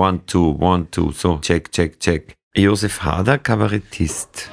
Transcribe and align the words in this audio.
One, 0.00 0.20
two, 0.26 0.56
one, 0.58 0.86
two. 0.90 1.12
So, 1.12 1.36
check, 1.42 1.70
check, 1.70 2.00
check. 2.00 2.34
Josef 2.56 3.02
Hader, 3.04 3.36
Kabarettist. 3.36 4.48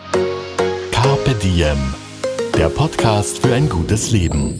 Carpe 0.92 1.33
Diem, 1.42 1.77
der 2.58 2.67
Podcast 2.67 3.38
für 3.39 3.54
ein 3.54 3.70
gutes 3.70 4.12
Leben. 4.12 4.60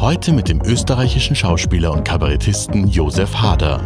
Heute 0.00 0.32
mit 0.32 0.48
dem 0.48 0.62
österreichischen 0.62 1.34
Schauspieler 1.34 1.92
und 1.92 2.04
Kabarettisten 2.04 2.86
Josef 2.86 3.34
Hader. 3.34 3.84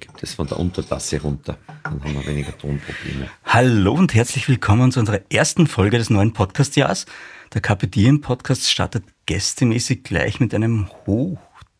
Gibt 0.00 0.22
es 0.22 0.32
von 0.32 0.46
der 0.46 0.58
Untertasse 0.58 1.20
runter. 1.20 1.58
Dann 1.82 2.02
haben 2.02 2.14
wir 2.14 2.26
weniger 2.26 2.56
Tonprobleme. 2.56 3.28
Hallo 3.44 3.92
und 3.92 4.14
herzlich 4.14 4.48
willkommen 4.48 4.90
zu 4.90 5.00
unserer 5.00 5.20
ersten 5.30 5.66
Folge 5.66 5.98
des 5.98 6.08
neuen 6.08 6.32
Podcast-Jahres. 6.32 7.04
Der 7.52 7.60
Carpe 7.60 7.86
Diem 7.86 8.22
Podcast 8.22 8.70
startet 8.70 9.04
gästemäßig 9.26 10.04
gleich 10.04 10.40
mit 10.40 10.54
einem 10.54 10.88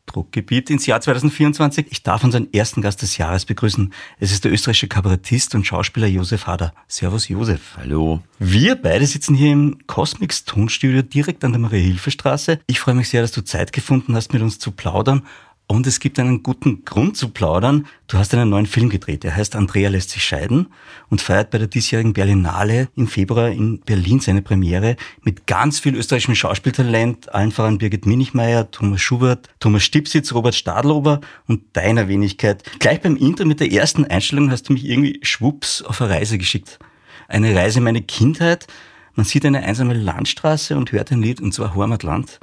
Hochdruckgebiet 0.08 0.70
ins 0.70 0.86
Jahr 0.86 1.00
2024. 1.00 1.86
Ich 1.90 2.02
darf 2.02 2.24
unseren 2.24 2.52
ersten 2.52 2.82
Gast 2.82 3.02
des 3.02 3.16
Jahres 3.16 3.44
begrüßen. 3.44 3.92
Es 4.18 4.32
ist 4.32 4.44
der 4.44 4.52
österreichische 4.52 4.88
Kabarettist 4.88 5.54
und 5.54 5.66
Schauspieler 5.66 6.06
Josef 6.06 6.46
Hader. 6.46 6.72
Servus 6.88 7.28
Josef. 7.28 7.76
Hallo. 7.76 8.20
Wir 8.38 8.76
beide 8.76 9.06
sitzen 9.06 9.34
hier 9.34 9.52
im 9.52 9.78
Cosmix 9.86 10.44
Tonstudio 10.44 11.02
direkt 11.02 11.44
an 11.44 11.52
der 11.52 11.60
Maria-Hilfe-Straße. 11.60 12.60
Ich 12.66 12.80
freue 12.80 12.94
mich 12.94 13.08
sehr, 13.08 13.22
dass 13.22 13.32
du 13.32 13.42
Zeit 13.42 13.72
gefunden 13.72 14.14
hast, 14.14 14.32
mit 14.32 14.42
uns 14.42 14.58
zu 14.58 14.70
plaudern. 14.70 15.26
Und 15.66 15.86
es 15.86 15.98
gibt 15.98 16.18
einen 16.18 16.42
guten 16.42 16.84
Grund 16.84 17.16
zu 17.16 17.30
plaudern. 17.30 17.86
Du 18.06 18.18
hast 18.18 18.34
einen 18.34 18.50
neuen 18.50 18.66
Film 18.66 18.90
gedreht. 18.90 19.24
Der 19.24 19.34
heißt 19.34 19.56
Andrea 19.56 19.88
lässt 19.88 20.10
sich 20.10 20.22
scheiden 20.22 20.66
und 21.08 21.22
feiert 21.22 21.50
bei 21.50 21.58
der 21.58 21.68
diesjährigen 21.68 22.12
Berlinale 22.12 22.88
im 22.96 23.08
Februar 23.08 23.48
in 23.48 23.80
Berlin 23.80 24.20
seine 24.20 24.42
Premiere 24.42 24.96
mit 25.22 25.46
ganz 25.46 25.80
viel 25.80 25.96
österreichischem 25.96 26.34
Schauspieltalent, 26.34 27.34
allen 27.34 27.50
voran 27.50 27.78
Birgit 27.78 28.04
Minichmeier, 28.04 28.70
Thomas 28.70 29.00
Schubert, 29.00 29.48
Thomas 29.58 29.84
Stipsitz, 29.84 30.34
Robert 30.34 30.54
Stadlober 30.54 31.22
und 31.46 31.62
deiner 31.72 32.08
Wenigkeit. 32.08 32.62
Gleich 32.78 33.00
beim 33.00 33.16
Intro 33.16 33.46
mit 33.46 33.60
der 33.60 33.72
ersten 33.72 34.04
Einstellung 34.04 34.50
hast 34.50 34.68
du 34.68 34.74
mich 34.74 34.84
irgendwie 34.84 35.18
schwupps 35.22 35.80
auf 35.80 36.02
eine 36.02 36.10
Reise 36.10 36.36
geschickt. 36.36 36.78
Eine 37.26 37.54
Reise 37.56 37.78
in 37.78 37.84
meine 37.84 38.02
Kindheit. 38.02 38.66
Man 39.14 39.24
sieht 39.24 39.46
eine 39.46 39.62
einsame 39.62 39.94
Landstraße 39.94 40.76
und 40.76 40.92
hört 40.92 41.10
ein 41.10 41.22
Lied, 41.22 41.40
und 41.40 41.54
zwar 41.54 41.74
Heimatland. 41.74 42.38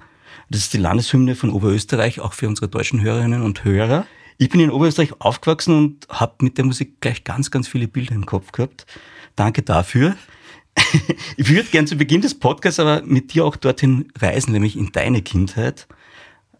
Das 0.51 0.59
ist 0.59 0.73
die 0.73 0.79
Landeshymne 0.79 1.35
von 1.35 1.49
Oberösterreich, 1.49 2.19
auch 2.19 2.33
für 2.33 2.49
unsere 2.49 2.67
deutschen 2.67 3.01
Hörerinnen 3.01 3.41
und 3.41 3.63
Hörer. 3.63 4.05
Ich 4.37 4.49
bin 4.49 4.59
in 4.59 4.69
Oberösterreich 4.69 5.13
aufgewachsen 5.19 5.77
und 5.77 6.07
habe 6.09 6.43
mit 6.43 6.57
der 6.57 6.65
Musik 6.65 6.99
gleich 6.99 7.23
ganz, 7.23 7.51
ganz 7.51 7.69
viele 7.69 7.87
Bilder 7.87 8.15
im 8.15 8.25
Kopf 8.25 8.51
gehabt. 8.51 8.85
Danke 9.37 9.61
dafür. 9.61 10.15
Ich 11.37 11.49
würde 11.49 11.69
gern 11.69 11.87
zu 11.87 11.95
Beginn 11.95 12.19
des 12.21 12.37
Podcasts 12.37 12.79
aber 12.79 13.01
mit 13.03 13.33
dir 13.33 13.45
auch 13.45 13.55
dorthin 13.55 14.11
reisen, 14.19 14.51
nämlich 14.51 14.77
in 14.77 14.91
deine 14.91 15.21
Kindheit. 15.21 15.87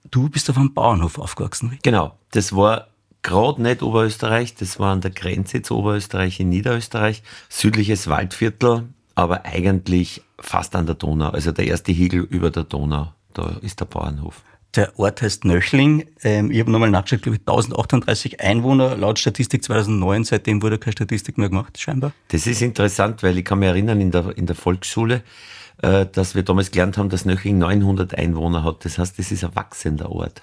Du 0.10 0.30
bist 0.30 0.50
auf 0.50 0.58
einem 0.58 0.74
Bauernhof 0.74 1.18
aufgewachsen, 1.18 1.68
richtig? 1.68 1.84
Genau, 1.84 2.18
das 2.32 2.56
war 2.56 2.88
gerade 3.24 3.62
nicht 3.62 3.84
Oberösterreich, 3.84 4.56
das 4.56 4.80
war 4.80 4.94
an 4.94 5.02
der 5.02 5.12
Grenze 5.12 5.62
zu 5.62 5.78
Oberösterreich 5.78 6.40
in 6.40 6.50
Niederösterreich, 6.50 7.24
südliches 7.50 8.08
Waldviertel, 8.08 8.88
aber 9.16 9.46
eigentlich 9.46 10.22
fast 10.40 10.76
an 10.76 10.86
der 10.86 10.96
Donau, 10.96 11.30
also 11.30 11.52
der 11.52 11.68
erste 11.68 11.94
Hügel 11.94 12.22
über 12.22 12.52
der 12.52 12.64
Donau, 12.64 13.14
da 13.34 13.58
ist 13.62 13.80
der 13.80 13.86
Bauernhof. 13.86 14.44
Der 14.76 14.98
Ort 14.98 15.22
heißt 15.22 15.44
Nöchling. 15.44 16.08
Ähm, 16.24 16.50
ich 16.50 16.60
habe 16.62 16.72
nochmal 16.72 16.90
nachgeschaut, 16.90 17.24
glaube 17.24 17.36
ich, 17.36 17.42
1038 17.42 18.40
Einwohner 18.40 18.96
laut 18.96 19.20
Statistik 19.20 19.64
2009. 19.64 20.24
Seitdem 20.24 20.62
wurde 20.62 20.78
keine 20.78 20.94
Statistik 20.94 21.38
mehr 21.38 21.50
gemacht, 21.50 21.78
scheinbar. 21.80 22.14
Das 22.30 22.48
ist 22.48 22.62
interessant, 22.62 23.22
weil 23.22 23.38
ich 23.38 23.44
kann 23.44 23.60
mich 23.60 23.68
erinnern, 23.68 24.00
in 24.00 24.12
der, 24.12 24.38
in 24.38 24.46
der 24.46 24.56
Volksschule, 24.56 25.24
äh, 25.82 26.06
dass 26.06 26.36
wir 26.36 26.44
damals 26.44 26.72
gelernt 26.72 26.98
haben, 26.98 27.10
dass 27.10 27.26
Nöchling 27.26 27.58
900 27.58 28.18
Einwohner 28.18 28.64
hat. 28.64 28.86
Das 28.86 28.98
heißt, 28.98 29.20
das 29.20 29.32
ist 29.32 29.44
ein 29.44 29.56
wachsender 29.56 30.10
Ort. 30.10 30.42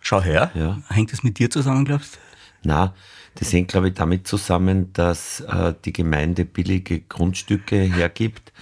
Schau 0.00 0.20
her. 0.20 0.50
Ja. 0.54 0.82
Hängt 0.90 1.12
das 1.12 1.22
mit 1.22 1.38
dir 1.38 1.48
zusammen, 1.48 1.86
glaubst 1.86 2.16
du? 2.16 2.18
Na, 2.64 2.94
das 3.36 3.52
hängt, 3.52 3.68
glaube 3.68 3.88
ich, 3.88 3.94
damit 3.94 4.28
zusammen, 4.28 4.92
dass 4.92 5.40
äh, 5.40 5.72
die 5.84 5.92
Gemeinde 5.94 6.44
billige 6.44 7.00
Grundstücke 7.00 7.76
hergibt 7.76 8.52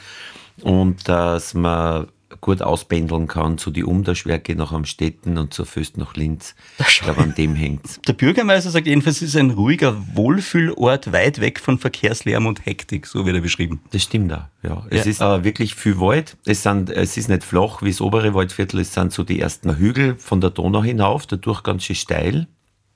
und 0.61 1.09
dass 1.09 1.55
man 1.55 2.06
gut 2.41 2.62
auspendeln 2.62 3.26
kann 3.28 3.59
zu 3.59 3.70
die 3.70 3.84
Umderschwerke 3.84 4.54
nach 4.56 4.72
Amstetten 4.72 5.38
und 5.38 5.53
zur 5.54 5.66
Föst 5.66 5.97
nach 5.98 6.15
Linz. 6.16 6.54
Ich 6.78 7.00
glaube, 7.00 7.20
an 7.20 7.34
dem 7.37 7.54
hängt's. 7.54 8.00
Der 8.06 8.12
Bürgermeister 8.15 8.70
sagt 8.70 8.87
jedenfalls, 8.87 9.16
es 9.16 9.28
ist 9.31 9.37
ein 9.37 9.50
ruhiger 9.50 9.97
Wohlfühlort 10.15 11.12
weit 11.12 11.41
weg 11.41 11.60
von 11.60 11.78
Verkehrslärm 11.78 12.47
und 12.47 12.65
Hektik, 12.66 13.06
so 13.06 13.26
wird 13.26 13.37
er 13.37 13.43
beschrieben. 13.43 13.81
Das 13.91 14.03
stimmt 14.03 14.32
auch, 14.32 14.44
ja. 14.62 14.87
Es 14.91 15.04
Ja. 15.04 15.10
ist 15.10 15.20
äh, 15.20 15.44
wirklich 15.44 15.75
viel 15.75 15.98
Wald. 16.00 16.37
Es, 16.44 16.62
sind, 16.62 16.91
es 16.91 17.16
ist 17.16 17.28
nicht 17.28 17.44
flach 17.44 17.82
wie 17.82 17.91
das 17.91 18.00
obere 18.00 18.34
Waldviertel, 18.34 18.81
es 18.81 18.93
sind 18.94 19.12
so 19.12 19.22
die 19.25 19.41
ersten 19.41 19.76
Hügel 19.76 20.16
von 20.19 20.41
der 20.41 20.50
Donau 20.50 20.82
hinauf, 20.82 21.26
dadurch 21.26 21.62
ganz 21.62 21.84
schön 21.84 21.97
steil. 21.97 22.47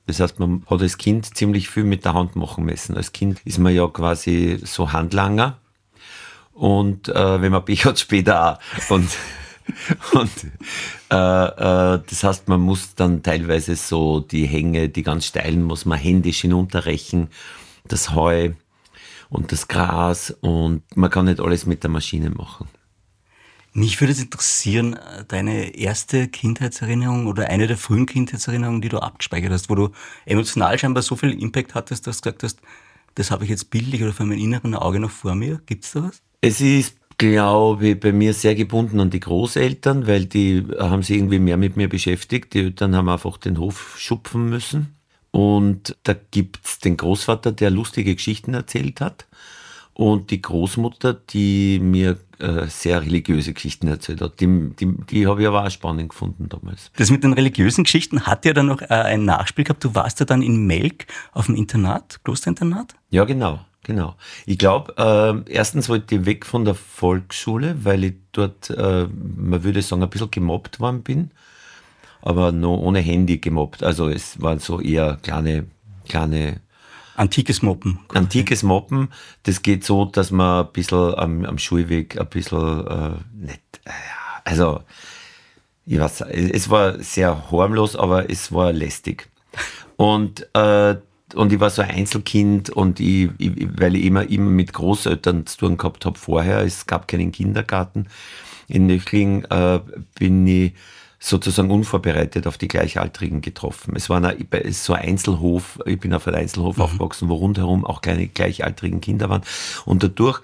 Das 0.06 0.20
heißt, 0.20 0.38
man 0.38 0.62
hat 0.70 0.80
als 0.82 0.98
Kind 0.98 1.36
ziemlich 1.36 1.68
viel 1.68 1.82
mit 1.82 2.04
der 2.04 2.14
Hand 2.14 2.36
machen 2.36 2.64
müssen. 2.64 2.96
Als 2.96 3.12
Kind 3.12 3.40
ist 3.44 3.58
man 3.58 3.74
ja 3.74 3.88
quasi 3.88 4.58
so 4.62 4.92
Handlanger. 4.92 5.58
Und 6.56 7.08
äh, 7.10 7.40
wenn 7.42 7.52
man 7.52 7.64
Pech 7.64 7.84
hat, 7.84 7.98
später 7.98 8.52
auch. 8.52 8.90
Und, 8.90 9.10
und 10.12 10.30
äh, 11.10 11.14
äh, 11.14 12.02
das 12.08 12.24
heißt, 12.24 12.48
man 12.48 12.60
muss 12.60 12.94
dann 12.94 13.22
teilweise 13.22 13.76
so 13.76 14.20
die 14.20 14.46
Hänge, 14.46 14.88
die 14.88 15.02
ganz 15.02 15.26
steilen, 15.26 15.62
muss 15.62 15.84
man 15.84 15.98
händisch 15.98 16.40
hinunterrechen. 16.40 17.28
Das 17.86 18.14
Heu 18.14 18.52
und 19.28 19.52
das 19.52 19.68
Gras 19.68 20.34
und 20.40 20.82
man 20.96 21.10
kann 21.10 21.26
nicht 21.26 21.40
alles 21.40 21.66
mit 21.66 21.82
der 21.82 21.90
Maschine 21.90 22.30
machen. 22.30 22.68
Mich 23.74 24.00
würde 24.00 24.12
es 24.14 24.22
interessieren, 24.22 24.94
äh, 24.94 25.26
deine 25.28 25.76
erste 25.76 26.28
Kindheitserinnerung 26.28 27.26
oder 27.26 27.48
eine 27.50 27.66
der 27.66 27.76
frühen 27.76 28.06
Kindheitserinnerungen, 28.06 28.80
die 28.80 28.88
du 28.88 28.98
abgespeichert 28.98 29.52
hast, 29.52 29.68
wo 29.68 29.74
du 29.74 29.90
emotional 30.24 30.78
scheinbar 30.78 31.02
so 31.02 31.16
viel 31.16 31.38
Impact 31.38 31.74
hattest, 31.74 32.06
dass 32.06 32.22
du 32.22 32.30
gesagt 32.30 32.42
hast, 32.44 32.60
das 33.14 33.30
habe 33.30 33.44
ich 33.44 33.50
jetzt 33.50 33.68
bildlich 33.68 34.02
oder 34.02 34.14
vor 34.14 34.24
meinem 34.24 34.38
inneren 34.38 34.74
Auge 34.74 35.00
noch 35.00 35.10
vor 35.10 35.34
mir. 35.34 35.60
Gibt's 35.66 35.92
da 35.92 36.04
was? 36.04 36.22
Es 36.46 36.60
ist, 36.60 36.96
glaube 37.18 37.88
ich, 37.88 37.98
bei 37.98 38.12
mir 38.12 38.32
sehr 38.32 38.54
gebunden 38.54 39.00
an 39.00 39.10
die 39.10 39.18
Großeltern, 39.18 40.06
weil 40.06 40.26
die 40.26 40.64
haben 40.78 41.02
sich 41.02 41.16
irgendwie 41.16 41.40
mehr 41.40 41.56
mit 41.56 41.76
mir 41.76 41.88
beschäftigt. 41.88 42.54
Die 42.54 42.60
Eltern 42.60 42.94
haben 42.94 43.08
einfach 43.08 43.36
den 43.36 43.58
Hof 43.58 43.96
schupfen 43.98 44.48
müssen. 44.48 44.94
Und 45.32 45.96
da 46.04 46.14
gibt's 46.30 46.78
den 46.78 46.96
Großvater, 46.96 47.50
der 47.50 47.70
lustige 47.70 48.14
Geschichten 48.14 48.54
erzählt 48.54 49.00
hat. 49.00 49.26
Und 49.92 50.30
die 50.30 50.40
Großmutter, 50.40 51.14
die 51.14 51.80
mir 51.80 52.16
äh, 52.38 52.68
sehr 52.68 53.02
religiöse 53.02 53.52
Geschichten 53.52 53.88
erzählt 53.88 54.20
hat. 54.20 54.38
Die, 54.38 54.70
die, 54.78 54.94
die 55.10 55.26
habe 55.26 55.42
ich 55.42 55.48
aber 55.48 55.64
auch 55.64 55.70
spannend 55.70 56.10
gefunden 56.10 56.48
damals. 56.48 56.92
Das 56.96 57.10
mit 57.10 57.24
den 57.24 57.32
religiösen 57.32 57.82
Geschichten 57.82 58.24
hat 58.24 58.44
ja 58.44 58.52
dann 58.52 58.66
noch 58.66 58.82
äh, 58.82 58.86
ein 58.86 59.24
Nachspiel 59.24 59.64
gehabt. 59.64 59.82
Du 59.82 59.96
warst 59.96 60.20
ja 60.20 60.26
dann 60.26 60.42
in 60.42 60.64
Melk 60.64 61.06
auf 61.32 61.46
dem 61.46 61.56
Internat, 61.56 62.20
Klosterinternat. 62.22 62.94
Ja, 63.10 63.24
genau, 63.24 63.64
genau. 63.86 64.16
Ich 64.44 64.58
glaube, 64.58 64.94
äh, 64.98 65.50
erstens 65.50 65.88
wollte 65.88 66.16
ich 66.16 66.26
weg 66.26 66.44
von 66.44 66.64
der 66.64 66.74
Volksschule, 66.74 67.84
weil 67.84 68.04
ich 68.04 68.14
dort, 68.32 68.68
äh, 68.70 69.06
man 69.06 69.62
würde 69.62 69.80
sagen, 69.80 70.02
ein 70.02 70.10
bisschen 70.10 70.30
gemobbt 70.30 70.80
worden 70.80 71.02
bin, 71.02 71.30
aber 72.20 72.52
nur 72.52 72.82
ohne 72.82 72.98
Handy 72.98 73.38
gemobbt. 73.38 73.82
Also 73.82 74.08
es 74.08 74.42
waren 74.42 74.58
so 74.58 74.80
eher 74.80 75.18
kleine, 75.22 75.66
kleine 76.08 76.60
Antikes 77.14 77.62
Moppen. 77.62 78.00
Antikes 78.12 78.62
Moppen, 78.62 79.08
das 79.44 79.62
geht 79.62 79.84
so, 79.84 80.04
dass 80.04 80.30
man 80.30 80.66
ein 80.66 80.72
bisschen 80.72 81.14
am, 81.14 81.44
am 81.44 81.56
Schulweg 81.56 82.20
ein 82.20 82.28
bisschen 82.28 82.86
äh, 82.86 83.10
nicht, 83.32 83.62
äh, 83.84 83.90
also 84.44 84.80
ich 85.86 86.00
weiß, 86.00 86.22
es 86.22 86.68
war 86.68 86.98
sehr 86.98 87.50
harmlos, 87.52 87.94
aber 87.94 88.28
es 88.28 88.50
war 88.50 88.72
lästig. 88.72 89.30
Und, 89.96 90.48
äh, 90.52 90.96
und 91.34 91.52
ich 91.52 91.60
war 91.60 91.70
so 91.70 91.82
ein 91.82 91.90
Einzelkind 91.90 92.70
und 92.70 93.00
ich, 93.00 93.30
ich, 93.38 93.68
weil 93.78 93.96
ich 93.96 94.04
immer, 94.04 94.28
immer 94.28 94.50
mit 94.50 94.72
Großeltern 94.72 95.46
zu 95.46 95.58
tun 95.58 95.76
gehabt 95.76 96.06
habe 96.06 96.18
vorher, 96.18 96.60
es 96.60 96.86
gab 96.86 97.08
keinen 97.08 97.32
Kindergarten 97.32 98.06
in 98.68 98.86
Nöchling, 98.86 99.44
äh, 99.44 99.80
bin 100.18 100.46
ich 100.46 100.74
sozusagen 101.18 101.70
unvorbereitet 101.70 102.46
auf 102.46 102.58
die 102.58 102.68
Gleichaltrigen 102.68 103.40
getroffen. 103.40 103.94
Es 103.96 104.10
war 104.10 104.18
eine, 104.18 104.36
es 104.50 104.84
so 104.84 104.92
ein 104.92 105.02
Einzelhof, 105.02 105.78
ich 105.86 105.98
bin 105.98 106.14
auf 106.14 106.26
einem 106.28 106.36
Einzelhof 106.36 106.78
aufgewachsen, 106.78 107.28
wo 107.28 107.34
rundherum 107.34 107.84
auch 107.84 108.02
kleine 108.02 108.28
gleichaltrigen 108.28 109.00
Kinder 109.00 109.28
waren. 109.28 109.42
Und 109.86 110.02
dadurch 110.02 110.40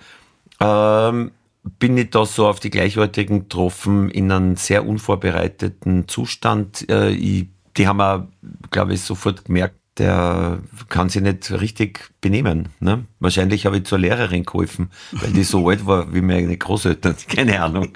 ähm, 0.61 1.31
bin 1.79 1.97
ich 1.97 2.11
da 2.11 2.27
so 2.27 2.49
auf 2.49 2.59
die 2.59 2.71
Gleichaltrigen 2.71 3.41
getroffen 3.41 4.11
in 4.11 4.33
einem 4.33 4.57
sehr 4.57 4.87
unvorbereiteten 4.87 6.09
Zustand. 6.09 6.89
Äh, 6.89 7.11
ich, 7.11 7.47
die 7.77 7.87
haben 7.87 8.29
glaube 8.71 8.95
ich, 8.95 9.03
sofort 9.03 9.45
gemerkt, 9.45 9.77
der 9.99 10.61
kann 10.89 11.11
sich 11.11 11.23
nicht 11.23 11.51
richtig 11.51 12.11
benehmen. 12.21 12.71
Ne? 12.81 13.05
Wahrscheinlich 13.21 13.67
habe 13.67 13.79
ich 13.79 13.85
zur 13.85 13.99
Lehrerin 13.99 14.45
geholfen, 14.45 14.91
weil 15.13 15.33
die 15.33 15.45
so 15.45 15.69
alt 15.69 15.87
war 15.87 16.13
wie 16.15 16.23
meine 16.23 16.57
Großeltern. 16.57 17.17
Keine 17.29 17.63
Ahnung, 17.63 17.93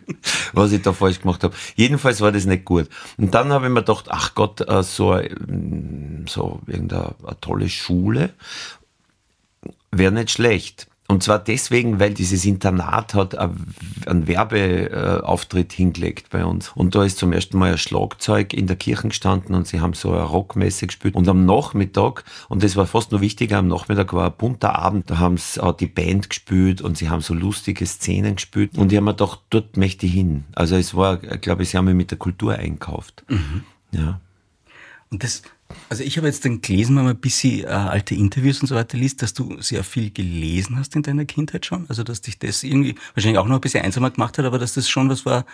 was 0.52 0.72
ich 0.72 0.82
da 0.82 0.92
falsch 0.92 1.20
gemacht 1.20 1.42
habe. 1.42 1.54
Jedenfalls 1.74 2.20
war 2.20 2.32
das 2.32 2.44
nicht 2.44 2.64
gut. 2.64 2.88
Und 3.16 3.34
dann 3.34 3.50
habe 3.52 3.66
ich 3.66 3.72
mir 3.72 3.80
gedacht, 3.80 4.06
ach 4.08 4.34
Gott, 4.34 4.60
äh, 4.60 4.82
so, 4.82 5.18
so 6.26 6.60
irgendeine 6.66 7.14
tolle 7.40 7.68
Schule 7.68 8.34
wäre 9.90 10.12
nicht 10.12 10.30
schlecht. 10.30 10.88
Und 11.08 11.22
zwar 11.22 11.38
deswegen, 11.38 12.00
weil 12.00 12.14
dieses 12.14 12.44
Internat 12.44 13.14
hat 13.14 13.36
einen 13.36 14.26
Werbeauftritt 14.26 15.72
hingelegt 15.72 16.30
bei 16.30 16.44
uns. 16.44 16.70
Und 16.74 16.94
da 16.94 17.04
ist 17.04 17.18
zum 17.18 17.32
ersten 17.32 17.58
Mal 17.58 17.72
ein 17.72 17.78
Schlagzeug 17.78 18.52
in 18.52 18.66
der 18.66 18.76
Kirche 18.76 19.08
gestanden 19.08 19.54
und 19.54 19.68
sie 19.68 19.80
haben 19.80 19.92
so 19.92 20.12
eine 20.12 20.22
Rockmesse 20.22 20.86
gespielt. 20.88 21.14
Und 21.14 21.28
am 21.28 21.46
Nachmittag, 21.46 22.24
und 22.48 22.64
das 22.64 22.76
war 22.76 22.86
fast 22.86 23.12
noch 23.12 23.20
wichtiger, 23.20 23.58
am 23.58 23.68
Nachmittag 23.68 24.12
war 24.12 24.26
ein 24.26 24.36
bunter 24.36 24.76
Abend, 24.76 25.10
da 25.10 25.18
haben 25.18 25.36
sie 25.36 25.62
auch 25.62 25.76
die 25.76 25.86
Band 25.86 26.28
gespielt 26.28 26.82
und 26.82 26.98
sie 26.98 27.08
haben 27.08 27.20
so 27.20 27.34
lustige 27.34 27.86
Szenen 27.86 28.36
gespielt. 28.36 28.76
Und 28.76 28.90
ich 28.90 28.96
habe 28.96 29.04
mir 29.04 29.12
gedacht, 29.12 29.40
dort 29.50 29.76
möchte 29.76 30.06
ich 30.06 30.12
hin. 30.12 30.44
Also 30.54 30.76
es 30.76 30.94
war, 30.94 31.18
glaube 31.18 31.62
ich, 31.62 31.70
sie 31.70 31.76
haben 31.76 31.84
mich 31.84 31.94
mit 31.94 32.10
der 32.10 32.18
Kultur 32.18 32.54
einkauft. 32.54 33.24
Mhm. 33.28 33.62
Ja. 33.92 34.20
Und 35.10 35.22
das, 35.22 35.42
also 35.88 36.02
ich 36.02 36.16
habe 36.16 36.26
jetzt 36.26 36.44
dann 36.44 36.60
gelesen, 36.60 36.96
wenn 36.96 37.04
man 37.04 37.14
ein 37.14 37.20
bisschen 37.20 37.64
äh, 37.64 37.68
alte 37.68 38.14
Interviews 38.14 38.60
und 38.60 38.66
so 38.66 38.74
weiter 38.74 38.98
liest, 38.98 39.22
dass 39.22 39.34
du 39.34 39.60
sehr 39.60 39.84
viel 39.84 40.10
gelesen 40.10 40.78
hast 40.78 40.96
in 40.96 41.02
deiner 41.02 41.24
Kindheit 41.24 41.66
schon. 41.66 41.86
Also 41.88 42.02
dass 42.02 42.20
dich 42.20 42.38
das 42.38 42.62
irgendwie 42.62 42.96
wahrscheinlich 43.14 43.38
auch 43.38 43.46
noch 43.46 43.56
ein 43.56 43.60
bisschen 43.60 43.84
einsamer 43.84 44.10
gemacht 44.10 44.38
hat, 44.38 44.44
aber 44.44 44.58
dass 44.58 44.74
das 44.74 44.88
schon 44.88 45.08
was 45.08 45.24
war, 45.24 45.44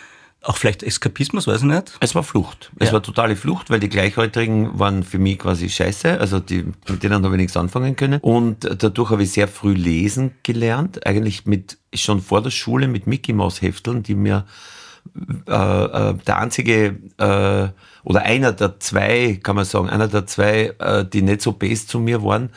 auch 0.43 0.57
vielleicht 0.57 0.83
Eskapismus, 0.83 1.47
weiß 1.47 1.61
ich 1.61 1.67
nicht. 1.67 1.93
Es 2.01 2.15
war 2.15 2.23
Flucht. 2.23 2.71
Es 2.77 2.87
ja. 2.87 2.93
war 2.93 3.01
totale 3.01 3.35
Flucht, 3.35 3.69
weil 3.69 3.79
die 3.79 3.87
Gleichaltrigen 3.89 4.77
waren 4.77 5.03
für 5.03 5.17
mich 5.17 5.39
quasi 5.39 5.69
scheiße. 5.69 6.19
Also 6.19 6.39
die, 6.39 6.65
mit 6.89 7.01
denen 7.01 7.23
habe 7.23 7.35
ich 7.35 7.41
nichts 7.41 7.55
anfangen 7.55 7.95
können. 7.95 8.19
Und 8.21 8.67
dadurch 8.83 9.09
habe 9.09 9.23
ich 9.23 9.31
sehr 9.31 9.47
früh 9.47 9.73
lesen 9.73 10.31
gelernt. 10.43 11.05
Eigentlich 11.07 11.45
mit, 11.45 11.77
schon 11.93 12.21
vor 12.21 12.41
der 12.41 12.49
Schule 12.49 12.89
mit 12.89 13.07
Mickey 13.07 13.31
Maus 13.31 13.61
Hefteln, 13.61 14.03
die 14.03 14.15
mir 14.15 14.45
äh, 15.47 15.51
äh, 15.51 16.13
der 16.27 16.37
einzige 16.37 16.97
äh, 17.17 17.69
oder 18.03 18.23
einer 18.23 18.51
der 18.51 18.79
zwei, 18.79 19.39
kann 19.41 19.55
man 19.55 19.65
sagen, 19.65 19.89
einer 19.89 20.07
der 20.07 20.25
zwei, 20.25 20.73
äh, 20.79 21.05
die 21.05 21.21
nicht 21.21 21.41
so 21.41 21.53
best 21.53 21.89
zu 21.89 21.99
mir 21.99 22.23
waren, 22.23 22.49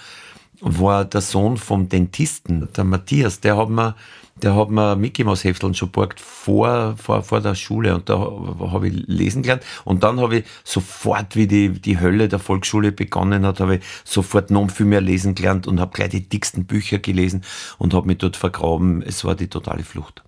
war 0.61 1.05
der 1.05 1.21
Sohn 1.21 1.57
vom 1.57 1.89
Dentisten, 1.89 2.69
der 2.77 2.85
Matthias. 2.85 3.41
Der 3.41 3.57
hat 3.57 3.69
mir, 3.69 3.95
der 4.37 4.57
hat 4.57 4.71
mir 4.71 4.97
Mickey 4.97 5.23
Maus 5.25 5.45
Hefteln 5.45 5.75
schon 5.75 5.91
borgt 5.91 6.21
vor, 6.21 6.97
vor, 6.97 7.23
vor 7.23 7.41
der 7.41 7.55
Schule 7.55 7.95
und 7.95 8.09
da 8.09 8.19
habe 8.19 8.89
ich 8.89 8.95
lesen 9.07 9.43
gelernt. 9.43 9.63
Und 9.85 10.03
dann 10.03 10.21
habe 10.21 10.39
ich 10.39 10.45
sofort, 10.65 11.37
wie 11.37 11.47
die, 11.47 11.69
die 11.71 12.01
Hölle 12.01 12.29
der 12.29 12.39
Volksschule 12.39 12.93
begonnen 12.93 13.47
hat, 13.47 13.61
habe 13.61 13.77
ich 13.77 13.85
sofort 14.05 14.51
noch 14.51 14.71
viel 14.71 14.87
mehr 14.87 15.01
lesen 15.01 15.35
gelernt 15.35 15.67
und 15.67 15.81
habe 15.81 15.93
gleich 15.93 16.11
die 16.11 16.29
dicksten 16.29 16.65
Bücher 16.65 16.99
gelesen 16.99 17.43
und 17.79 17.95
habe 17.95 18.07
mich 18.07 18.19
dort 18.19 18.37
vergraben. 18.37 19.03
Es 19.03 19.25
war 19.25 19.35
die 19.35 19.49
totale 19.49 19.85
Flucht. 19.85 20.26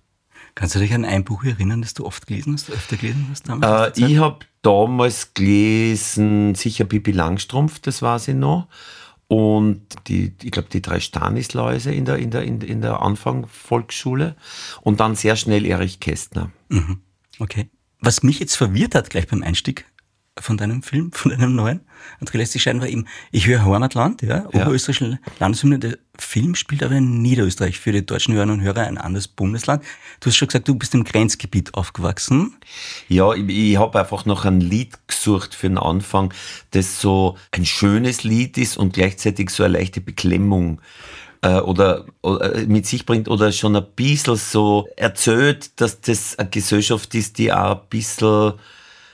Kannst 0.59 0.75
du 0.75 0.79
dich 0.79 0.93
an 0.93 1.05
ein 1.05 1.23
Buch 1.23 1.45
erinnern, 1.45 1.81
das 1.81 1.93
du 1.93 2.05
oft 2.05 2.27
gelesen 2.27 2.51
hast, 2.51 2.69
öfter 2.69 2.97
gelesen 2.97 3.27
hast 3.31 3.47
damals? 3.47 3.97
Äh, 3.97 4.05
ich 4.05 4.17
habe 4.17 4.39
damals 4.61 5.33
gelesen, 5.33 6.53
sicher 6.53 6.83
Pippi 6.83 7.13
Langstrumpf, 7.13 7.79
das 7.79 8.01
war 8.01 8.19
sie 8.19 8.33
noch. 8.33 8.67
Und 9.29 9.81
die, 10.07 10.33
ich 10.43 10.51
glaube, 10.51 10.67
die 10.67 10.81
drei 10.81 10.99
Stanisläuse 10.99 11.93
in 11.93 12.03
der, 12.03 12.17
in 12.17 12.31
der, 12.31 12.43
in, 12.43 12.59
in 12.59 12.81
der 12.81 13.01
Anfang 13.01 13.47
Volksschule. 13.47 14.35
Und 14.81 14.99
dann 14.99 15.15
sehr 15.15 15.37
schnell 15.37 15.65
Erich 15.65 16.01
Kästner. 16.01 16.51
Mhm. 16.67 16.99
Okay. 17.39 17.69
Was 18.01 18.21
mich 18.21 18.39
jetzt 18.39 18.57
verwirrt 18.57 18.95
hat, 18.95 19.09
gleich 19.09 19.27
beim 19.27 19.43
Einstieg, 19.43 19.85
von 20.41 20.57
deinem 20.57 20.83
Film, 20.83 21.11
von 21.11 21.31
deinem 21.31 21.55
neuen, 21.55 21.81
André 22.21 22.37
lässt 22.37 22.53
sich 22.53 22.63
scheiden, 22.63 22.81
war 22.81 22.87
eben, 22.87 23.05
ich 23.31 23.47
höre 23.47 23.65
Heimatland, 23.65 24.21
ja, 24.21 24.37
ja. 24.37 24.45
oberösterreichische 24.47 25.19
Landeshymne. 25.39 25.79
Der 25.79 25.97
Film 26.17 26.55
spielt 26.55 26.83
aber 26.83 26.95
in 26.95 27.21
Niederösterreich, 27.21 27.79
für 27.79 27.91
die 27.91 28.05
deutschen 28.05 28.33
Hörerinnen 28.33 28.59
und 28.59 28.65
Hörer 28.65 28.87
ein 28.87 28.97
anderes 28.97 29.27
Bundesland. 29.27 29.83
Du 30.19 30.29
hast 30.29 30.37
schon 30.37 30.47
gesagt, 30.47 30.67
du 30.67 30.75
bist 30.75 30.93
im 30.93 31.03
Grenzgebiet 31.03 31.73
aufgewachsen. 31.73 32.55
Ja, 33.07 33.33
ich, 33.33 33.47
ich 33.47 33.77
habe 33.77 33.99
einfach 33.99 34.25
noch 34.25 34.45
ein 34.45 34.61
Lied 34.61 34.97
gesucht 35.07 35.55
für 35.55 35.67
den 35.67 35.77
Anfang, 35.77 36.33
das 36.71 37.01
so 37.01 37.37
ein 37.51 37.65
schönes 37.65 38.23
Lied 38.23 38.57
ist 38.57 38.77
und 38.77 38.93
gleichzeitig 38.93 39.49
so 39.49 39.63
eine 39.63 39.77
leichte 39.77 40.01
Beklemmung 40.01 40.81
äh, 41.41 41.59
oder, 41.59 42.05
oder, 42.21 42.55
äh, 42.55 42.65
mit 42.65 42.85
sich 42.85 43.05
bringt 43.05 43.27
oder 43.29 43.51
schon 43.51 43.75
ein 43.75 43.85
bisschen 43.95 44.35
so 44.35 44.87
erzählt, 44.95 45.79
dass 45.79 46.01
das 46.01 46.37
eine 46.37 46.49
Gesellschaft 46.49 47.15
ist, 47.15 47.37
die 47.37 47.53
auch 47.53 47.81
ein 47.81 47.87
bisschen 47.89 48.53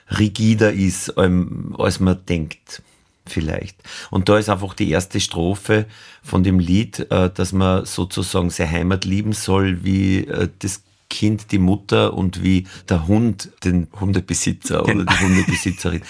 rigider 0.10 0.72
ist, 0.72 1.18
als 1.18 2.00
man 2.00 2.26
denkt 2.28 2.82
vielleicht. 3.28 3.78
Und 4.12 4.30
da 4.30 4.38
ist 4.38 4.50
einfach 4.50 4.74
die 4.74 4.90
erste 4.90 5.20
Strophe 5.20 5.86
von 6.24 6.44
dem 6.44 6.60
Lied, 6.60 7.12
äh, 7.12 7.30
dass 7.34 7.54
man 7.54 7.86
sozusagen 7.86 8.50
seine 8.50 8.72
Heimat 8.72 9.06
lieben 9.06 9.34
soll, 9.34 9.84
wie 9.84 10.20
äh, 10.20 10.50
das 10.60 10.84
Kind 11.10 11.52
die 11.52 11.60
Mutter 11.60 12.14
und 12.14 12.44
wie 12.44 12.68
der 12.90 13.08
Hund 13.08 13.52
den 13.64 13.88
Hundebesitzer 14.00 14.84
genau. 14.84 15.04
oder 15.04 15.14
die 15.14 15.24
Hundebesitzerin. 15.24 16.02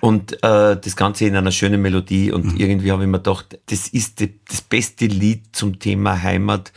Und 0.00 0.34
äh, 0.42 0.76
das 0.76 0.96
Ganze 0.96 1.26
in 1.26 1.36
einer 1.36 1.50
schönen 1.50 1.80
Melodie. 1.80 2.30
Und 2.30 2.52
mhm. 2.52 2.56
irgendwie 2.56 2.92
habe 2.92 3.02
ich 3.02 3.08
mir 3.08 3.18
gedacht, 3.18 3.58
das 3.66 3.88
ist 3.88 4.20
die, 4.20 4.34
das 4.48 4.60
beste 4.60 5.06
Lied 5.06 5.44
zum 5.52 5.78
Thema 5.78 6.22
Heimat. 6.22 6.72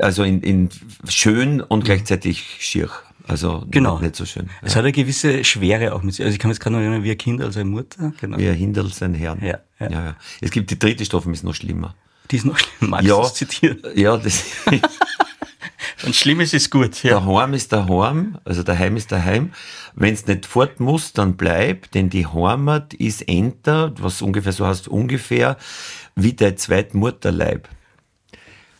Also 0.00 0.24
in, 0.24 0.42
in 0.42 0.68
schön 1.08 1.60
und 1.60 1.80
mhm. 1.80 1.84
gleichzeitig 1.84 2.56
schier. 2.58 2.90
Also 3.28 3.64
genau. 3.70 3.98
nicht 3.98 4.16
so 4.16 4.24
schön. 4.24 4.50
Es 4.62 4.72
ja. 4.72 4.78
hat 4.78 4.84
eine 4.84 4.92
gewisse 4.92 5.44
Schwere 5.44 5.94
auch 5.94 6.02
mit 6.02 6.14
sich. 6.14 6.24
Also 6.24 6.34
ich 6.34 6.38
kann 6.38 6.50
mich 6.50 6.60
gerade 6.60 6.74
noch 6.74 6.80
erinnern, 6.80 7.04
wie 7.04 7.10
ein 7.10 7.18
Kind 7.18 7.40
als 7.40 7.56
eine 7.56 7.66
Mutter. 7.66 8.12
Genau. 8.20 8.38
Wie 8.38 8.48
ein 8.48 8.54
Hindel 8.54 8.92
sein 8.92 9.14
Herrn. 9.14 9.40
Ja, 9.40 9.58
ja. 9.78 9.90
ja, 9.90 10.04
ja. 10.04 10.16
Es 10.40 10.50
gibt 10.50 10.70
die 10.70 10.78
dritte 10.78 11.04
Stoffe, 11.04 11.30
ist 11.30 11.44
noch 11.44 11.54
schlimmer. 11.54 11.94
Die 12.30 12.36
ist 12.36 12.46
noch 12.46 12.58
schlimmer. 12.58 12.96
Magst 12.96 13.08
ja, 13.08 13.20
du 13.20 13.28
zitieren? 13.28 13.78
Ja, 13.94 14.16
das 14.16 14.44
Und 16.04 16.16
schlimm 16.16 16.40
ist 16.40 16.54
es 16.54 16.70
gut. 16.70 17.02
Ja. 17.02 17.20
Der 17.20 17.26
Heim 17.26 17.54
ist 17.54 17.70
der 17.72 17.88
Heim, 17.88 18.38
also 18.44 18.62
der 18.62 18.78
Heim 18.78 18.96
ist 18.96 19.10
der 19.10 19.24
Heim. 19.24 19.52
Wenn 19.94 20.14
es 20.14 20.26
nicht 20.26 20.46
fort 20.46 20.80
muss, 20.80 21.12
dann 21.12 21.36
bleib, 21.36 21.90
denn 21.92 22.10
die 22.10 22.26
Heimat 22.26 22.94
ist 22.94 23.28
enter, 23.28 23.92
was 23.98 24.22
ungefähr 24.22 24.52
so 24.52 24.66
heißt, 24.66 24.88
ungefähr 24.88 25.56
wie 26.16 26.32
der 26.32 26.56
Zweitmutterleib. 26.56 27.68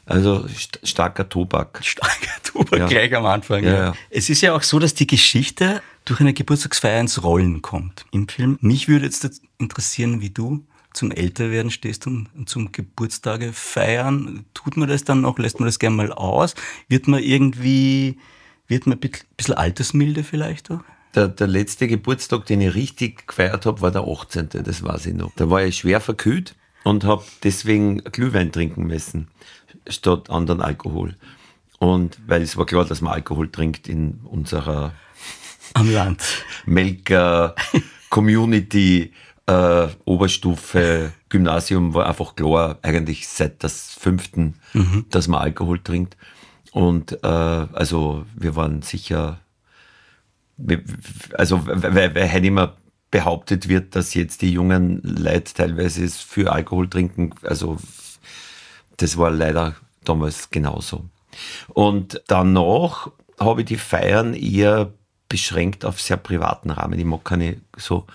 Also 0.04 0.46
st 0.48 0.80
starker 0.82 1.28
Tobak. 1.28 1.80
Starker 1.84 2.42
Tobak 2.42 2.78
ja. 2.78 2.86
gleich 2.86 3.14
am 3.14 3.26
Anfang. 3.26 3.64
Ja, 3.64 3.72
ja. 3.72 3.94
Es 4.10 4.28
ist 4.30 4.40
ja 4.40 4.54
auch 4.54 4.62
so, 4.62 4.78
dass 4.78 4.94
die 4.94 5.06
Geschichte 5.06 5.82
durch 6.04 6.20
eine 6.20 6.34
Geburtstagsfeier 6.34 7.00
ins 7.00 7.22
Rollen 7.22 7.62
kommt 7.62 8.04
im 8.10 8.28
Film. 8.28 8.58
Mich 8.60 8.88
würde 8.88 9.04
jetzt 9.04 9.42
interessieren, 9.58 10.20
wie 10.20 10.30
du 10.30 10.64
zum 10.92 11.10
Älterwerden 11.10 11.70
stehst 11.70 12.06
und 12.06 12.28
zum 12.46 12.72
Geburtstage 12.72 13.52
feiern. 13.52 14.44
Tut 14.54 14.76
man 14.76 14.88
das 14.88 15.04
dann 15.04 15.20
noch? 15.20 15.38
Lässt 15.38 15.60
man 15.60 15.66
das 15.66 15.78
gerne 15.78 15.96
mal 15.96 16.12
aus? 16.12 16.54
Wird 16.88 17.08
man 17.08 17.22
irgendwie, 17.22 18.18
wird 18.68 18.86
man 18.86 18.98
ein 18.98 19.10
bisschen 19.36 19.54
altersmilde 19.54 20.24
vielleicht 20.24 20.70
auch? 20.70 20.80
Der, 21.14 21.28
der 21.28 21.46
letzte 21.46 21.88
Geburtstag, 21.88 22.46
den 22.46 22.60
ich 22.60 22.74
richtig 22.74 23.26
gefeiert 23.26 23.66
habe, 23.66 23.80
war 23.80 23.90
der 23.90 24.02
18. 24.02 24.48
Das 24.64 24.82
weiß 24.82 25.06
ich 25.06 25.14
noch. 25.14 25.32
Da 25.36 25.48
war 25.48 25.62
ich 25.62 25.78
schwer 25.78 26.00
verkühlt 26.00 26.54
und 26.84 27.04
habe 27.04 27.22
deswegen 27.42 27.98
Glühwein 28.04 28.50
trinken 28.50 28.86
müssen 28.86 29.28
statt 29.88 30.30
anderen 30.30 30.60
Alkohol. 30.60 31.16
Und 31.78 32.18
weil 32.26 32.42
es 32.42 32.56
war 32.56 32.66
klar, 32.66 32.84
dass 32.84 33.00
man 33.00 33.12
Alkohol 33.12 33.50
trinkt 33.50 33.88
in 33.88 34.20
unserer 34.24 34.92
am 35.74 35.90
Land 35.90 36.22
Melker 36.66 37.54
Community 38.10 39.12
äh, 39.46 39.88
Oberstufe 40.04 41.12
Gymnasium 41.28 41.94
war 41.94 42.06
einfach 42.06 42.36
klar 42.36 42.78
eigentlich 42.82 43.26
seit 43.26 43.64
das 43.64 43.94
fünften, 43.98 44.54
mhm. 44.74 45.06
dass 45.10 45.28
man 45.28 45.40
Alkohol 45.40 45.78
trinkt. 45.78 46.16
Und 46.72 47.12
äh, 47.24 47.26
also 47.26 48.24
wir 48.36 48.54
waren 48.54 48.82
sicher, 48.82 49.40
also 51.34 51.66
weil, 51.66 52.14
weil 52.14 52.30
halt 52.30 52.44
immer 52.44 52.76
behauptet 53.10 53.68
wird, 53.68 53.96
dass 53.96 54.14
jetzt 54.14 54.42
die 54.42 54.52
jungen 54.52 55.00
Leute 55.02 55.52
teilweise 55.54 56.08
für 56.08 56.52
Alkohol 56.52 56.88
trinken, 56.88 57.30
also 57.42 57.78
das 58.96 59.16
war 59.16 59.30
leider 59.30 59.74
damals 60.04 60.50
genauso. 60.50 61.04
Und 61.68 62.22
danach 62.26 63.10
habe 63.38 63.62
ich 63.62 63.66
die 63.66 63.76
Feiern 63.76 64.34
eher 64.34 64.92
beschränkt 65.28 65.84
auf 65.84 66.00
sehr 66.00 66.18
privaten 66.18 66.70
Rahmen. 66.70 66.98
Ich 66.98 67.04
mag 67.04 67.24
keine 67.24 67.60
so 67.76 68.06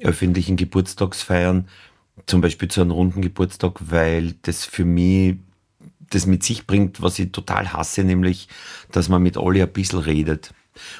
öffentlichen 0.00 0.56
Geburtstagsfeiern, 0.56 1.68
zum 2.26 2.40
Beispiel 2.40 2.68
zu 2.68 2.80
einem 2.80 2.90
runden 2.90 3.22
Geburtstag, 3.22 3.74
weil 3.80 4.34
das 4.42 4.64
für 4.64 4.84
mich 4.84 5.36
das 6.10 6.26
mit 6.26 6.42
sich 6.42 6.66
bringt, 6.66 7.00
was 7.00 7.18
ich 7.18 7.32
total 7.32 7.72
hasse, 7.72 8.04
nämlich, 8.04 8.48
dass 8.90 9.08
man 9.08 9.22
mit 9.22 9.38
alle 9.38 9.62
ein 9.62 9.72
bisschen 9.72 10.00
redet. 10.00 10.52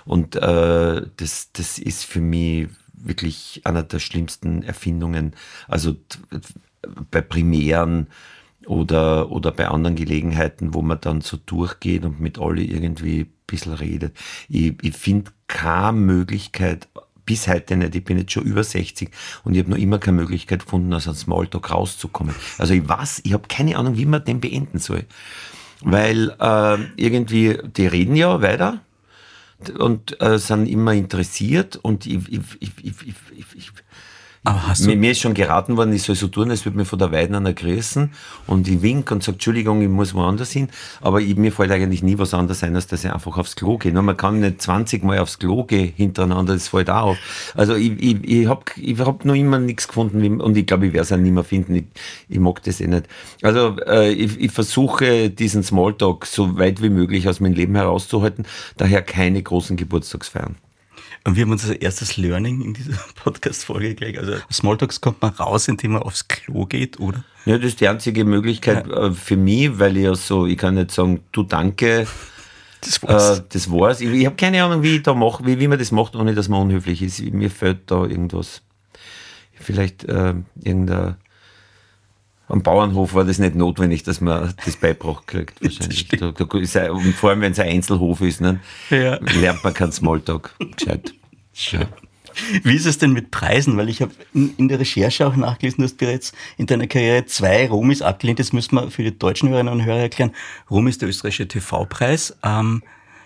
Und 0.04 0.36
äh, 0.36 1.02
das, 1.16 1.50
das 1.52 1.78
ist 1.78 2.04
für 2.04 2.20
mich 2.20 2.68
wirklich 2.94 3.62
einer 3.64 3.82
der 3.82 3.98
schlimmsten 3.98 4.62
Erfindungen. 4.62 5.34
Also 5.68 5.96
bei 7.10 7.20
Primären 7.20 8.08
oder, 8.66 9.30
oder 9.30 9.52
bei 9.52 9.68
anderen 9.68 9.96
Gelegenheiten, 9.96 10.74
wo 10.74 10.82
man 10.82 11.00
dann 11.00 11.20
so 11.20 11.36
durchgeht 11.44 12.04
und 12.04 12.20
mit 12.20 12.38
alle 12.38 12.62
irgendwie 12.62 13.20
ein 13.20 13.32
bisschen 13.46 13.74
redet. 13.74 14.16
Ich, 14.48 14.74
ich 14.82 14.96
finde 14.96 15.30
keine 15.48 15.92
Möglichkeit, 15.92 16.88
bis 17.24 17.46
heute 17.48 17.76
nicht, 17.76 17.94
ich 17.94 18.04
bin 18.04 18.18
jetzt 18.18 18.32
schon 18.32 18.44
über 18.44 18.64
60 18.64 19.10
und 19.44 19.54
ich 19.54 19.60
habe 19.60 19.70
noch 19.70 19.78
immer 19.78 19.98
keine 19.98 20.18
Möglichkeit 20.18 20.64
gefunden, 20.64 20.92
aus 20.92 21.06
einem 21.06 21.16
Smalltalk 21.16 21.70
rauszukommen. 21.70 22.34
Also 22.58 22.74
ich 22.74 22.88
weiß, 22.88 23.22
ich 23.24 23.32
habe 23.32 23.48
keine 23.48 23.76
Ahnung, 23.76 23.96
wie 23.96 24.06
man 24.06 24.24
den 24.24 24.40
beenden 24.40 24.78
soll. 24.78 25.04
Weil 25.82 26.34
äh, 26.40 26.78
irgendwie, 26.96 27.58
die 27.76 27.86
reden 27.86 28.16
ja 28.16 28.40
weiter 28.40 28.80
und 29.78 30.20
äh, 30.20 30.38
sind 30.38 30.66
immer 30.66 30.92
interessiert 30.92 31.76
und 31.76 32.06
ich, 32.06 32.28
ich, 32.28 32.40
ich, 32.60 32.70
ich, 32.82 32.94
ich, 33.36 33.46
ich 33.56 33.72
aber 34.44 34.66
hast 34.66 34.84
du 34.84 34.88
mir, 34.88 34.96
mir 34.96 35.12
ist 35.12 35.20
schon 35.20 35.34
geraten 35.34 35.76
worden, 35.76 35.92
ich 35.92 36.02
soll 36.02 36.16
so 36.16 36.26
tun, 36.26 36.50
als 36.50 36.64
würde 36.64 36.76
mir 36.76 36.84
von 36.84 36.98
der 36.98 37.12
Weiden 37.12 37.36
einer 37.36 37.52
grüßen 37.52 38.10
und 38.48 38.66
ich 38.66 38.82
wink 38.82 39.08
und 39.12 39.22
sage, 39.22 39.36
Entschuldigung, 39.36 39.82
ich 39.82 39.88
muss 39.88 40.14
woanders 40.14 40.50
hin. 40.50 40.68
Aber 41.00 41.20
ich, 41.20 41.36
mir 41.36 41.52
fällt 41.52 41.70
eigentlich 41.70 42.02
nie 42.02 42.18
was 42.18 42.34
anderes 42.34 42.64
ein, 42.64 42.74
als 42.74 42.88
dass 42.88 43.04
ich 43.04 43.12
einfach 43.12 43.38
aufs 43.38 43.54
Klo 43.54 43.78
gehe. 43.78 43.92
Nur 43.92 44.02
man 44.02 44.16
kann 44.16 44.40
nicht 44.40 44.60
20 44.60 45.04
Mal 45.04 45.20
aufs 45.20 45.38
Klo 45.38 45.62
gehen 45.62 45.92
hintereinander, 45.94 46.54
das 46.54 46.66
fällt 46.66 46.90
auch 46.90 47.12
auf. 47.12 47.52
Also 47.54 47.76
ich, 47.76 47.92
ich, 48.02 48.24
ich 48.24 48.48
habe 48.48 48.62
ich 48.76 48.98
hab 48.98 49.24
noch 49.24 49.36
immer 49.36 49.60
nichts 49.60 49.86
gefunden 49.86 50.40
und 50.40 50.56
ich 50.56 50.66
glaube, 50.66 50.88
ich 50.88 50.92
werde 50.92 51.04
es 51.04 51.12
auch 51.12 51.18
nicht 51.18 51.32
mehr 51.32 51.44
finden. 51.44 51.76
Ich, 51.76 51.84
ich 52.28 52.40
mag 52.40 52.60
das 52.64 52.80
eh 52.80 52.88
nicht. 52.88 53.06
Also 53.42 53.76
äh, 53.86 54.10
ich, 54.10 54.40
ich 54.40 54.50
versuche 54.50 55.30
diesen 55.30 55.62
Smalltalk 55.62 56.26
so 56.26 56.58
weit 56.58 56.82
wie 56.82 56.90
möglich 56.90 57.28
aus 57.28 57.38
meinem 57.38 57.54
Leben 57.54 57.76
herauszuhalten, 57.76 58.44
daher 58.76 59.02
keine 59.02 59.40
großen 59.40 59.76
Geburtstagsfeiern. 59.76 60.56
Und 61.24 61.36
wir 61.36 61.44
haben 61.44 61.52
unser 61.52 61.80
erstes 61.80 62.16
Learning 62.16 62.62
in 62.62 62.74
dieser 62.74 62.98
Podcast-Folge 63.14 63.94
gleich. 63.94 64.18
Also 64.18 64.34
Smalltalks 64.50 65.00
kommt 65.00 65.22
man 65.22 65.32
raus, 65.32 65.68
indem 65.68 65.92
man 65.92 66.02
aufs 66.02 66.26
Klo 66.26 66.66
geht, 66.66 66.98
oder? 66.98 67.24
Ja, 67.44 67.58
das 67.58 67.68
ist 67.68 67.80
die 67.80 67.88
einzige 67.88 68.24
Möglichkeit 68.24 68.86
ja. 68.88 69.06
Äh, 69.06 69.12
für 69.12 69.36
mich, 69.36 69.78
weil 69.78 69.96
ich 69.96 70.04
ja 70.04 70.14
so, 70.14 70.46
ich 70.46 70.58
kann 70.58 70.74
nicht 70.74 70.90
sagen, 70.90 71.20
du 71.32 71.42
danke. 71.42 72.06
Das 72.84 73.00
war's. 73.00 73.38
Äh, 73.38 73.42
das 73.48 73.70
war's. 73.70 74.00
Ich, 74.00 74.10
ich 74.10 74.26
habe 74.26 74.34
keine 74.34 74.64
Ahnung, 74.64 74.82
wie 74.82 74.96
ich 74.96 75.04
da 75.04 75.14
mache, 75.14 75.46
wie, 75.46 75.60
wie 75.60 75.68
man 75.68 75.78
das 75.78 75.92
macht, 75.92 76.16
ohne 76.16 76.34
dass 76.34 76.48
man 76.48 76.62
unhöflich 76.62 77.00
ist. 77.00 77.20
Mir 77.20 77.48
fällt 77.48 77.88
da 77.92 78.04
irgendwas. 78.04 78.60
Vielleicht 79.52 80.02
äh, 80.02 80.34
irgendein 80.60 81.14
am 82.52 82.62
Bauernhof 82.62 83.14
war 83.14 83.24
das 83.24 83.38
nicht 83.38 83.54
notwendig, 83.54 84.02
dass 84.02 84.20
man 84.20 84.52
das 84.64 84.76
beibracht 84.76 85.26
kriegt, 85.26 85.60
wahrscheinlich. 85.62 86.06
Da, 86.08 86.32
da 86.32 86.58
ist 86.58 86.76
ein, 86.76 86.90
und 86.90 87.14
vor 87.14 87.30
allem, 87.30 87.40
wenn 87.40 87.52
es 87.52 87.58
ein 87.58 87.68
Einzelhof 87.68 88.20
ist, 88.20 88.42
ne, 88.42 88.60
ja. 88.90 89.18
lernt 89.40 89.64
man 89.64 89.72
keinen 89.72 89.92
Smalltalk 89.92 90.54
gescheit. 90.76 91.14
Ja. 91.54 91.80
Wie 92.62 92.74
ist 92.74 92.84
es 92.84 92.98
denn 92.98 93.12
mit 93.12 93.30
Preisen? 93.30 93.78
Weil 93.78 93.88
ich 93.88 94.02
habe 94.02 94.12
in, 94.34 94.68
der 94.68 94.78
Recherche 94.78 95.26
auch 95.26 95.34
nachgelesen, 95.34 95.78
du 95.78 95.84
hast 95.84 95.96
bereits 95.96 96.32
in 96.58 96.66
deiner 96.66 96.86
Karriere 96.86 97.24
zwei 97.24 97.68
Romis 97.68 98.02
abgelehnt. 98.02 98.38
Das 98.38 98.52
müssen 98.52 98.74
wir 98.76 98.90
für 98.90 99.02
die 99.02 99.18
deutschen 99.18 99.48
Hörerinnen 99.48 99.72
und 99.72 99.84
Hörer 99.84 100.00
erklären. 100.00 100.32
Rom 100.70 100.88
ist 100.88 101.00
der 101.00 101.08
österreichische 101.08 101.48
TV-Preis. 101.48 102.36
Ähm, 102.42 102.82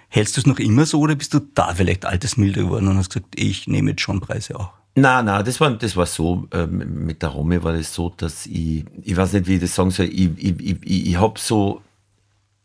hältst 0.08 0.36
du 0.36 0.40
es 0.40 0.46
noch 0.46 0.58
immer 0.58 0.86
so 0.86 1.00
oder 1.00 1.16
bist 1.16 1.34
du 1.34 1.40
da 1.40 1.74
vielleicht 1.74 2.04
altesmilder 2.04 2.62
geworden 2.62 2.88
und 2.88 2.96
hast 2.96 3.10
gesagt, 3.10 3.38
ich 3.38 3.66
nehme 3.66 3.90
jetzt 3.90 4.02
schon 4.02 4.20
Preise 4.20 4.58
auch? 4.58 4.75
Na, 4.98 5.22
na, 5.22 5.42
das 5.42 5.60
war, 5.60 5.70
das 5.72 5.94
war 5.94 6.06
so, 6.06 6.48
äh, 6.52 6.66
mit 6.66 7.20
der 7.20 7.28
Romy 7.28 7.62
war 7.62 7.74
das 7.74 7.92
so, 7.92 8.08
dass 8.16 8.46
ich, 8.46 8.82
ich 9.02 9.14
weiß 9.14 9.34
nicht, 9.34 9.46
wie 9.46 9.56
ich 9.56 9.60
das 9.60 9.74
sagen 9.74 9.90
soll, 9.90 10.06
ich, 10.06 10.30
ich, 10.38 10.58
ich, 10.58 11.06
ich 11.08 11.20
habe 11.20 11.38
so, 11.38 11.82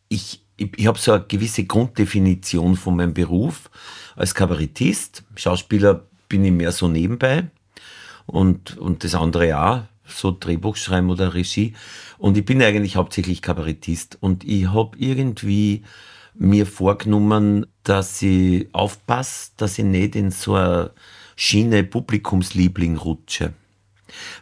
ich, 0.07 0.41
ich, 0.55 0.69
ich 0.77 0.87
habe 0.87 0.97
so 0.97 1.11
eine 1.11 1.25
gewisse 1.27 1.65
Grunddefinition 1.65 2.77
von 2.77 2.95
meinem 2.95 3.13
Beruf. 3.13 3.69
Als 4.15 4.33
Kabarettist, 4.33 5.23
Schauspieler 5.35 6.05
bin 6.29 6.45
ich 6.45 6.53
mehr 6.53 6.71
so 6.71 6.87
nebenbei 6.87 7.49
und, 8.27 8.77
und 8.77 9.03
das 9.03 9.13
andere 9.13 9.59
auch, 9.59 9.81
so 10.05 10.31
Drehbuch 10.31 10.77
schreiben 10.77 11.09
oder 11.09 11.33
Regie. 11.33 11.73
Und 12.17 12.37
ich 12.37 12.45
bin 12.45 12.61
eigentlich 12.63 12.95
hauptsächlich 12.95 13.41
Kabarettist 13.41 14.17
und 14.21 14.45
ich 14.45 14.67
habe 14.67 14.97
irgendwie 14.97 15.83
mir 16.33 16.65
vorgenommen, 16.65 17.65
dass 17.83 18.21
ich 18.21 18.73
aufpasse, 18.73 19.51
dass 19.57 19.77
ich 19.77 19.83
nicht 19.83 20.15
in 20.15 20.31
so 20.31 20.55
eine 20.55 20.91
Schiene 21.43 21.83
Publikumsliebling 21.83 22.97
rutsche. 22.97 23.53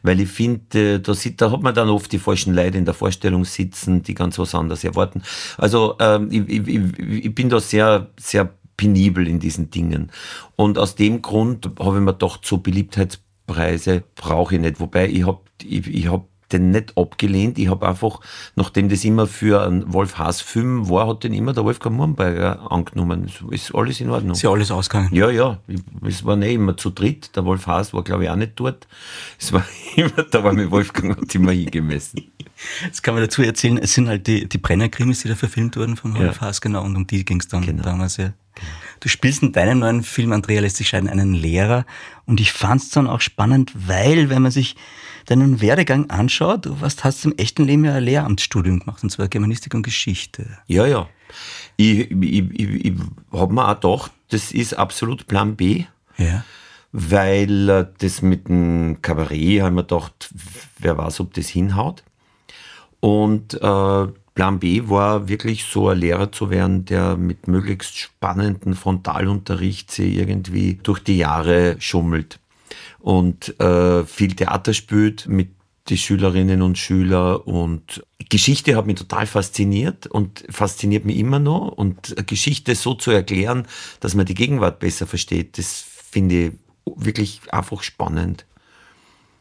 Weil 0.03 0.20
ich 0.20 0.27
finde, 0.27 1.00
da, 1.00 1.13
da 1.13 1.51
hat 1.51 1.62
man 1.62 1.74
dann 1.74 1.88
oft 1.88 2.12
die 2.12 2.20
falschen 2.20 2.53
Leute 2.53 2.77
in 2.77 2.84
der 2.84 2.94
Vorstellung 2.94 3.46
sitzen, 3.46 4.03
die 4.03 4.13
ganz 4.13 4.38
was 4.38 4.53
anderes 4.53 4.84
erwarten. 4.84 5.24
Also 5.58 5.96
ähm, 6.01 6.27
ich, 6.29 6.68
ich, 6.68 7.00
ich 7.25 7.34
bin 7.34 7.48
da 7.48 7.62
sehr, 7.62 8.10
sehr 8.20 8.53
penibel 8.75 9.29
in 9.29 9.39
diesen 9.39 9.70
Dingen. 9.70 10.12
Und 10.58 10.77
aus 10.77 10.96
dem 10.96 11.22
Grund 11.22 11.72
habe 11.79 12.00
ich 12.00 12.03
mir 12.03 12.12
gedacht, 12.12 12.46
so 12.46 12.58
Beliebtheitspreise 12.58 14.03
brauche 14.15 14.56
ich 14.56 14.62
nicht. 14.62 14.82
Wobei 14.82 15.08
ich 15.08 15.25
habe 15.25 15.39
ich, 15.63 15.88
ich 15.88 16.12
hab 16.12 16.27
den 16.51 16.72
nicht 16.72 16.98
abgelehnt. 16.98 17.58
Ich 17.60 17.70
habe 17.70 17.88
einfach, 17.88 18.20
nachdem 18.56 18.89
das 18.89 19.03
immer 19.03 19.27
für 19.27 19.63
einen 19.63 19.91
Wolf-Haas-Film 19.94 20.89
war, 20.89 21.08
hat 21.08 21.24
den 21.24 21.34
immer 21.34 21.53
der 21.53 21.63
Wolfgang 21.63 21.96
Murnberger 21.96 22.72
angenommen. 22.72 23.32
Ist 23.51 23.74
alles 23.74 24.01
in 24.01 24.10
Ordnung. 24.10 24.32
Ist 24.32 24.41
ja 24.41 24.51
alles 24.51 24.72
ausgegangen? 24.72 25.13
Ja, 25.13 25.29
ja. 25.29 25.60
Es 26.06 26.25
war 26.25 26.36
nicht 26.36 26.53
immer 26.53 26.77
zu 26.77 26.89
dritt. 26.89 27.36
Der 27.36 27.46
Wolf 27.46 27.68
Haas 27.68 27.94
war, 27.94 28.03
glaube 28.03 28.24
ich, 28.24 28.29
auch 28.29 28.36
nicht 28.36 28.53
dort. 28.56 28.88
Es 29.39 29.53
war 29.53 29.65
immer, 29.96 30.24
da 30.32 30.44
war 30.44 30.53
mit 30.53 30.72
Wolfgang 30.72 31.18
hat 31.18 31.34
immer 31.36 31.51
hingemessen. 31.51 32.32
Das 32.89 33.01
kann 33.01 33.13
man 33.13 33.24
dazu 33.24 33.41
erzählen. 33.41 33.77
Es 33.77 33.94
sind 33.94 34.08
halt 34.08 34.27
die, 34.27 34.48
die 34.48 34.58
Brenner-Krimis, 34.58 35.22
die 35.22 35.29
da 35.29 35.36
verfilmt 35.36 35.77
wurden 35.77 35.96
von 35.96 36.15
Wolf 36.15 36.36
ja. 36.36 36.41
Haas, 36.41 36.62
genau. 36.62 36.84
Und 36.84 36.96
um 36.96 37.08
die 37.08 37.24
ging 37.24 37.39
es 37.39 37.48
dann 37.48 37.65
genau. 37.65 37.84
damals 37.84 38.18
ja. 38.18 38.34
Du 39.00 39.08
spielst 39.08 39.44
in 39.44 39.53
deinem 39.53 39.79
neuen 39.79 40.03
Film, 40.03 40.34
Andrea 40.34 40.60
lässt 40.60 40.77
sich 40.77 40.89
scheiden, 40.89 41.10
einen 41.10 41.34
Lehrer. 41.34 41.86
Und 42.25 42.41
ich 42.41 42.51
fand 42.51 42.82
es 42.82 42.89
dann 42.89 43.08
auch 43.08 43.22
spannend, 43.22 43.72
weil, 43.75 44.29
wenn 44.29 44.41
man 44.41 44.51
sich 44.51 44.75
deinen 45.29 45.62
Werdegang 45.62 46.09
anschaut, 46.09 46.65
du 46.65 46.77
hast, 46.81 47.03
hast 47.03 47.25
im 47.25 47.38
echten 47.38 47.65
Leben 47.65 47.86
ja 47.86 47.93
ein 47.93 48.03
Lehramtsstudium 48.03 48.79
gemacht, 48.79 49.03
und 49.03 49.09
zwar 49.09 49.27
Germanistik 49.27 49.74
und 49.74 49.83
Geschichte. 49.83 50.57
Ja, 50.67 50.86
ja. 50.86 51.07
Ich, 51.77 52.12
ich, 52.12 52.51
ich, 52.51 52.86
ich 52.86 52.93
habe 53.31 53.53
mir 53.53 53.67
auch 53.67 53.79
gedacht, 53.79 54.12
das 54.29 54.51
ist 54.51 54.74
absolut 54.74 55.27
Plan 55.27 55.55
B. 55.55 55.86
Ja. 56.17 56.43
Weil 56.91 57.69
äh, 57.69 57.86
das 58.00 58.21
mit 58.21 58.48
dem 58.48 59.01
Kabarett, 59.01 59.62
haben 59.62 59.75
wir 59.75 59.83
gedacht, 59.83 60.33
wer 60.79 60.98
weiß, 60.98 61.19
ob 61.19 61.33
das 61.36 61.48
hinhaut. 61.48 62.03
Und 63.00 63.53
äh, 63.53 64.07
Plan 64.33 64.59
B 64.59 64.89
war 64.89 65.27
wirklich 65.27 65.65
so 65.65 65.89
ein 65.89 66.00
Lehrer 66.00 66.31
zu 66.31 66.50
werden, 66.50 66.86
der 66.86 67.15
mit 67.17 67.48
möglichst 67.48 67.98
spannenden 67.98 68.74
Frontalunterricht 68.74 69.91
sie 69.91 70.15
irgendwie 70.15 70.79
durch 70.81 71.00
die 71.00 71.17
Jahre 71.17 71.75
schummelt 71.79 72.39
und 73.00 73.60
äh, 73.60 74.06
viel 74.06 74.36
Theater 74.36 74.74
spielt 74.74 75.27
mit 75.27 75.50
die 75.88 75.98
Schülerinnen 75.98 76.62
und 76.62 76.77
Schüler 76.77 77.48
und 77.48 78.03
Geschichte 78.29 78.75
hat 78.75 78.86
mich 78.86 78.98
total 78.98 79.25
fasziniert 79.25 80.06
und 80.06 80.46
fasziniert 80.50 81.06
mich 81.06 81.18
immer 81.18 81.39
noch 81.39 81.70
und 81.70 82.15
Geschichte 82.27 82.75
so 82.75 82.94
zu 82.94 83.12
erklären, 83.12 83.68
dass 84.00 84.13
man 84.13 84.25
die 84.25 84.36
Gegenwart 84.36 84.79
besser 84.79 85.08
versteht, 85.08 85.58
das 85.58 85.84
finde 86.12 86.48
ich 86.48 86.51
wirklich 86.96 87.41
einfach 87.51 87.82
spannend. 87.82 88.46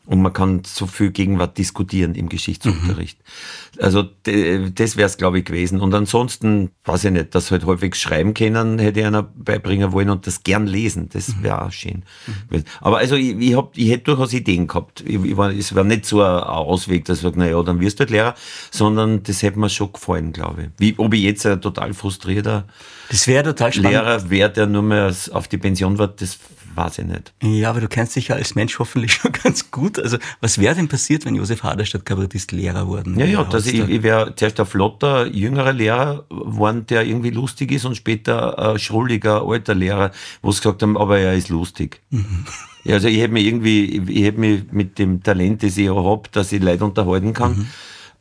Und 0.09 0.23
man 0.23 0.33
kann 0.33 0.63
so 0.65 0.87
viel 0.87 1.11
Gegenwart 1.11 1.59
diskutieren 1.59 2.15
im 2.15 2.31
Geschichtsunterricht. 2.31 3.19
Mhm. 3.19 3.85
Also 3.85 4.05
das 4.05 4.97
wäre 4.97 5.07
es, 5.07 5.19
glaube 5.19 5.41
ich, 5.41 5.45
gewesen. 5.45 5.81
Und 5.81 5.93
ansonsten, 5.95 6.71
weiß 6.87 7.05
ich 7.05 7.11
nicht, 7.11 7.35
das 7.35 7.51
halt 7.51 7.67
häufig 7.67 7.95
schreiben 7.95 8.33
können, 8.33 8.79
hätte 8.79 9.07
einer 9.07 9.23
beibringen 9.23 9.93
wollen 9.93 10.09
und 10.09 10.27
das 10.27 10.45
gern 10.45 10.67
lesen. 10.67 11.11
Das 11.13 11.29
mhm. 11.29 11.43
wäre 11.43 11.61
auch 11.63 11.73
schön. 11.73 12.05
Mhm. 12.27 12.65
Aber 12.81 12.97
also 12.97 13.17
ich, 13.17 13.37
ich, 13.39 13.55
hab, 13.55 13.77
ich 13.77 13.91
hätte 13.91 14.05
durchaus 14.05 14.33
Ideen 14.33 14.67
gehabt. 14.67 15.03
Ich, 15.07 15.23
ich 15.23 15.37
war, 15.37 15.51
es 15.51 15.75
war 15.75 15.85
nicht 15.85 16.07
so 16.07 16.23
ein 16.23 16.43
Ausweg, 16.43 17.05
dass 17.05 17.19
ich 17.19 17.25
sage, 17.25 17.39
naja, 17.39 17.63
dann 17.63 17.79
wirst 17.79 17.99
du 17.99 18.05
halt 18.05 18.11
Lehrer, 18.11 18.35
sondern 18.71 19.23
das 19.25 19.43
hätte 19.43 19.59
mir 19.59 19.69
schon 19.69 19.93
gefallen, 19.93 20.33
glaube 20.33 20.63
ich. 20.63 20.69
Wie, 20.79 20.95
ob 20.97 21.13
ich 21.13 21.21
jetzt 21.21 21.45
ein 21.45 21.61
total 21.61 21.93
frustrierter 21.93 22.67
das 23.11 23.25
total 23.25 23.73
spannend. 23.73 23.91
Lehrer 23.91 24.31
wäre, 24.31 24.51
der 24.51 24.67
nur 24.67 24.83
mehr 24.83 25.15
auf 25.33 25.49
die 25.49 25.59
Pension 25.59 25.99
wird, 25.99 26.21
das 26.21 26.39
weiß 26.79 26.99
ich 26.99 27.07
nicht. 27.07 27.35
Ja, 27.43 27.71
aber 27.71 27.81
du 27.81 27.89
kennst 27.89 28.17
dich 28.17 28.29
ja 28.29 28.37
als 28.37 28.55
Mensch 28.55 28.79
hoffentlich 28.79 29.13
schon 29.13 29.33
ganz 29.43 29.71
gut. 29.71 29.99
Also 29.99 30.19
was 30.41 30.59
wäre 30.59 30.75
denn 30.75 30.89
passiert, 30.89 31.25
wenn 31.25 31.35
Josef 31.35 31.63
Haderstadt 31.63 32.05
Kabarettist 32.05 32.53
Lehrer 32.53 32.87
worden 32.87 33.19
Ja, 33.19 33.27
ja, 33.27 33.45
dass 33.45 33.67
ich, 33.67 33.81
ich 33.81 34.03
wäre 34.03 34.35
zuerst 34.37 34.61
ein 34.61 34.67
flotter, 34.67 35.27
jüngerer 35.27 35.73
Lehrer 35.73 36.25
geworden, 36.29 36.87
der 36.87 37.05
irgendwie 37.05 37.31
lustig 37.31 37.73
ist 37.73 37.85
und 37.85 37.97
später 37.97 38.59
ein 38.59 38.79
schrulliger, 38.79 39.43
alter 39.43 39.75
Lehrer, 39.75 40.13
wo 40.43 40.53
sie 40.53 40.61
gesagt 40.61 40.83
haben, 40.83 40.97
aber 40.97 41.19
er 41.19 41.35
ist 41.35 41.49
lustig. 41.49 42.01
Mhm. 42.11 42.47
Ja, 42.85 42.95
also 42.95 43.09
ich 43.09 43.19
hätte 43.19 43.35
mich 43.35 43.45
irgendwie, 43.45 43.99
ich 43.99 44.25
hätte 44.25 44.41
mich 44.41 44.63
mit 44.71 44.99
dem 44.99 45.23
Talent, 45.23 45.63
das 45.63 45.77
ich 45.77 45.91
auch 45.91 46.11
habe, 46.11 46.29
dass 46.33 46.53
ich 46.53 46.63
Leute 46.63 46.85
unterhalten 46.85 47.35
kann, 47.35 47.59
mhm. 47.59 47.67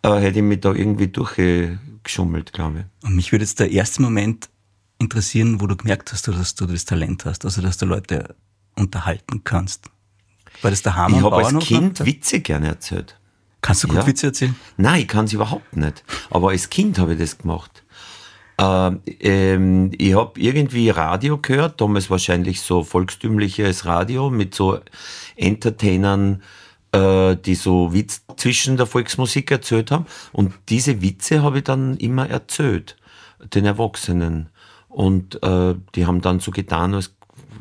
äh, 0.02 0.20
hätte 0.20 0.40
ich 0.40 0.44
mich 0.44 0.60
da 0.60 0.74
irgendwie 0.74 1.08
durchgeschummelt, 1.08 2.52
glaube 2.52 2.80
ich. 2.80 3.08
Und 3.08 3.16
mich 3.16 3.32
würde 3.32 3.46
jetzt 3.46 3.62
der 3.62 3.72
erste 3.72 4.02
Moment 4.02 4.50
interessieren, 5.00 5.62
wo 5.62 5.68
du 5.68 5.76
gemerkt 5.76 6.12
hast, 6.12 6.28
dass 6.28 6.56
du 6.56 6.66
das 6.66 6.86
Talent 6.86 7.26
hast, 7.26 7.46
also 7.46 7.62
dass 7.62 7.78
du 7.78 7.86
Leute 7.86 8.36
unterhalten 8.78 9.44
kannst. 9.44 9.90
War 10.62 10.72
das 10.72 10.82
der 10.82 10.96
Hammer? 10.96 11.18
Ich 11.18 11.24
habe 11.24 11.36
als 11.36 11.60
Kind 11.60 12.06
Witze 12.06 12.40
gerne 12.40 12.68
erzählt. 12.68 13.18
Kannst 13.62 13.84
du 13.84 13.88
gut 13.88 13.98
ja. 13.98 14.08
Witze 14.08 14.28
erzählen? 14.28 14.56
Nein, 14.78 15.02
ich 15.02 15.08
kann 15.08 15.26
es 15.26 15.34
überhaupt 15.34 15.76
nicht. 15.76 16.04
Aber 16.30 16.50
als 16.50 16.70
Kind 16.70 17.00
habe 17.00 17.14
ich 17.14 17.20
das 17.20 17.38
gemacht. 17.38 17.84
Ähm, 18.60 19.02
ähm, 19.20 19.92
ich 19.98 20.16
habe 20.16 20.40
irgendwie 20.40 20.90
Radio 20.90 21.38
gehört, 21.38 21.80
damals 21.80 22.10
wahrscheinlich 22.10 22.62
so 22.62 22.84
volkstümliches 22.84 23.86
Radio 23.86 24.30
mit 24.30 24.56
so 24.56 24.80
Entertainern, 25.36 26.42
äh, 26.92 27.36
die 27.36 27.56
so 27.56 27.94
Witz 27.94 28.24
zwischen 28.38 28.78
der 28.78 28.88
Volksmusik 28.88 29.52
erzählt 29.52 29.92
haben. 29.92 30.06
Und 30.32 30.54
diese 30.70 31.02
Witze 31.02 31.44
habe 31.44 31.60
ich 31.60 31.64
dann 31.66 31.98
immer 31.98 32.30
erzählt, 32.30 32.98
den 33.54 33.66
Erwachsenen. 33.66 34.50
Und 34.88 35.44
äh, 35.44 35.76
die 35.94 36.08
haben 36.08 36.22
dann 36.22 36.40
so 36.40 36.50
getan, 36.50 36.96
als 36.96 37.17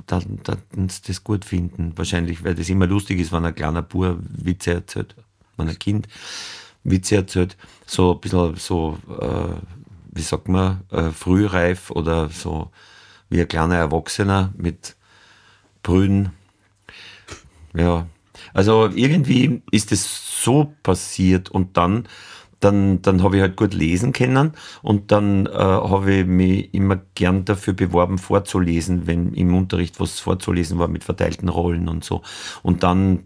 dass 0.07 0.25
sie 0.25 1.03
das 1.07 1.25
gut 1.25 1.45
finden. 1.45 1.93
Wahrscheinlich, 1.97 2.45
weil 2.45 2.55
das 2.55 2.69
immer 2.69 2.87
lustig 2.87 3.21
ist, 3.21 3.33
wenn 3.33 3.45
ein 3.45 3.55
kleiner 3.55 3.83
Bub 3.83 4.19
Witze 4.21 4.75
erzählt, 4.75 5.15
wenn 5.57 5.69
ein 5.69 5.79
Kind 5.79 6.09
Witze 6.85 7.17
erzählt. 7.17 7.57
So 7.87 8.15
ein 8.15 8.21
bisschen 8.21 8.57
so, 8.57 8.99
äh, 9.21 9.61
wie 10.13 10.23
sagt 10.23 10.49
man, 10.49 10.83
äh, 10.91 11.11
frühreif 11.11 11.91
oder 11.91 12.29
so 12.29 12.71
wie 13.29 13.41
ein 13.41 13.49
kleiner 13.49 13.77
Erwachsener 13.77 14.53
mit 14.57 14.97
Brüden. 15.83 16.31
Ja, 17.75 18.07
also 18.55 18.89
irgendwie 18.95 19.63
ist 19.71 19.93
es 19.93 20.43
so 20.43 20.73
passiert 20.83 21.51
und 21.51 21.77
dann, 21.77 22.09
dann, 22.67 23.01
dann 23.03 23.23
habe 23.23 23.37
ich 23.37 23.43
halt 23.43 23.57
gut 23.57 23.75
lesen 23.75 24.13
können 24.13 24.53
und 24.83 25.13
dann 25.13 25.47
äh, 25.47 25.51
habe 25.53 26.13
ich 26.13 26.27
mich 26.27 26.75
immer 26.75 27.01
gern 27.15 27.45
dafür 27.45 27.75
beworben, 27.75 28.19
vorzulesen, 28.19 29.07
wenn 29.07 29.33
im 29.35 29.55
Unterricht 29.55 30.01
was 30.01 30.19
vorzulesen 30.19 30.79
war 30.79 30.89
mit 30.89 31.05
verteilten 31.05 31.49
Rollen 31.49 31.89
und 31.89 32.05
so. 32.05 32.23
Und 32.63 32.83
dann 32.83 33.21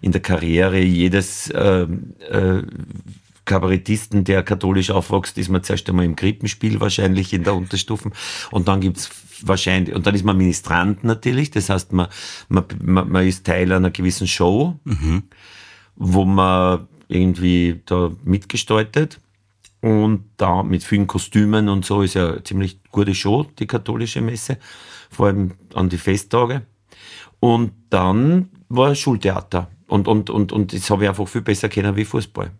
in 0.00 0.10
der 0.10 0.20
Karriere 0.20 0.80
jedes 0.80 1.50
äh, 1.50 1.86
äh, 2.30 2.62
Kabarettisten, 3.44 4.24
der 4.24 4.42
katholisch 4.42 4.90
aufwächst, 4.90 5.38
ist 5.38 5.50
man 5.50 5.62
zuerst 5.62 5.88
einmal 5.88 6.04
im 6.04 6.16
Krippenspiel 6.16 6.80
wahrscheinlich 6.80 7.32
in 7.32 7.44
der 7.44 7.54
Unterstufen 7.54 8.12
und 8.50 8.66
dann 8.66 8.80
gibt's 8.80 9.10
wahrscheinlich, 9.42 9.94
und 9.94 10.06
dann 10.06 10.14
ist 10.14 10.24
man 10.24 10.36
Ministrant 10.36 11.04
natürlich, 11.04 11.50
das 11.52 11.68
heißt, 11.68 11.92
man, 11.92 12.08
man, 12.48 12.64
man, 12.82 13.08
man 13.08 13.26
ist 13.26 13.46
Teil 13.46 13.70
einer 13.70 13.90
gewissen 13.90 14.26
Show, 14.26 14.80
mhm. 14.84 15.24
wo 15.94 16.24
man 16.24 16.88
irgendwie 17.08 17.80
da 17.86 18.10
mitgestaltet 18.24 19.20
und 19.80 20.24
da 20.36 20.62
mit 20.62 20.84
vielen 20.84 21.06
Kostümen 21.06 21.68
und 21.68 21.84
so 21.84 22.02
ist 22.02 22.14
ja 22.14 22.30
eine 22.30 22.42
ziemlich 22.42 22.78
gute 22.90 23.14
Show, 23.14 23.46
die 23.58 23.66
katholische 23.66 24.20
Messe, 24.20 24.58
vor 25.10 25.26
allem 25.26 25.52
an 25.74 25.88
die 25.88 25.98
Festtage. 25.98 26.62
Und 27.40 27.72
dann 27.90 28.48
war 28.68 28.94
Schultheater. 28.94 29.70
Und, 29.86 30.08
und, 30.08 30.30
und, 30.30 30.52
und 30.52 30.72
das 30.72 30.88
habe 30.88 31.04
ich 31.04 31.08
einfach 31.08 31.28
viel 31.28 31.42
besser 31.42 31.68
kennen 31.68 31.94
wie 31.96 32.04
Fußball. 32.04 32.50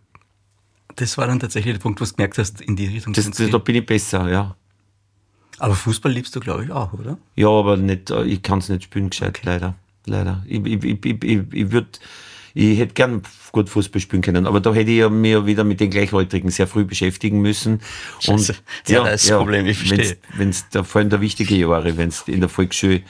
Das 0.95 1.17
war 1.17 1.27
dann 1.27 1.39
tatsächlich 1.39 1.73
der 1.73 1.81
Punkt, 1.81 1.99
wo 1.99 2.05
du 2.05 2.11
gemerkt 2.11 2.37
hast, 2.37 2.61
in 2.61 2.75
die 2.75 2.87
Richtung. 2.87 3.13
Das, 3.13 3.29
da 3.29 3.57
bin 3.57 3.75
ich 3.75 3.85
besser, 3.85 4.29
ja. 4.29 4.55
Aber 5.57 5.73
Fußball 5.73 6.11
liebst 6.11 6.35
du, 6.35 6.39
glaube 6.39 6.65
ich, 6.65 6.71
auch, 6.71 6.93
oder? 6.93 7.17
Ja, 7.35 7.49
aber 7.49 7.77
nicht, 7.77 8.11
ich 8.11 8.41
kann 8.43 8.59
es 8.59 8.69
nicht 8.69 8.83
spielen 8.83 9.09
gescheit, 9.09 9.37
okay. 9.37 9.41
leider. 9.45 9.75
Leider. 10.05 10.43
Ich, 10.47 10.63
ich, 10.63 10.83
ich, 10.83 11.23
ich, 11.23 11.41
ich 11.51 11.71
würde, 11.71 11.87
ich 12.55 12.79
hätte 12.79 12.93
gern 12.93 13.21
gut 13.51 13.69
Fußball 13.69 14.01
spielen 14.01 14.21
können, 14.21 14.47
aber 14.47 14.61
da 14.61 14.73
hätte 14.73 14.89
ich 14.89 14.99
ja 14.99 15.09
mir 15.09 15.45
wieder 15.45 15.65
mit 15.65 15.81
den 15.81 15.89
Gleichaltrigen 15.89 16.49
sehr 16.49 16.67
früh 16.67 16.85
beschäftigen 16.85 17.41
müssen. 17.41 17.81
Und 18.27 18.47
ja, 18.87 19.03
das 19.03 19.23
ist 19.23 19.29
das 19.29 19.37
Problem, 19.37 19.65
ich 19.65 19.77
verstehe. 19.77 20.17
Wenn 20.35 20.49
es 20.49 20.65
vor 20.71 21.01
allem 21.01 21.09
der 21.09 21.21
wichtige 21.21 21.55
Jahre, 21.55 21.97
wenn 21.97 22.09
du 22.09 22.31
in 22.31 22.39
der 22.39 22.49
Volksschule 22.49 23.03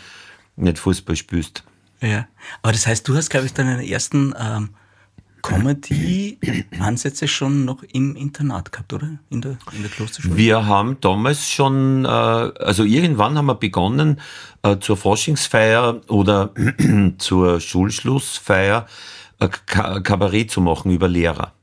nicht 0.55 0.79
Fußball 0.79 1.15
spielst. 1.15 1.63
Ja, 2.01 2.27
aber 2.61 2.73
das 2.73 2.87
heißt, 2.87 3.07
du 3.07 3.15
hast, 3.15 3.29
glaube 3.29 3.45
ich, 3.45 3.53
deinen 3.53 3.79
ersten 3.79 4.33
ähm, 4.37 4.69
Comedy-Ansätze 5.43 7.27
schon 7.27 7.65
noch 7.65 7.83
im 7.83 8.15
Internat 8.15 8.71
gehabt, 8.71 8.93
oder? 8.93 9.19
In 9.29 9.41
der, 9.41 9.57
in 9.73 9.83
der 9.83 9.91
Klosterschule? 9.91 10.35
Wir 10.35 10.65
haben 10.65 10.97
damals 11.01 11.49
schon, 11.49 12.05
äh, 12.05 12.07
also 12.07 12.83
irgendwann 12.83 13.37
haben 13.37 13.45
wir 13.45 13.55
begonnen, 13.55 14.19
äh, 14.63 14.79
zur 14.79 14.97
Forschungsfeier 14.97 16.01
oder 16.07 16.51
zur 17.19 17.59
Schulschlussfeier 17.59 18.87
Kabarett 19.49 20.51
zu 20.51 20.61
machen 20.61 20.91
über 20.91 21.07
Lehrer. 21.07 21.53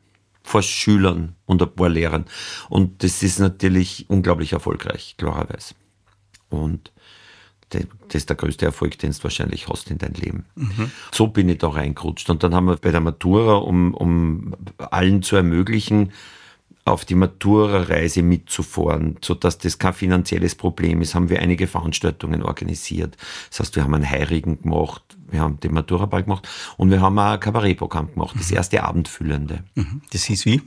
Vor 0.42 0.62
Schülern 0.62 1.36
und 1.46 1.62
ein 1.62 1.72
paar 1.72 1.88
Lehrern. 1.88 2.24
Und 2.68 3.04
das 3.04 3.22
ist 3.22 3.38
natürlich 3.38 4.06
unglaublich 4.08 4.52
erfolgreich, 4.52 5.14
klarerweise. 5.16 5.74
Und 6.50 6.92
das 7.70 7.84
ist 8.14 8.28
der 8.28 8.36
größte 8.36 8.66
Erfolg, 8.66 8.98
den 8.98 9.12
du 9.12 9.22
wahrscheinlich 9.22 9.68
hast 9.68 9.90
in 9.90 9.98
deinem 9.98 10.14
Leben. 10.14 10.44
Mhm. 10.56 10.90
So 11.10 11.28
bin 11.28 11.48
ich 11.48 11.58
da 11.58 11.68
reingerutscht. 11.68 12.28
Und 12.28 12.42
dann 12.42 12.54
haben 12.54 12.66
wir 12.66 12.76
bei 12.76 12.90
der 12.90 13.00
Matura, 13.00 13.54
um, 13.54 13.94
um 13.94 14.54
allen 14.78 15.22
zu 15.22 15.36
ermöglichen, 15.36 16.12
auf 16.84 17.04
die 17.04 17.14
Matura-Reise 17.14 18.22
mitzufahren, 18.22 19.16
sodass 19.22 19.58
das 19.58 19.78
kein 19.78 19.94
finanzielles 19.94 20.56
Problem 20.56 21.00
ist, 21.00 21.14
haben 21.14 21.30
wir 21.30 21.40
einige 21.40 21.68
Veranstaltungen 21.68 22.42
organisiert. 22.42 23.16
Das 23.50 23.60
heißt, 23.60 23.76
wir 23.76 23.84
haben 23.84 23.94
einen 23.94 24.08
Heirigen 24.08 24.60
gemacht, 24.60 25.02
wir 25.32 25.40
haben 25.40 25.58
den 25.60 25.72
Matura-Ball 25.72 26.24
gemacht 26.24 26.48
und 26.76 26.90
wir 26.90 27.00
haben 27.00 27.18
auch 27.18 27.32
ein 27.32 27.40
Kabarettprogramm 27.40 28.12
gemacht, 28.12 28.36
das 28.38 28.50
mhm. 28.50 28.56
erste 28.56 28.82
Abendfüllende. 28.82 29.64
Mhm. 29.74 30.02
Das 30.12 30.24
hieß 30.24 30.46
wie? 30.46 30.62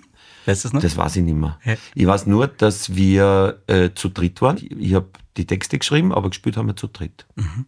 Weißt 0.45 0.63
du 0.63 0.67
das 0.67 0.73
noch? 0.73 0.81
Das 0.81 0.97
weiß 0.97 1.15
ich 1.17 1.23
nicht 1.23 1.37
mehr. 1.37 1.59
Ja. 1.63 1.75
Ich 1.93 2.05
weiß 2.05 2.27
nur, 2.27 2.47
dass 2.47 2.95
wir 2.95 3.61
äh, 3.67 3.91
zu 3.95 4.09
dritt 4.09 4.41
waren. 4.41 4.57
Ich 4.57 4.93
habe 4.93 5.09
die 5.37 5.45
Texte 5.45 5.77
geschrieben, 5.77 6.13
aber 6.13 6.29
gespielt 6.29 6.57
haben 6.57 6.67
wir 6.67 6.75
zu 6.75 6.87
dritt. 6.87 7.25
Mhm. 7.35 7.65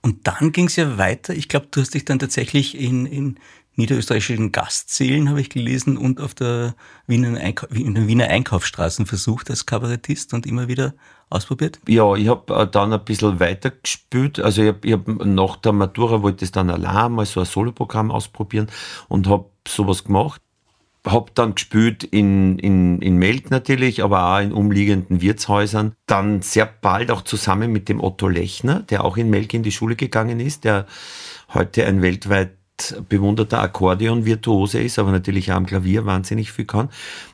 Und 0.00 0.26
dann 0.26 0.52
ging 0.52 0.66
es 0.66 0.76
ja 0.76 0.98
weiter. 0.98 1.34
Ich 1.34 1.48
glaube, 1.48 1.68
du 1.70 1.80
hast 1.80 1.94
dich 1.94 2.04
dann 2.04 2.18
tatsächlich 2.18 2.78
in, 2.78 3.06
in 3.06 3.38
niederösterreichischen 3.76 4.52
Gastsälen, 4.52 5.28
habe 5.28 5.40
ich 5.40 5.48
gelesen, 5.48 5.96
und 5.96 6.20
auf 6.20 6.34
der 6.34 6.74
Wiener, 7.06 7.38
Einkau 7.40 7.66
in 7.68 7.94
den 7.94 8.06
Wiener 8.06 8.28
Einkaufsstraßen 8.28 9.06
versucht 9.06 9.50
als 9.50 9.66
Kabarettist 9.66 10.34
und 10.34 10.46
immer 10.46 10.68
wieder 10.68 10.94
ausprobiert? 11.30 11.80
Ja, 11.88 12.14
ich 12.14 12.28
habe 12.28 12.54
äh, 12.54 12.66
dann 12.66 12.92
ein 12.92 13.04
bisschen 13.04 13.40
weiter 13.40 13.70
gespielt. 13.70 14.38
Also 14.40 14.62
ich 14.62 14.68
habe 14.68 14.92
hab 14.92 15.24
nach 15.24 15.56
der 15.56 15.72
Matura 15.72 16.22
wollte 16.22 16.44
ich 16.44 16.52
dann 16.52 16.70
allein 16.70 17.12
mal 17.12 17.26
so 17.26 17.40
ein 17.40 17.46
Soloprogramm 17.46 18.10
ausprobieren 18.10 18.68
und 19.08 19.26
habe 19.28 19.46
sowas 19.66 20.04
gemacht 20.04 20.42
habe 21.06 21.32
dann 21.34 21.54
gespielt 21.54 22.04
in, 22.04 22.58
in, 22.58 23.00
in 23.02 23.16
Melk 23.16 23.50
natürlich, 23.50 24.02
aber 24.04 24.34
auch 24.34 24.40
in 24.40 24.52
umliegenden 24.52 25.20
Wirtshäusern. 25.20 25.94
Dann 26.06 26.42
sehr 26.42 26.66
bald 26.66 27.10
auch 27.10 27.22
zusammen 27.22 27.72
mit 27.72 27.88
dem 27.88 28.00
Otto 28.00 28.28
Lechner, 28.28 28.80
der 28.82 29.04
auch 29.04 29.16
in 29.16 29.30
Melk 29.30 29.52
in 29.54 29.62
die 29.62 29.72
Schule 29.72 29.96
gegangen 29.96 30.38
ist, 30.38 30.64
der 30.64 30.86
heute 31.52 31.86
ein 31.86 32.02
weltweit 32.02 32.56
bewunderter 33.08 33.60
Akkordeon-Virtuose 33.60 34.80
ist, 34.80 34.98
aber 34.98 35.10
natürlich 35.10 35.52
auch 35.52 35.56
am 35.56 35.66
Klavier 35.66 36.06
wahnsinnig 36.06 36.52
viel 36.52 36.64
kann. 36.64 36.88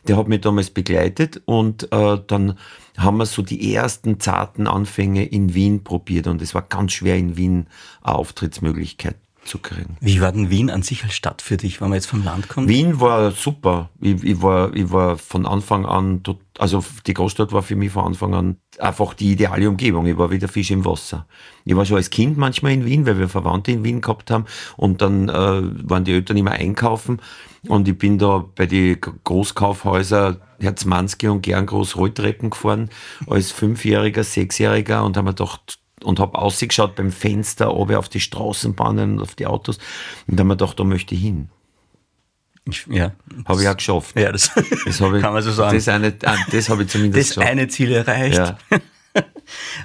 Der 0.07 0.17
hat 0.17 0.29
mich 0.29 0.41
damals 0.41 0.71
begleitet 0.71 1.43
und 1.45 1.93
äh, 1.93 2.19
dann 2.27 2.59
haben 2.97 3.19
wir 3.19 3.27
so 3.27 3.43
die 3.43 3.75
ersten 3.75 4.21
zarten 4.21 4.67
Anfänge 4.67 5.25
in 5.25 5.55
Wien 5.55 5.85
probiert 5.85 6.27
und 6.27 6.43
es 6.43 6.55
war 6.55 6.63
ganz 6.63 6.93
schwer 6.93 7.17
in 7.17 7.37
Wien 7.37 7.67
eine 8.03 8.17
Auftrittsmöglichkeit 8.17 9.17
zu 9.49 9.59
kriegen. 9.59 9.97
Wie 10.01 10.21
war 10.21 10.33
denn 10.33 10.51
Wien 10.51 10.71
an 10.71 10.83
sich 10.83 11.03
als 11.05 11.15
Stadt 11.15 11.43
für 11.43 11.57
dich, 11.57 11.81
wenn 11.81 11.89
man 11.89 11.97
jetzt 11.97 12.07
vom 12.07 12.25
Land 12.25 12.49
kommt? 12.49 12.69
Wien 12.69 13.01
war 13.01 13.33
super. 13.33 13.91
Ich, 14.01 14.23
ich, 14.23 14.43
war, 14.43 14.75
ich 14.75 14.93
war 14.93 15.19
von 15.19 15.47
Anfang 15.47 15.87
an, 15.87 16.23
also 16.59 16.85
die 17.07 17.15
Großstadt 17.15 17.53
war 17.53 17.63
für 17.63 17.77
mich 17.77 17.93
von 17.93 18.05
Anfang 18.05 18.35
an 18.35 18.57
einfach 18.79 19.15
die 19.15 19.33
ideale 19.33 19.69
Umgebung. 19.69 20.07
Ich 20.07 20.19
war 20.19 20.31
wie 20.31 20.39
der 20.39 20.49
Fisch 20.49 20.71
im 20.71 20.85
Wasser. 20.85 21.27
Ich 21.65 21.75
war 21.75 21.85
schon 21.85 21.97
als 21.97 22.11
Kind 22.11 22.37
manchmal 22.37 22.73
in 22.73 22.85
Wien, 22.85 23.07
weil 23.07 23.19
wir 23.19 23.29
Verwandte 23.29 23.73
in 23.73 23.85
Wien 23.85 24.01
gehabt 24.01 24.31
haben 24.31 24.45
und 24.77 25.03
dann 25.03 25.29
äh, 25.29 25.33
waren 25.33 26.05
die 26.05 26.13
Eltern 26.13 26.37
immer 26.37 26.53
einkaufen 26.53 27.21
und 27.67 27.89
ich 27.89 27.99
bin 27.99 28.19
da 28.19 28.45
bei 28.55 28.67
den 28.67 29.01
Großkaufhäusern 29.01 30.41
Herzmanski 30.61 31.29
und 31.29 31.43
Gerngroß 31.43 31.97
Rolltreppen 31.97 32.51
gefahren 32.51 32.91
als 33.27 33.53
Fünfjähriger, 33.53 34.25
Sechsjähriger 34.25 35.05
und 35.05 35.17
haben 35.17 35.25
mir 35.25 35.35
gedacht, 35.35 35.79
und 36.05 36.21
habe 36.21 36.39
ausgeschaut 36.39 36.95
beim 36.97 37.13
Fenster 37.13 37.75
oben 37.75 37.97
auf 37.97 38.09
die 38.09 38.21
Straßenbahnen 38.21 39.15
und 39.15 39.23
auf 39.23 39.35
die 39.35 39.47
Autos 39.47 39.79
und 40.27 40.39
dann 40.39 40.47
habe 40.47 40.55
ich 40.55 40.59
gedacht, 40.59 40.81
da 40.81 40.85
möchte 40.85 41.15
ich 41.15 41.23
hin. 41.23 41.51
Ich, 42.69 42.87
ja. 42.89 43.13
Habe 43.47 43.63
ich 43.63 43.69
auch 43.69 43.77
geschafft. 43.77 44.19
Ja, 44.19 44.31
das, 44.31 44.51
das 44.55 44.65
ich, 44.87 44.99
kann 44.99 45.33
man 45.33 45.43
so 45.43 45.53
sagen. 45.53 45.75
Das, 45.77 45.89
eine, 45.89 46.15
ah, 46.25 46.37
das 46.51 46.69
habe 46.69 46.83
ich 46.83 46.91
zumindest 46.91 47.19
Das 47.19 47.29
geschafft. 47.37 47.51
eine 47.51 47.69
Ziel 47.69 47.93
erreicht. 47.93 48.37
Ja. 48.37 48.59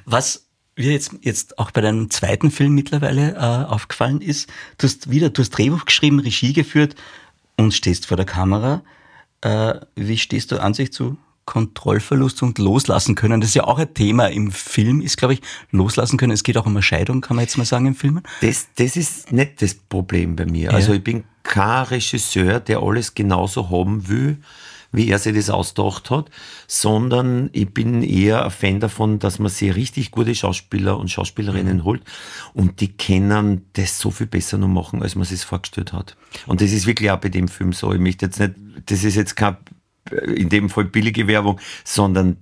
Was 0.05 0.47
mir 0.75 0.91
jetzt, 0.91 1.13
jetzt 1.21 1.59
auch 1.59 1.71
bei 1.71 1.81
deinem 1.81 2.09
zweiten 2.09 2.51
Film 2.51 2.73
mittlerweile 2.73 3.35
äh, 3.35 3.37
aufgefallen 3.37 4.21
ist, 4.21 4.49
du 4.77 4.87
hast 4.87 5.09
wieder, 5.09 5.29
du 5.29 5.41
hast 5.41 5.51
Drehbuch 5.51 5.85
geschrieben, 5.85 6.19
Regie 6.19 6.53
geführt 6.53 6.95
und 7.57 7.73
stehst 7.73 8.05
vor 8.05 8.17
der 8.17 8.25
Kamera. 8.25 8.81
Äh, 9.41 9.75
wie 9.95 10.17
stehst 10.17 10.51
du 10.51 10.61
an 10.61 10.73
sich 10.73 10.91
zu 10.91 11.17
Kontrollverlust 11.45 12.41
und 12.43 12.57
loslassen 12.57 13.15
können. 13.15 13.41
Das 13.41 13.49
ist 13.49 13.55
ja 13.55 13.65
auch 13.65 13.79
ein 13.79 13.93
Thema 13.93 14.27
im 14.27 14.51
Film, 14.51 15.01
ist, 15.01 15.17
glaube 15.17 15.35
ich, 15.35 15.41
loslassen 15.71 16.17
können. 16.17 16.31
Es 16.31 16.43
geht 16.43 16.57
auch 16.57 16.65
um 16.65 16.73
eine 16.73 16.81
Scheidung, 16.81 17.21
kann 17.21 17.35
man 17.35 17.43
jetzt 17.43 17.57
mal 17.57 17.65
sagen, 17.65 17.85
im 17.85 17.95
Film. 17.95 18.21
Das, 18.41 18.67
das 18.75 18.95
ist 18.95 19.31
nicht 19.31 19.61
das 19.61 19.73
Problem 19.73 20.35
bei 20.35 20.45
mir. 20.45 20.65
Ja. 20.65 20.71
Also 20.71 20.93
ich 20.93 21.03
bin 21.03 21.23
kein 21.43 21.83
Regisseur, 21.83 22.59
der 22.59 22.79
alles 22.81 23.13
genauso 23.13 23.69
haben 23.69 24.07
will, 24.07 24.37
wie 24.93 25.09
er 25.09 25.19
sich 25.19 25.35
das 25.35 25.49
ausgedacht 25.49 26.09
hat, 26.11 26.29
sondern 26.67 27.49
ich 27.51 27.73
bin 27.73 28.03
eher 28.03 28.45
ein 28.45 28.51
Fan 28.51 28.79
davon, 28.79 29.19
dass 29.19 29.39
man 29.39 29.49
sich 29.49 29.75
richtig 29.75 30.11
gute 30.11 30.33
Schauspieler 30.35 30.97
und 30.97 31.09
Schauspielerinnen 31.09 31.77
mhm. 31.77 31.83
holt 31.83 32.03
und 32.53 32.79
die 32.79 32.95
können 32.95 33.65
das 33.73 33.97
so 33.97 34.11
viel 34.11 34.27
besser 34.27 34.57
noch 34.57 34.67
machen, 34.67 35.01
als 35.01 35.15
man 35.15 35.23
es 35.23 35.43
vorgestellt 35.43 35.93
hat. 35.93 36.15
Und 36.45 36.61
das 36.61 36.71
ist 36.71 36.85
wirklich 36.85 37.09
auch 37.11 37.19
bei 37.19 37.29
dem 37.29 37.47
Film 37.47 37.73
so. 37.73 37.91
Ich 37.91 37.99
möchte 37.99 38.27
jetzt 38.27 38.39
nicht, 38.39 38.53
das 38.85 39.03
ist 39.03 39.15
jetzt 39.15 39.35
kein 39.35 39.57
in 40.11 40.49
dem 40.49 40.69
Fall 40.69 40.85
billige 40.85 41.27
Werbung, 41.27 41.59
sondern 41.83 42.37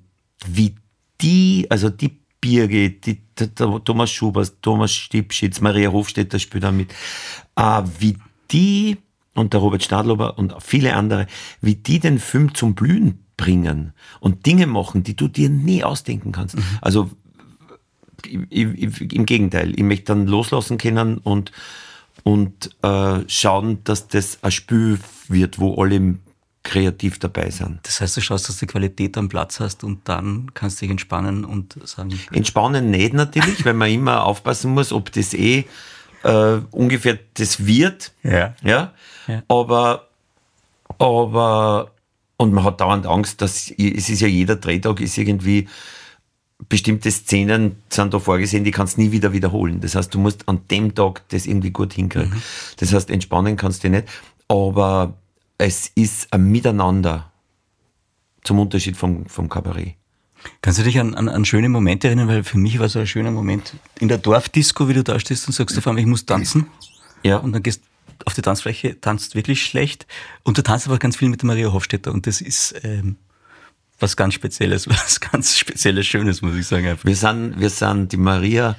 wie 0.45 0.75
die, 1.21 1.67
also 1.69 1.89
die 1.89 2.19
Birgit, 2.41 3.05
die, 3.05 3.21
Thomas 3.55 4.11
Schubers, 4.11 4.55
Thomas 4.61 4.91
Stipschitz, 4.91 5.61
Maria 5.61 5.91
Hofstetter 5.91 6.39
spielt 6.39 6.63
da 6.63 6.71
mit, 6.71 6.91
äh, 7.55 7.81
wie 7.99 8.17
die 8.51 8.97
und 9.35 9.53
der 9.53 9.61
Robert 9.61 9.83
Stadlober 9.83 10.37
und 10.37 10.55
viele 10.59 10.95
andere, 10.95 11.27
wie 11.61 11.75
die 11.75 11.99
den 11.99 12.19
Film 12.19 12.53
zum 12.53 12.75
Blühen 12.75 13.23
bringen 13.37 13.93
und 14.19 14.45
Dinge 14.45 14.67
machen, 14.67 15.03
die 15.03 15.15
du 15.15 15.27
dir 15.27 15.49
nie 15.49 15.83
ausdenken 15.83 16.31
kannst. 16.31 16.57
Mhm. 16.57 16.63
Also 16.81 17.09
im 18.27 19.25
Gegenteil, 19.25 19.73
ich 19.75 19.83
möchte 19.83 20.05
dann 20.05 20.27
loslassen 20.27 20.77
können 20.77 21.17
und, 21.17 21.51
und 22.23 22.69
äh, 22.83 23.19
schauen, 23.27 23.83
dass 23.83 24.07
das 24.07 24.43
ein 24.43 24.51
Spiel 24.51 24.99
wird, 25.27 25.59
wo 25.59 25.81
alle 25.81 26.17
kreativ 26.63 27.19
dabei 27.19 27.49
sind. 27.49 27.79
Das 27.83 28.01
heißt, 28.01 28.17
du 28.17 28.21
schaust, 28.21 28.47
dass 28.47 28.59
du 28.59 28.67
Qualität 28.67 29.17
am 29.17 29.29
Platz 29.29 29.59
hast 29.59 29.83
und 29.83 30.07
dann 30.07 30.53
kannst 30.53 30.79
du 30.79 30.85
dich 30.85 30.91
entspannen 30.91 31.43
und 31.43 31.75
sagen. 31.85 32.17
Entspannen 32.31 32.91
nicht 32.91 33.13
natürlich, 33.13 33.65
weil 33.65 33.73
man 33.73 33.89
immer 33.89 34.25
aufpassen 34.25 34.73
muss, 34.73 34.93
ob 34.93 35.11
das 35.11 35.33
eh 35.33 35.65
äh, 36.23 36.57
ungefähr 36.71 37.17
das 37.33 37.65
wird. 37.65 38.11
Ja. 38.23 38.55
ja. 38.63 38.93
ja. 39.27 39.43
Aber, 39.47 40.07
aber, 40.99 41.91
und 42.37 42.53
man 42.53 42.63
hat 42.63 42.79
dauernd 42.79 43.07
Angst, 43.07 43.41
dass 43.41 43.71
es 43.71 44.09
ist 44.09 44.21
ja 44.21 44.27
jeder 44.27 44.55
Drehtag 44.55 45.01
ist 45.01 45.17
irgendwie 45.17 45.67
bestimmte 46.69 47.09
Szenen 47.11 47.77
sind 47.89 48.13
da 48.13 48.19
vorgesehen, 48.19 48.63
die 48.63 48.71
kannst 48.71 48.97
du 48.97 49.01
nie 49.01 49.11
wieder 49.11 49.33
wiederholen. 49.33 49.81
Das 49.81 49.95
heißt, 49.95 50.13
du 50.13 50.19
musst 50.19 50.47
an 50.47 50.61
dem 50.69 50.93
Tag 50.93 51.27
das 51.29 51.47
irgendwie 51.47 51.71
gut 51.71 51.93
hinkriegen. 51.93 52.29
Mhm. 52.29 52.41
Das 52.77 52.93
heißt, 52.93 53.09
entspannen 53.09 53.57
kannst 53.57 53.83
du 53.83 53.89
nicht. 53.89 54.07
Aber 54.47 55.15
es 55.61 55.91
ist 55.93 56.33
ein 56.33 56.51
Miteinander 56.51 57.31
zum 58.43 58.57
Unterschied 58.57 58.97
vom, 58.97 59.27
vom 59.27 59.47
Kabarett. 59.47 59.95
Kannst 60.63 60.79
du 60.79 60.83
dich 60.83 60.99
an, 60.99 61.13
an, 61.13 61.29
an 61.29 61.45
schöne 61.45 61.69
Momente 61.69 62.07
erinnern? 62.07 62.27
Weil 62.27 62.43
für 62.43 62.57
mich 62.57 62.79
war 62.79 62.89
so 62.89 62.97
ein 62.97 63.05
schöner 63.05 63.29
Moment 63.29 63.75
in 63.99 64.07
der 64.07 64.17
Dorfdisco, 64.17 64.89
wie 64.89 64.95
du 64.95 65.03
da 65.03 65.19
stehst 65.19 65.45
und 65.47 65.53
sagst 65.53 65.77
auf 65.77 65.85
einmal, 65.85 66.01
ich 66.01 66.07
muss 66.07 66.25
tanzen. 66.25 66.65
Ja. 67.21 67.37
Und 67.37 67.51
dann 67.51 67.61
gehst 67.61 67.83
auf 68.25 68.33
die 68.33 68.41
Tanzfläche, 68.41 68.99
tanzt 68.99 69.35
wirklich 69.35 69.63
schlecht. 69.63 70.07
Und 70.41 70.57
du 70.57 70.63
tanzt 70.63 70.87
aber 70.87 70.97
ganz 70.97 71.15
viel 71.15 71.29
mit 71.29 71.43
der 71.43 71.47
Maria 71.47 71.71
Hofstetter. 71.71 72.11
Und 72.11 72.25
das 72.25 72.41
ist 72.41 72.73
ähm, 72.81 73.17
was 73.99 74.17
ganz 74.17 74.33
Spezielles, 74.33 74.89
was 74.89 75.19
ganz 75.19 75.59
Spezielles, 75.59 76.07
Schönes, 76.07 76.41
muss 76.41 76.55
ich 76.55 76.65
sagen. 76.65 76.87
Einfach. 76.87 77.05
Wir 77.05 77.15
sind, 77.15 77.59
wir 77.59 77.69
sind, 77.69 78.11
die 78.11 78.17
Maria 78.17 78.75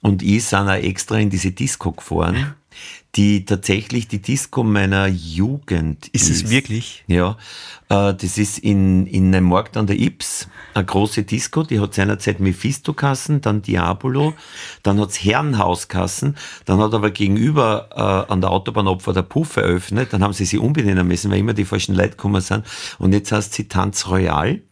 und 0.00 0.22
ich 0.22 0.44
sind 0.46 0.66
auch 0.66 0.72
extra 0.72 1.18
in 1.18 1.28
diese 1.28 1.52
Disco 1.52 1.92
gefahren 1.92 2.54
die 3.14 3.44
tatsächlich 3.44 4.08
die 4.08 4.22
Disco 4.22 4.62
meiner 4.62 5.06
Jugend 5.06 6.08
ist. 6.08 6.30
Ist 6.30 6.44
es 6.44 6.50
wirklich? 6.50 7.04
Ja, 7.06 7.36
äh, 7.90 8.14
das 8.14 8.38
ist 8.38 8.58
in, 8.58 9.06
in 9.06 9.34
einem 9.34 9.48
Markt 9.48 9.76
an 9.76 9.86
der 9.86 10.00
Ips, 10.00 10.48
eine 10.72 10.86
große 10.86 11.24
Disco, 11.24 11.62
die 11.62 11.78
hat 11.78 11.92
seinerzeit 11.92 12.40
Mephisto-Kassen, 12.40 13.42
dann 13.42 13.60
Diabolo, 13.60 14.32
dann 14.82 14.98
hat's 14.98 15.22
Herrenhauskassen, 15.22 16.36
dann 16.64 16.78
hat 16.78 16.94
aber 16.94 17.10
gegenüber 17.10 17.90
äh, 17.94 18.32
an 18.32 18.40
der 18.40 18.50
Autobahnopfer 18.50 19.12
der 19.12 19.22
Puff 19.22 19.56
eröffnet, 19.56 20.14
dann 20.14 20.22
haben 20.22 20.32
sie 20.32 20.46
sie 20.46 20.58
umbenennen 20.58 21.06
müssen, 21.06 21.30
weil 21.30 21.40
immer 21.40 21.54
die 21.54 21.66
falschen 21.66 21.94
Leute 21.94 22.10
gekommen 22.10 22.40
sind 22.40 22.64
und 22.98 23.12
jetzt 23.12 23.30
heißt 23.30 23.52
sie 23.52 23.68
Tanz 23.68 24.08
Royal. 24.08 24.62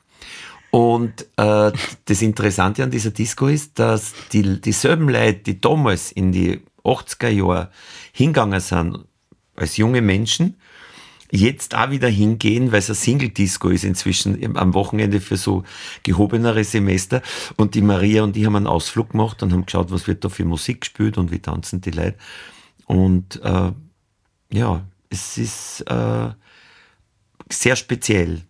Und 0.70 1.26
äh, 1.36 1.72
das 2.04 2.22
Interessante 2.22 2.84
an 2.84 2.92
dieser 2.92 3.10
Disco 3.10 3.48
ist, 3.48 3.78
dass 3.80 4.14
die, 4.32 4.60
dieselben 4.60 5.08
Leute, 5.08 5.40
die 5.40 5.60
damals 5.60 6.12
in 6.12 6.30
die 6.30 6.60
80er 6.84 7.28
Jahren 7.28 7.68
hingegangen 8.12 8.60
sind 8.60 9.04
als 9.56 9.76
junge 9.76 10.00
Menschen, 10.00 10.56
jetzt 11.30 11.74
auch 11.76 11.90
wieder 11.90 12.08
hingehen, 12.08 12.72
weil 12.72 12.80
es 12.80 12.88
ein 12.88 12.94
Single-Disco 12.94 13.68
ist 13.68 13.84
inzwischen 13.84 14.56
am 14.56 14.74
Wochenende 14.74 15.20
für 15.20 15.36
so 15.36 15.64
gehobenere 16.02 16.64
Semester. 16.64 17.22
Und 17.56 17.74
die 17.74 17.82
Maria 17.82 18.24
und 18.24 18.36
ich 18.36 18.46
haben 18.46 18.56
einen 18.56 18.66
Ausflug 18.66 19.10
gemacht 19.10 19.42
und 19.42 19.52
haben 19.52 19.66
geschaut, 19.66 19.90
was 19.90 20.06
wird 20.06 20.24
da 20.24 20.28
für 20.28 20.44
Musik 20.44 20.80
gespielt 20.80 21.18
und 21.18 21.30
wie 21.30 21.38
tanzen 21.38 21.80
die 21.80 21.92
Leute. 21.92 22.16
Und 22.86 23.40
äh, 23.44 23.72
ja, 24.52 24.84
es 25.08 25.38
ist 25.38 25.82
äh, 25.82 26.30
sehr 27.48 27.76
speziell 27.76 28.42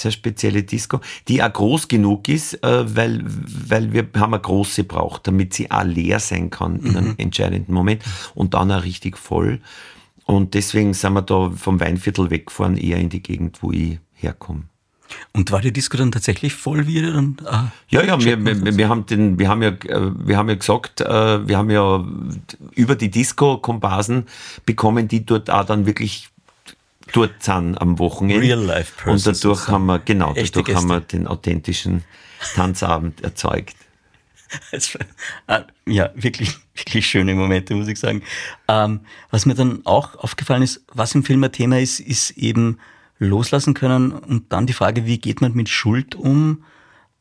sehr 0.00 0.10
spezielle 0.10 0.62
Disco, 0.62 1.00
die 1.28 1.42
auch 1.42 1.52
groß 1.52 1.88
genug 1.88 2.28
ist, 2.28 2.62
äh, 2.62 2.96
weil, 2.96 3.24
weil 3.24 3.92
wir 3.92 4.08
haben 4.16 4.34
eine 4.34 4.42
große 4.42 4.84
braucht, 4.84 5.26
damit 5.26 5.54
sie 5.54 5.70
auch 5.70 5.84
leer 5.84 6.20
sein 6.20 6.50
kann 6.50 6.80
in 6.80 6.96
einem 6.96 7.08
mhm. 7.08 7.14
entscheidenden 7.18 7.72
Moment 7.72 8.02
und 8.34 8.54
dann 8.54 8.72
auch 8.72 8.82
richtig 8.82 9.18
voll. 9.18 9.60
Und 10.24 10.54
deswegen 10.54 10.92
sind 10.94 11.14
wir 11.14 11.22
da 11.22 11.50
vom 11.50 11.80
Weinviertel 11.80 12.30
weggefahren, 12.30 12.76
eher 12.76 12.98
in 12.98 13.08
die 13.08 13.22
Gegend, 13.22 13.62
wo 13.62 13.72
ich 13.72 13.98
herkomme. 14.12 14.64
Und 15.32 15.50
war 15.52 15.62
die 15.62 15.72
Disco 15.72 15.96
dann 15.96 16.12
tatsächlich 16.12 16.52
voll 16.52 16.86
wieder? 16.86 17.12
Dann, 17.12 17.36
ah, 17.46 17.68
ja, 17.88 18.02
ja, 18.02 18.22
wir, 18.22 18.44
wir, 18.44 18.76
wir, 18.76 18.88
haben 18.90 19.06
den, 19.06 19.38
wir 19.38 19.48
haben 19.48 19.62
ja, 19.62 19.70
äh, 19.70 20.12
wir 20.18 20.36
haben 20.36 20.50
ja 20.50 20.54
gesagt, 20.54 21.00
wir 21.00 21.56
haben 21.56 21.70
ja 21.70 22.04
über 22.74 22.94
die 22.94 23.10
Disco-Komparsen 23.10 24.26
bekommen, 24.66 25.08
die 25.08 25.24
dort 25.24 25.48
auch 25.48 25.64
dann 25.64 25.86
wirklich 25.86 26.28
dort 27.12 27.42
sind 27.42 27.76
am 27.80 27.98
Wochenende. 27.98 28.42
Real 28.42 28.60
life 28.60 29.10
Und 29.10 29.26
dadurch 29.26 29.68
haben 29.68 29.86
wir, 29.86 29.98
genau, 30.00 30.34
dadurch 30.34 30.74
haben 30.74 30.88
wir 30.88 31.00
den 31.00 31.26
authentischen 31.26 32.04
Tanzabend 32.54 33.20
erzeugt. 33.22 33.76
Ah, 35.46 35.64
ja, 35.86 36.10
wirklich, 36.14 36.56
wirklich 36.74 37.06
schöne 37.06 37.34
Momente, 37.34 37.74
muss 37.74 37.88
ich 37.88 37.98
sagen. 37.98 38.22
Ähm, 38.66 39.00
was 39.30 39.46
mir 39.46 39.54
dann 39.54 39.84
auch 39.84 40.16
aufgefallen 40.16 40.62
ist, 40.62 40.84
was 40.92 41.14
im 41.14 41.24
Film 41.24 41.44
ein 41.44 41.52
Thema 41.52 41.78
ist, 41.78 42.00
ist 42.00 42.30
eben 42.32 42.78
loslassen 43.18 43.74
können 43.74 44.12
und 44.12 44.52
dann 44.52 44.66
die 44.66 44.72
Frage, 44.72 45.06
wie 45.06 45.18
geht 45.18 45.40
man 45.40 45.52
mit 45.52 45.68
Schuld 45.68 46.14
um 46.14 46.64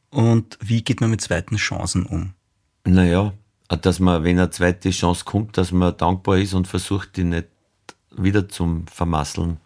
und 0.10 0.58
wie 0.62 0.84
geht 0.84 1.02
man 1.02 1.10
mit 1.10 1.22
zweiten 1.22 1.58
Chancen 1.58 2.06
um? 2.06 2.34
Naja, 2.86 3.34
dass 3.68 4.00
man, 4.00 4.24
wenn 4.24 4.40
eine 4.40 4.50
zweite 4.50 4.92
Chance 4.92 5.26
kommt, 5.26 5.58
dass 5.58 5.72
man 5.72 5.98
dankbar 5.98 6.38
ist 6.38 6.54
und 6.54 6.68
versucht, 6.68 7.18
die 7.18 7.24
nicht 7.24 7.48
wieder 8.16 8.48
zum 8.48 8.88
Vermasseln. 8.88 9.58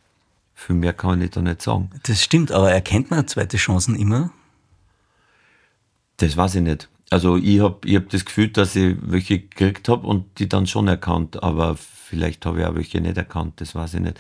Viel 0.65 0.75
mehr 0.75 0.93
kann 0.93 1.19
ich 1.23 1.31
da 1.31 1.41
nicht 1.41 1.63
sagen. 1.63 1.89
Das 2.03 2.21
stimmt, 2.21 2.51
aber 2.51 2.71
erkennt 2.71 3.09
man 3.09 3.27
zweite 3.27 3.57
Chancen 3.57 3.95
immer? 3.95 4.29
Das 6.17 6.37
weiß 6.37 6.55
ich 6.55 6.61
nicht. 6.61 6.87
Also 7.09 7.35
ich 7.35 7.59
habe 7.61 7.79
ich 7.83 7.95
hab 7.95 8.09
das 8.09 8.25
Gefühl, 8.25 8.49
dass 8.49 8.75
ich 8.75 8.95
welche 9.01 9.39
gekriegt 9.39 9.89
habe 9.89 10.05
und 10.05 10.37
die 10.37 10.47
dann 10.47 10.67
schon 10.67 10.87
erkannt, 10.87 11.41
aber 11.41 11.75
vielleicht 11.77 12.45
habe 12.45 12.59
ich 12.59 12.65
auch 12.67 12.75
welche 12.75 13.01
nicht 13.01 13.17
erkannt, 13.17 13.59
das 13.59 13.73
weiß 13.73 13.95
ich 13.95 14.01
nicht. 14.01 14.19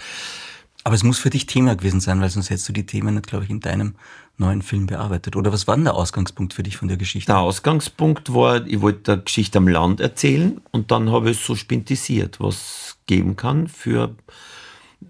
Aber 0.83 0.95
es 0.95 1.03
muss 1.03 1.19
für 1.19 1.29
dich 1.29 1.45
Thema 1.45 1.75
gewesen 1.75 1.99
sein, 1.99 2.19
weil 2.21 2.29
sonst 2.31 2.49
hättest 2.49 2.67
du 2.67 2.73
die 2.73 2.87
Themen 2.87 3.13
nicht, 3.13 3.27
glaube 3.27 3.43
ich, 3.45 3.51
in 3.51 3.59
deinem 3.59 3.93
neuen 4.37 4.63
Film 4.63 4.87
bearbeitet. 4.87 5.35
Oder 5.35 5.53
was 5.53 5.67
war 5.67 5.75
denn 5.75 5.85
der 5.85 5.93
Ausgangspunkt 5.93 6.55
für 6.55 6.63
dich 6.63 6.75
von 6.75 6.87
der 6.87 6.97
Geschichte? 6.97 7.31
Der 7.31 7.37
Ausgangspunkt 7.37 8.33
war, 8.33 8.65
ich 8.65 8.81
wollte 8.81 9.13
eine 9.13 9.21
Geschichte 9.21 9.59
am 9.59 9.67
Land 9.67 9.99
erzählen 9.99 10.59
und 10.71 10.89
dann 10.89 11.11
habe 11.11 11.29
ich 11.29 11.37
es 11.37 11.45
so 11.45 11.55
spintisiert, 11.55 12.39
was 12.39 12.97
geben 13.05 13.35
kann 13.35 13.67
für 13.67 14.15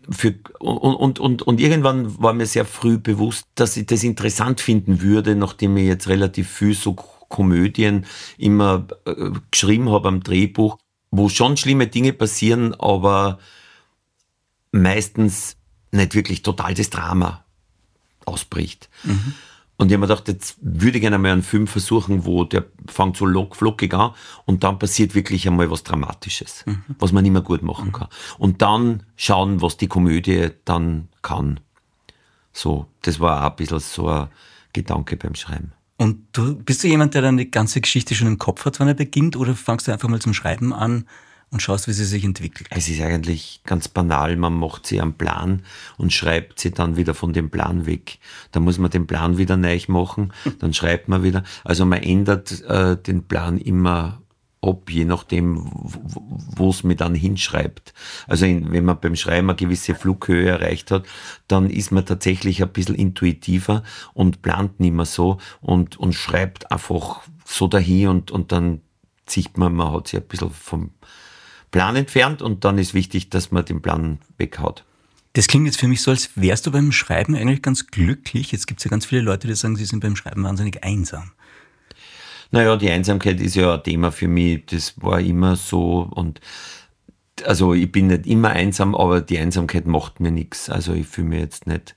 für, 0.10 0.36
und, 0.60 0.96
und, 0.96 1.20
und, 1.20 1.42
und 1.42 1.60
irgendwann 1.60 2.22
war 2.22 2.34
mir 2.34 2.46
sehr 2.46 2.66
früh 2.66 2.98
bewusst, 2.98 3.48
dass 3.56 3.78
ich 3.78 3.86
das 3.86 4.04
interessant 4.04 4.62
finden 4.62 5.02
würde, 5.02 5.36
nachdem 5.36 5.78
ich 5.78 5.86
jetzt 5.86 6.08
relativ 6.08 6.50
viel 6.50 6.74
so 6.74 6.94
Komödien 6.94 8.06
immer 8.38 8.88
äh, 9.06 9.32
geschrieben 9.50 9.90
habe 9.90 10.08
am 10.08 10.22
Drehbuch, 10.22 10.78
wo 11.10 11.30
schon 11.30 11.58
schlimme 11.58 11.88
Dinge 11.88 12.14
passieren, 12.14 12.74
aber 12.76 13.40
meistens 14.72 15.58
nicht 15.92 16.16
wirklich 16.16 16.42
total 16.42 16.74
das 16.74 16.90
Drama 16.90 17.44
ausbricht. 18.26 18.90
Mhm. 19.04 19.34
Und 19.82 19.88
ich 19.88 19.94
habe 19.96 20.02
mir 20.02 20.08
gedacht, 20.10 20.28
jetzt 20.28 20.58
würde 20.62 21.00
ich 21.00 21.02
gerne 21.02 21.18
mal 21.18 21.32
einen 21.32 21.42
Film 21.42 21.66
versuchen, 21.66 22.24
wo 22.24 22.44
der 22.44 22.66
fängt 22.88 23.18
so 23.18 23.26
lock, 23.26 23.56
flockig 23.56 23.92
an 23.96 24.12
und 24.46 24.64
dann 24.64 24.78
passiert 24.78 25.16
wirklich 25.16 25.48
einmal 25.48 25.72
was 25.72 25.82
Dramatisches, 25.82 26.64
mhm. 26.68 26.84
was 27.00 27.12
man 27.12 27.24
nicht 27.24 27.32
mehr 27.32 27.42
gut 27.42 27.64
machen 27.64 27.88
mhm. 27.88 27.94
kann. 27.94 28.08
Und 28.38 28.62
dann 28.62 29.02
schauen, 29.16 29.60
was 29.64 29.78
die 29.78 29.88
Komödie 29.88 30.50
dann 30.66 31.08
kann. 31.24 31.62
So, 32.54 32.86
das 33.02 33.20
war 33.20 33.44
auch 33.44 33.50
ein 33.50 33.56
bisschen 33.56 33.80
so 33.80 34.08
ein 34.08 34.28
Gedanke 34.72 35.18
beim 35.18 35.34
Schreiben. 35.34 35.72
Und 35.98 36.28
du 36.34 36.58
bist 36.58 36.84
du 36.84 36.88
jemand, 36.88 37.16
der 37.16 37.24
dann 37.24 37.38
die 37.38 37.50
ganze 37.50 37.82
Geschichte 37.82 38.14
schon 38.14 38.28
im 38.28 38.38
Kopf 38.38 38.66
hat, 38.66 38.80
wann 38.80 38.88
er 38.88 38.94
beginnt, 38.94 39.36
oder 39.36 39.56
fangst 39.56 39.88
du 39.88 39.92
einfach 39.92 40.10
mal 40.10 40.22
zum 40.22 40.36
Schreiben 40.36 40.74
an 40.74 41.06
und 41.52 41.62
schaust, 41.62 41.88
wie 41.88 41.94
sie 41.94 42.06
sich 42.06 42.24
entwickelt. 42.24 42.68
Es 42.70 42.88
ist 42.88 43.02
eigentlich 43.02 43.62
ganz 43.66 43.90
banal. 43.90 44.38
Man 44.38 44.54
macht 44.54 44.88
sie 44.88 45.02
einen 45.02 45.14
Plan 45.14 45.64
und 45.98 46.14
schreibt 46.14 46.60
sie 46.60 46.72
dann 46.72 46.96
wieder 46.96 47.14
von 47.14 47.34
dem 47.34 47.50
Plan 47.50 47.86
weg. 47.86 48.20
Da 48.52 48.60
muss 48.60 48.78
man 48.78 48.90
den 48.90 49.06
Plan 49.06 49.38
wieder 49.38 49.58
neu 49.58 49.80
machen, 49.88 50.34
dann 50.60 50.74
schreibt 50.74 51.10
man 51.10 51.24
wieder. 51.24 51.44
Also 51.64 51.86
man 51.86 52.02
ändert 52.02 52.62
äh, 52.64 52.96
den 52.96 53.24
Plan 53.24 53.58
immer 53.58 54.22
ab, 54.62 54.90
je 54.90 55.06
nachdem, 55.06 55.70
wo 55.74 56.70
es 56.70 56.84
mir 56.84 56.96
dann 56.96 57.16
hinschreibt. 57.16 57.94
Also 58.28 58.46
in, 58.46 58.72
wenn 58.72 58.86
man 58.86 59.00
beim 59.00 59.16
Schreiben 59.16 59.50
eine 59.50 59.58
gewisse 59.58 59.96
Flughöhe 59.96 60.50
erreicht 60.50 60.92
hat, 60.92 61.06
dann 61.48 61.70
ist 61.70 61.92
man 61.92 62.06
tatsächlich 62.06 62.62
ein 62.62 62.70
bisschen 62.70 62.96
intuitiver 62.96 63.84
und 64.14 64.42
plant 64.42 64.80
nicht 64.80 64.94
mehr 64.94 65.06
so 65.06 65.40
und, 65.62 65.98
und 65.98 66.14
schreibt 66.14 66.72
einfach 66.72 67.22
so 67.44 67.68
dahin 67.68 68.08
und, 68.08 68.32
und 68.32 68.52
dann 68.52 68.82
sieht 69.26 69.58
man, 69.58 69.74
man 69.74 69.92
hat 69.92 70.08
sich 70.08 70.20
ein 70.20 70.28
bisschen 70.28 70.52
vom, 70.52 70.92
Plan 71.72 71.96
entfernt 71.96 72.42
und 72.42 72.66
dann 72.66 72.78
ist 72.78 72.94
wichtig, 72.94 73.30
dass 73.30 73.52
man 73.52 73.66
den 73.66 73.82
Plan 73.82 74.20
weghaut. 74.38 74.84
Das 75.34 75.48
klingt 75.48 75.66
jetzt 75.66 75.80
für 75.80 75.88
mich 75.88 76.02
so, 76.02 76.12
als 76.12 76.32
wärst 76.36 76.68
du 76.68 76.72
beim 76.72 76.92
Schreiben 76.92 77.36
eigentlich 77.36 77.62
ganz 77.62 77.88
glücklich. 77.88 78.52
Jetzt 78.52 78.68
gibt 78.68 78.82
es 78.82 78.84
ja 78.84 78.92
ganz 78.92 79.06
viele 79.06 79.22
Leute, 79.22 79.48
die 79.48 79.56
sagen, 79.56 79.78
sie 79.78 79.86
sind 79.86 80.02
beim 80.02 80.18
Schreiben 80.18 80.44
wahnsinnig 80.44 80.84
einsam. 80.84 81.32
Naja, 82.52 82.76
die 82.76 82.90
Einsamkeit 82.90 83.40
ist 83.40 83.56
ja 83.56 83.76
ein 83.76 83.84
Thema 83.84 84.12
für 84.12 84.28
mich. 84.28 84.66
Das 84.66 84.94
war 85.02 85.22
immer 85.22 85.56
so 85.56 86.02
und 86.02 86.42
also 87.46 87.74
ich 87.74 87.90
bin 87.92 88.08
nicht 88.08 88.28
immer 88.28 88.50
einsam, 88.50 88.94
aber 88.94 89.22
die 89.22 89.40
Einsamkeit 89.40 89.88
macht 89.88 90.20
mir 90.20 90.32
nichts. 90.32 90.70
Also 90.70 90.94
ich 90.94 91.08
fühle 91.08 91.30
mich 91.30 91.40
jetzt 91.40 91.66
nicht, 91.66 91.96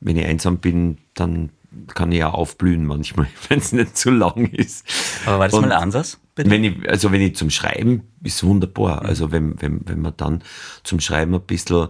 wenn 0.00 0.16
ich 0.16 0.24
einsam 0.24 0.58
bin, 0.58 0.98
dann 1.14 1.50
kann 1.88 2.12
ich 2.12 2.18
ja 2.18 2.30
aufblühen 2.30 2.86
manchmal, 2.86 3.26
wenn 3.48 3.58
es 3.58 3.72
nicht 3.72 3.96
zu 3.96 4.10
lang 4.10 4.46
ist. 4.46 4.86
Aber 5.26 5.40
war 5.40 5.48
das 5.48 5.54
Und 5.54 5.68
mal 5.68 5.72
anders? 6.36 6.52
Wenn 6.52 6.64
ich, 6.64 6.88
also 6.88 7.12
wenn 7.12 7.20
ich 7.20 7.36
zum 7.36 7.50
Schreiben, 7.50 8.02
ist 8.22 8.42
wunderbar. 8.44 9.02
Mhm. 9.02 9.08
Also 9.08 9.32
wenn, 9.32 9.60
wenn, 9.60 9.80
wenn 9.86 10.00
man 10.00 10.14
dann 10.16 10.42
zum 10.82 11.00
Schreiben 11.00 11.34
ein 11.34 11.42
bisschen, 11.42 11.88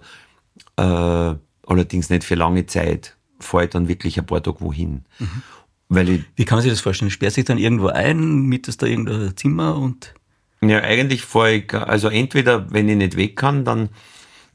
äh, 0.76 1.34
allerdings 1.66 2.10
nicht 2.10 2.24
für 2.24 2.34
lange 2.34 2.66
Zeit, 2.66 3.16
fahre 3.40 3.64
ich 3.64 3.70
dann 3.70 3.88
wirklich 3.88 4.18
ein 4.18 4.26
paar 4.26 4.42
Tage 4.42 4.60
wohin. 4.60 5.04
Mhm. 5.18 5.42
Weil 5.88 6.08
ich, 6.08 6.24
Wie 6.36 6.44
kann 6.44 6.56
man 6.56 6.62
sich 6.62 6.72
das 6.72 6.80
vorstellen? 6.80 7.10
Sperrt 7.10 7.34
sich 7.34 7.44
dann 7.44 7.58
irgendwo 7.58 7.88
ein, 7.88 8.42
mietest 8.46 8.82
da 8.82 8.86
irgendein 8.86 9.36
Zimmer 9.36 9.76
und 9.76 10.14
ja, 10.62 10.80
eigentlich 10.80 11.22
fahre 11.22 11.54
ich, 11.54 11.74
also 11.74 12.08
entweder, 12.08 12.72
wenn 12.72 12.88
ich 12.88 12.96
nicht 12.96 13.16
weg 13.16 13.36
kann, 13.36 13.64
dann 13.64 13.90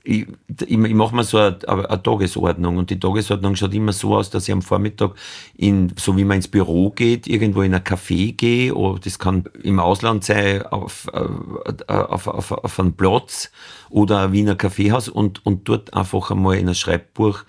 ich, 0.09 0.27
ich, 0.65 0.71
ich 0.71 0.93
mache 0.93 1.15
mir 1.15 1.23
so 1.23 1.37
eine, 1.37 1.57
eine, 1.67 2.01
Tagesordnung 2.01 2.77
und 2.77 2.89
die 2.89 2.99
Tagesordnung 2.99 3.55
schaut 3.55 3.73
immer 3.73 3.93
so 3.93 4.15
aus, 4.15 4.29
dass 4.31 4.47
ich 4.47 4.51
am 4.51 4.63
Vormittag, 4.63 5.11
in, 5.55 5.93
so 5.97 6.17
wie 6.17 6.23
man 6.23 6.37
ins 6.37 6.47
Büro 6.47 6.89
geht, 6.89 7.27
irgendwo 7.27 7.61
in 7.61 7.75
ein 7.75 7.83
Café 7.83 8.35
gehe, 8.35 8.73
oder 8.73 8.99
das 8.99 9.19
kann 9.19 9.45
im 9.61 9.79
Ausland 9.79 10.23
sein, 10.23 10.63
auf, 10.63 11.07
äh, 11.13 11.93
auf, 11.93 12.27
auf, 12.27 12.51
auf 12.51 12.79
einen 12.79 12.93
Platz 12.93 13.51
oder 13.89 14.21
ein 14.23 14.31
Wiener 14.31 14.55
Kaffeehaus 14.55 15.09
und, 15.09 15.45
und 15.45 15.69
dort 15.69 15.93
einfach 15.93 16.31
einmal 16.31 16.57
in 16.57 16.67
ein 16.67 16.75
Schreibbuch 16.75 17.43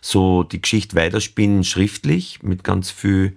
so 0.00 0.44
die 0.44 0.60
Geschichte 0.60 0.96
weiterspinnen, 0.96 1.64
schriftlich, 1.64 2.42
mit 2.42 2.62
ganz 2.62 2.90
viel 2.90 3.36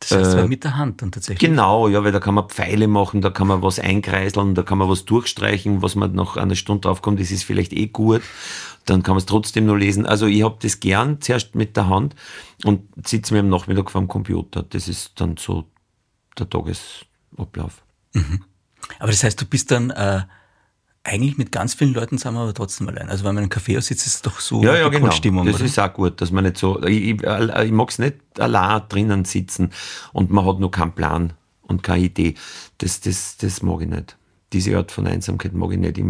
das 0.00 0.12
heißt, 0.12 0.34
äh, 0.36 0.46
mit 0.46 0.64
der 0.64 0.76
Hand 0.76 1.02
dann 1.02 1.10
tatsächlich? 1.10 1.48
Genau, 1.48 1.88
ja, 1.88 2.04
weil 2.04 2.12
da 2.12 2.20
kann 2.20 2.34
man 2.34 2.48
Pfeile 2.48 2.86
machen, 2.86 3.20
da 3.20 3.30
kann 3.30 3.48
man 3.48 3.62
was 3.62 3.78
einkreiseln, 3.78 4.54
da 4.54 4.62
kann 4.62 4.78
man 4.78 4.88
was 4.88 5.04
durchstreichen, 5.04 5.82
was 5.82 5.96
man 5.96 6.14
nach 6.14 6.36
einer 6.36 6.54
Stunde 6.54 6.82
draufkommt, 6.82 7.20
das 7.20 7.30
ist 7.30 7.44
vielleicht 7.44 7.72
eh 7.72 7.88
gut. 7.88 8.22
Dann 8.84 9.02
kann 9.02 9.12
man 9.12 9.18
es 9.18 9.26
trotzdem 9.26 9.66
nur 9.66 9.76
lesen. 9.76 10.06
Also 10.06 10.26
ich 10.26 10.42
habe 10.42 10.56
das 10.62 10.80
gern 10.80 11.20
zuerst 11.20 11.54
mit 11.54 11.76
der 11.76 11.88
Hand 11.88 12.14
und 12.64 12.88
sitze 13.06 13.34
mir 13.34 13.40
am 13.40 13.50
Nachmittag 13.50 13.90
vor 13.90 14.00
dem 14.00 14.08
Computer. 14.08 14.62
Das 14.62 14.88
ist 14.88 15.20
dann 15.20 15.36
so 15.36 15.64
der 16.38 16.48
Tagesablauf. 16.48 17.82
Mhm. 18.14 18.44
Aber 18.98 19.10
das 19.10 19.22
heißt, 19.22 19.40
du 19.40 19.44
bist 19.44 19.70
dann 19.70 19.90
äh, 19.90 20.22
eigentlich 21.08 21.38
mit 21.38 21.52
ganz 21.52 21.74
vielen 21.74 21.94
Leuten 21.94 22.18
sind 22.18 22.34
wir 22.34 22.40
aber 22.40 22.54
trotzdem 22.54 22.88
allein. 22.88 23.08
Also 23.08 23.24
wenn 23.24 23.34
man 23.34 23.44
in 23.44 23.50
einem 23.50 23.62
Café 23.62 23.80
sitzt, 23.80 24.06
ist 24.06 24.16
es 24.16 24.22
doch 24.22 24.40
so 24.40 24.62
ja, 24.62 24.76
ja, 24.76 24.88
genau. 24.88 25.10
Stimmung. 25.10 25.46
Das 25.46 25.56
oder? 25.56 25.64
ist 25.64 25.78
auch 25.78 25.92
gut, 25.92 26.20
dass 26.20 26.30
man 26.30 26.44
nicht 26.44 26.58
so. 26.58 26.82
Ich, 26.84 27.02
ich, 27.02 27.22
ich 27.22 27.72
mag 27.72 27.90
es 27.90 27.98
nicht 27.98 28.16
allein 28.38 28.82
drinnen 28.88 29.24
sitzen 29.24 29.70
und 30.12 30.30
man 30.30 30.44
hat 30.44 30.60
nur 30.60 30.70
keinen 30.70 30.92
Plan 30.92 31.32
und 31.62 31.82
keine 31.82 32.04
Idee. 32.04 32.34
Das, 32.78 33.00
das, 33.00 33.36
das 33.38 33.62
mag 33.62 33.80
ich 33.82 33.88
nicht. 33.88 34.16
Diese 34.52 34.76
Art 34.76 34.92
von 34.92 35.06
Einsamkeit 35.06 35.52
mag 35.52 35.72
ich 35.72 35.78
nicht. 35.78 35.98
Ich 35.98 36.04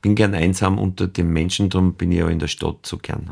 bin 0.00 0.14
gern 0.14 0.34
einsam 0.34 0.78
unter 0.78 1.06
den 1.06 1.28
Menschen, 1.28 1.68
darum 1.68 1.94
bin 1.94 2.10
ich 2.12 2.18
ja 2.18 2.28
in 2.28 2.38
der 2.38 2.48
Stadt 2.48 2.86
so 2.86 2.96
gern. 2.98 3.30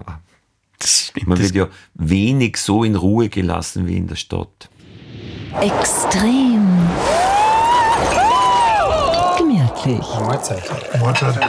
Stimmt, 0.82 1.28
man 1.28 1.38
wird 1.38 1.54
ja 1.54 1.68
wenig 1.94 2.56
so 2.56 2.84
in 2.84 2.94
Ruhe 2.94 3.28
gelassen 3.28 3.86
wie 3.86 3.96
in 3.96 4.06
der 4.06 4.16
Stadt. 4.16 4.70
Extrem 5.60 6.66
gemütlich. 9.82 10.08
Mahlzeit. 10.20 11.00
Mahlzeit. 11.00 11.40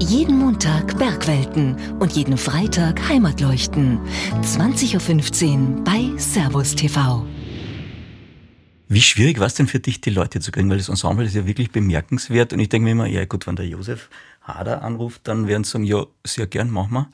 Jeden 0.00 0.38
Montag 0.38 0.98
Bergwelten 0.98 1.76
und 1.98 2.12
jeden 2.12 2.36
Freitag 2.36 3.08
Heimatleuchten. 3.08 3.98
20.15 4.42 5.78
Uhr 5.78 5.84
bei 5.84 6.10
Servus 6.18 6.74
TV. 6.74 7.24
Wie 8.88 9.00
schwierig 9.00 9.40
war 9.40 9.46
es 9.46 9.54
denn 9.54 9.66
für 9.66 9.80
dich, 9.80 10.00
die 10.00 10.10
Leute 10.10 10.40
zu 10.40 10.52
kriegen? 10.52 10.68
Weil 10.68 10.78
das 10.78 10.88
Ensemble 10.88 11.24
ist 11.24 11.34
ja 11.34 11.46
wirklich 11.46 11.70
bemerkenswert. 11.70 12.52
Und 12.52 12.60
ich 12.60 12.68
denke 12.68 12.84
mir 12.84 12.92
immer, 12.92 13.06
ja 13.06 13.24
gut, 13.24 13.46
wenn 13.46 13.56
der 13.56 13.66
Josef 13.66 14.10
Hader 14.42 14.82
anruft, 14.82 15.22
dann 15.26 15.46
werden 15.46 15.64
sie 15.64 15.70
sagen, 15.70 15.84
ja, 15.84 16.04
sehr 16.22 16.46
gern, 16.46 16.70
machen 16.70 16.92
wir. 16.92 17.10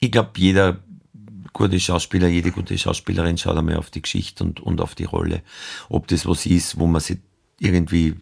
Ich 0.00 0.10
glaube, 0.10 0.30
jeder 0.36 0.78
gute 1.52 1.78
Schauspieler, 1.78 2.28
jede 2.28 2.50
gute 2.50 2.76
Schauspielerin 2.76 3.38
schaut 3.38 3.56
einmal 3.56 3.76
auf 3.76 3.90
die 3.90 4.02
Geschichte 4.02 4.42
und, 4.44 4.60
und 4.60 4.80
auf 4.80 4.94
die 4.94 5.04
Rolle. 5.04 5.42
Ob 5.88 6.08
das 6.08 6.26
was 6.26 6.46
ist, 6.46 6.78
wo 6.78 6.86
man 6.86 7.00
sich 7.00 7.18
irgendwie 7.60 8.16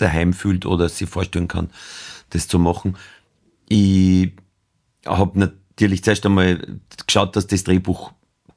daheim 0.00 0.32
fühlt 0.32 0.66
oder 0.66 0.88
sich 0.88 1.08
vorstellen 1.08 1.48
kann, 1.48 1.70
das 2.30 2.48
zu 2.48 2.58
machen. 2.58 2.96
Ich 3.68 4.32
habe 5.06 5.38
natürlich 5.38 6.04
zuerst 6.04 6.26
einmal 6.26 6.78
geschaut, 7.06 7.36
dass 7.36 7.46
das 7.46 7.64
Drehbuch 7.64 8.12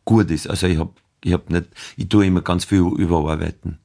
gut 0.06 0.32
ist. 0.32 0.50
Also 0.50 0.68
ich 0.68 0.78
habe 0.78 0.92
ich 1.24 1.34
hab 1.34 1.50
nicht, 1.50 1.68
ich 1.96 2.10
tue 2.10 2.26
immer 2.26 2.42
ganz 2.42 2.66
viel 2.66 2.80
überarbeiten. 2.80 3.80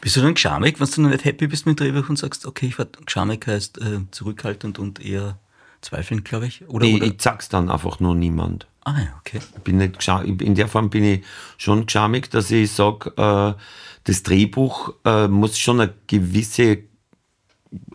Bist 0.00 0.16
du 0.16 0.20
dann 0.20 0.34
geschamig, 0.34 0.78
wenn 0.78 0.88
du 0.88 1.02
noch 1.02 1.10
nicht 1.10 1.24
happy 1.24 1.48
bist 1.48 1.66
mit 1.66 1.80
dem 1.80 1.92
Drehbuch 1.92 2.08
und 2.08 2.16
sagst, 2.16 2.46
okay, 2.46 2.66
ich 2.66 2.78
war 2.78 2.86
geschamig 3.04 3.46
heißt 3.46 3.78
äh, 3.78 4.00
zurückhaltend 4.12 4.78
und 4.78 5.04
eher 5.04 5.38
zweifelnd, 5.80 6.24
glaube 6.24 6.46
ich? 6.46 6.68
Oder, 6.68 6.86
nee, 6.86 6.96
oder? 6.96 7.06
ich 7.06 7.20
sag's 7.20 7.48
dann 7.48 7.68
einfach 7.68 7.98
nur 7.98 8.14
niemand. 8.14 8.68
Ah 8.84 8.98
ja, 8.98 9.08
okay. 9.18 9.40
Bin 9.64 9.78
nicht 9.78 10.08
in 10.08 10.54
der 10.54 10.68
Form 10.68 10.88
bin 10.88 11.04
ich 11.04 11.24
schon 11.56 11.86
geschamig, 11.86 12.30
dass 12.30 12.50
ich 12.50 12.72
sage, 12.72 13.10
äh, 13.16 13.60
das 14.04 14.22
Drehbuch 14.22 14.94
äh, 15.04 15.28
muss 15.28 15.58
schon 15.58 15.80
eine 15.80 15.92
gewisse 16.06 16.78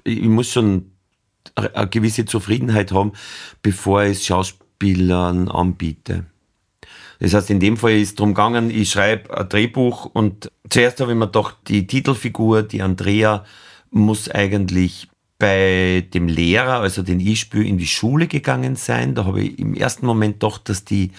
ich 0.03 0.21
muss 0.23 0.51
schon 0.51 0.91
eine 1.55 1.88
gewisse 1.88 2.25
Zufriedenheit 2.25 2.91
haben, 2.91 3.13
bevor 3.62 4.03
ich 4.03 4.17
es 4.17 4.25
Schauspielern 4.25 5.49
anbiete. 5.49 6.25
Das 7.19 7.33
heißt, 7.33 7.49
in 7.51 7.59
dem 7.59 7.77
Fall 7.77 7.93
ist 7.93 8.09
es 8.09 8.15
darum 8.15 8.33
gegangen, 8.33 8.69
ich 8.69 8.91
schreibe 8.91 9.38
ein 9.38 9.47
Drehbuch 9.47 10.05
und 10.05 10.51
zuerst 10.69 10.99
habe 10.99 11.12
ich 11.12 11.17
mir 11.17 11.27
gedacht, 11.27 11.57
die 11.67 11.88
Titelfigur, 11.88 12.63
die 12.63 12.81
Andrea, 12.81 13.45
muss 13.91 14.29
eigentlich 14.29 15.07
bei 15.38 16.07
dem 16.13 16.27
Lehrer, 16.27 16.79
also 16.79 17.03
den 17.03 17.19
ich 17.19 17.41
spiele, 17.41 17.65
in 17.65 17.77
die 17.77 17.88
Schule 17.88 18.27
gegangen 18.27 18.75
sein. 18.75 19.15
Da 19.15 19.25
habe 19.25 19.41
ich 19.41 19.59
im 19.59 19.73
ersten 19.73 20.05
Moment 20.05 20.39
gedacht, 20.39 20.69
dass 20.69 20.83
die 20.86 21.12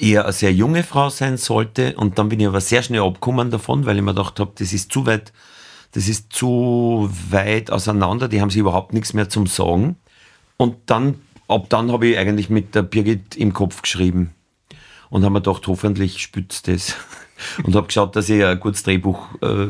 eher 0.00 0.24
eine 0.24 0.32
sehr 0.32 0.52
junge 0.52 0.82
Frau 0.82 1.10
sein 1.10 1.36
sollte. 1.36 1.96
Und 1.96 2.18
dann 2.18 2.28
bin 2.28 2.40
ich 2.40 2.46
aber 2.46 2.60
sehr 2.60 2.82
schnell 2.82 3.02
abgekommen 3.02 3.50
davon, 3.50 3.84
weil 3.84 3.96
ich 3.96 4.02
mir 4.02 4.14
gedacht 4.14 4.40
habe, 4.40 4.52
das 4.56 4.72
ist 4.72 4.92
zu 4.92 5.06
weit 5.06 5.32
das 5.94 6.08
ist 6.08 6.32
zu 6.32 7.08
weit 7.30 7.70
auseinander, 7.70 8.28
die 8.28 8.40
haben 8.40 8.50
sich 8.50 8.60
überhaupt 8.60 8.92
nichts 8.92 9.14
mehr 9.14 9.28
zum 9.28 9.46
Sagen. 9.46 9.96
Und 10.56 10.76
dann, 10.86 11.14
ab 11.46 11.66
dann 11.68 11.92
habe 11.92 12.08
ich 12.08 12.18
eigentlich 12.18 12.50
mit 12.50 12.74
der 12.74 12.82
Birgit 12.82 13.36
im 13.36 13.52
Kopf 13.52 13.82
geschrieben 13.82 14.30
und 15.10 15.22
habe 15.22 15.34
mir 15.34 15.40
gedacht, 15.40 15.66
hoffentlich 15.68 16.18
spützt 16.18 16.68
das. 16.68 16.96
Und 17.64 17.74
habe 17.74 17.88
geschaut, 17.88 18.14
dass 18.14 18.28
ich 18.28 18.44
ein 18.44 18.60
gutes 18.60 18.84
Drehbuch 18.84 19.26
äh, 19.42 19.66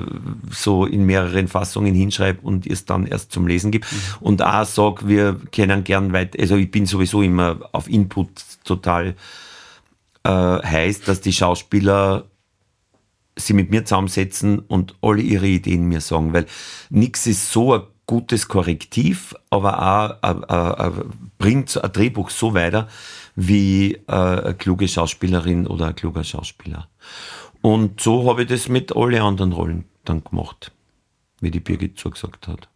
so 0.51 0.85
in 0.85 1.07
mehreren 1.07 1.49
Fassungen 1.49 1.95
hinschreibe 1.95 2.41
und 2.43 2.67
es 2.67 2.85
dann 2.85 3.07
erst 3.07 3.33
zum 3.33 3.47
Lesen 3.47 3.71
gibt. 3.71 3.91
Mhm. 3.91 3.99
Und 4.21 4.43
auch 4.43 4.67
sage, 4.67 5.09
wir 5.09 5.41
können 5.51 5.83
gern 5.83 6.13
weiter, 6.13 6.39
also 6.39 6.57
ich 6.57 6.71
bin 6.71 6.85
sowieso 6.85 7.23
immer 7.23 7.61
auf 7.73 7.89
Input 7.89 8.29
total 8.65 9.15
äh, 10.25 10.29
heiß, 10.31 11.01
dass 11.01 11.23
die 11.23 11.33
Schauspieler 11.33 12.25
sie 13.37 13.53
mit 13.53 13.71
mir 13.71 13.85
zusammensetzen 13.85 14.61
und 14.61 14.95
alle 15.03 15.23
ihre 15.23 15.47
Ideen 15.47 15.87
mir 15.87 16.01
sagen, 16.01 16.33
weil 16.33 16.47
nichts 16.91 17.27
ist 17.27 17.51
so 17.51 17.75
ein 17.75 17.83
gutes 18.07 18.49
Korrektiv, 18.49 19.35
aber 19.51 19.79
auch 19.79 20.23
a, 20.23 20.43
a, 20.49 20.87
a, 20.87 20.93
bringt 21.39 21.83
ein 21.83 21.93
Drehbuch 21.93 22.31
so 22.31 22.55
weiter 22.55 22.89
wie 23.35 23.95
äh, 23.95 24.13
eine 24.13 24.55
kluge 24.55 24.89
Schauspielerin 24.89 25.67
oder 25.67 25.89
ein 25.89 25.95
kluger 25.95 26.23
Schauspieler. 26.23 26.89
Und 27.63 28.01
so 28.01 28.29
habe 28.29 28.43
ich 28.43 28.49
das 28.49 28.69
mit 28.69 28.95
allen 28.95 29.23
anderen 29.23 29.53
Rollen 29.53 29.85
dann 30.05 30.23
gemacht, 30.23 30.73
wie 31.41 31.51
die 31.51 31.61
Birgit 31.61 31.99
zugesagt 31.99 32.47
hat. 32.47 32.69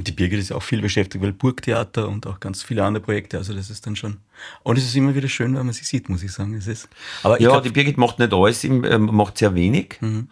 Und 0.00 0.08
die 0.08 0.12
Birgit 0.12 0.38
ist 0.38 0.50
auch 0.50 0.62
viel 0.62 0.80
beschäftigt, 0.80 1.22
weil 1.22 1.34
Burgtheater 1.34 2.08
und 2.08 2.26
auch 2.26 2.40
ganz 2.40 2.62
viele 2.62 2.82
andere 2.84 3.04
Projekte, 3.04 3.36
also 3.36 3.52
das 3.52 3.68
ist 3.68 3.86
dann 3.86 3.96
schon. 3.96 4.16
Und 4.62 4.78
es 4.78 4.84
ist 4.84 4.96
immer 4.96 5.14
wieder 5.14 5.28
schön, 5.28 5.54
wenn 5.54 5.66
man 5.66 5.74
sie 5.74 5.84
sieht, 5.84 6.08
muss 6.08 6.22
ich 6.22 6.32
sagen. 6.32 6.54
Es 6.54 6.66
ist, 6.66 6.88
aber 7.22 7.38
ja, 7.38 7.50
glaub, 7.50 7.64
die 7.64 7.68
Birgit 7.68 7.98
macht 7.98 8.18
nicht 8.18 8.32
alles, 8.32 8.64
äh, 8.64 8.70
macht 8.70 9.36
sehr 9.36 9.54
wenig. 9.54 9.98
Mhm. 10.00 10.28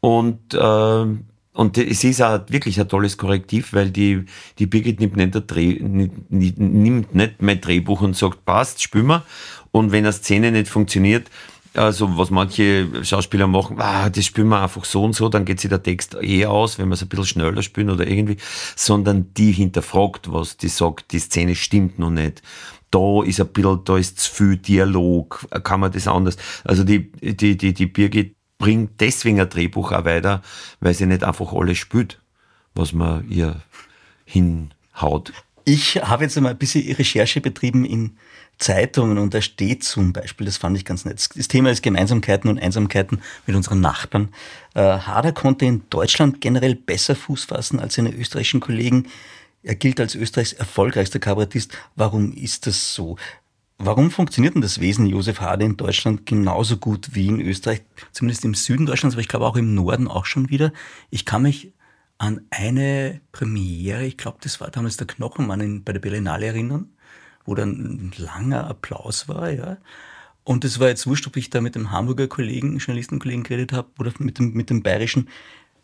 Und, 0.00 0.54
äh, 0.54 1.04
und 1.52 1.76
es 1.76 2.02
ist 2.02 2.22
auch 2.22 2.40
wirklich 2.48 2.80
ein 2.80 2.88
tolles 2.88 3.18
Korrektiv, 3.18 3.74
weil 3.74 3.90
die, 3.90 4.24
die 4.58 4.66
Birgit 4.66 5.00
nimmt 5.00 5.16
nicht, 5.16 5.34
Dreh, 5.48 5.78
nimmt, 5.82 7.14
nicht 7.14 7.42
mein 7.42 7.60
Drehbuch 7.60 8.00
und 8.00 8.16
sagt, 8.16 8.46
passt, 8.46 8.80
spül 8.80 9.02
mal. 9.02 9.22
Und 9.70 9.92
wenn 9.92 10.06
eine 10.06 10.14
Szene 10.14 10.50
nicht 10.50 10.68
funktioniert, 10.68 11.28
also 11.74 12.18
was 12.18 12.30
manche 12.30 13.04
Schauspieler 13.04 13.46
machen, 13.46 13.76
ah, 13.80 14.10
das 14.10 14.24
spielen 14.24 14.48
wir 14.48 14.62
einfach 14.62 14.84
so 14.84 15.04
und 15.04 15.14
so, 15.14 15.28
dann 15.28 15.44
geht 15.44 15.60
sich 15.60 15.70
der 15.70 15.82
Text 15.82 16.16
eh 16.20 16.46
aus, 16.46 16.78
wenn 16.78 16.88
wir 16.88 16.94
es 16.94 17.02
ein 17.02 17.08
bisschen 17.08 17.26
schneller 17.26 17.62
spielen 17.62 17.90
oder 17.90 18.06
irgendwie, 18.06 18.38
sondern 18.76 19.32
die 19.34 19.52
hinterfragt 19.52 20.32
was, 20.32 20.56
die 20.56 20.68
sagt, 20.68 21.12
die 21.12 21.18
Szene 21.20 21.54
stimmt 21.54 21.98
noch 21.98 22.10
nicht. 22.10 22.42
Da 22.90 23.22
ist 23.22 23.40
ein 23.40 23.48
bisschen, 23.48 23.84
da 23.84 23.96
ist 23.96 24.18
zu 24.18 24.32
viel 24.32 24.56
Dialog, 24.56 25.46
kann 25.62 25.80
man 25.80 25.92
das 25.92 26.08
anders. 26.08 26.36
Also 26.64 26.82
die, 26.82 27.12
die, 27.12 27.56
die, 27.56 27.72
die 27.72 27.86
Birgit 27.86 28.34
bringt 28.58 29.00
deswegen 29.00 29.40
ein 29.40 29.48
Drehbuch 29.48 29.92
auch 29.92 30.04
weiter, 30.04 30.42
weil 30.80 30.94
sie 30.94 31.06
nicht 31.06 31.22
einfach 31.22 31.52
alles 31.52 31.78
spielt, 31.78 32.20
was 32.74 32.92
man 32.92 33.28
ihr 33.30 33.62
hinhaut. 34.24 35.32
Ich 35.72 36.02
habe 36.02 36.24
jetzt 36.24 36.36
einmal 36.36 36.50
ein 36.50 36.58
bisschen 36.58 36.92
Recherche 36.96 37.40
betrieben 37.40 37.84
in 37.84 38.16
Zeitungen 38.58 39.18
und 39.18 39.34
da 39.34 39.40
steht 39.40 39.84
zum 39.84 40.12
Beispiel, 40.12 40.44
das 40.44 40.56
fand 40.56 40.76
ich 40.76 40.84
ganz 40.84 41.04
nett, 41.04 41.24
das 41.36 41.46
Thema 41.46 41.70
ist 41.70 41.84
Gemeinsamkeiten 41.84 42.50
und 42.50 42.58
Einsamkeiten 42.58 43.20
mit 43.46 43.54
unseren 43.54 43.80
Nachbarn. 43.80 44.30
Äh, 44.74 44.80
Hader 44.80 45.30
konnte 45.30 45.66
in 45.66 45.82
Deutschland 45.88 46.40
generell 46.40 46.74
besser 46.74 47.14
Fuß 47.14 47.44
fassen 47.44 47.78
als 47.78 47.94
seine 47.94 48.12
österreichischen 48.12 48.58
Kollegen. 48.58 49.06
Er 49.62 49.76
gilt 49.76 50.00
als 50.00 50.16
Österreichs 50.16 50.52
erfolgreichster 50.52 51.20
Kabarettist. 51.20 51.78
Warum 51.94 52.32
ist 52.32 52.66
das 52.66 52.92
so? 52.92 53.16
Warum 53.78 54.10
funktioniert 54.10 54.56
denn 54.56 54.62
das 54.62 54.80
Wesen 54.80 55.06
Josef 55.06 55.40
Hader 55.40 55.66
in 55.66 55.76
Deutschland 55.76 56.26
genauso 56.26 56.78
gut 56.78 57.10
wie 57.12 57.28
in 57.28 57.40
Österreich? 57.40 57.82
Zumindest 58.10 58.44
im 58.44 58.54
Süden 58.54 58.86
Deutschlands, 58.86 59.14
aber 59.14 59.22
ich 59.22 59.28
glaube 59.28 59.46
auch 59.46 59.56
im 59.56 59.76
Norden 59.76 60.08
auch 60.08 60.26
schon 60.26 60.50
wieder. 60.50 60.72
Ich 61.10 61.24
kann 61.24 61.42
mich 61.42 61.70
an 62.20 62.42
eine 62.50 63.22
Premiere, 63.32 64.04
ich 64.04 64.18
glaube, 64.18 64.36
das 64.42 64.60
war 64.60 64.70
damals 64.70 64.98
der 64.98 65.06
Knochenmann 65.06 65.60
in, 65.62 65.84
bei 65.84 65.92
der 65.94 66.00
Berlinale 66.00 66.46
erinnern, 66.46 66.90
wo 67.46 67.54
dann 67.54 67.70
ein 67.70 68.12
langer 68.18 68.66
Applaus 68.68 69.26
war, 69.26 69.48
ja. 69.50 69.78
Und 70.44 70.66
es 70.66 70.78
war 70.80 70.88
jetzt 70.88 71.06
wurscht, 71.06 71.26
ob 71.26 71.36
ich 71.38 71.48
da 71.48 71.62
mit 71.62 71.74
dem 71.76 71.90
Hamburger 71.92 72.28
Kollegen, 72.28 72.76
Journalistenkollegen 72.76 73.42
geredet 73.42 73.72
habe 73.72 73.88
oder 73.98 74.12
mit 74.18 74.38
dem, 74.38 74.52
mit 74.52 74.68
dem 74.68 74.82
bayerischen. 74.82 75.30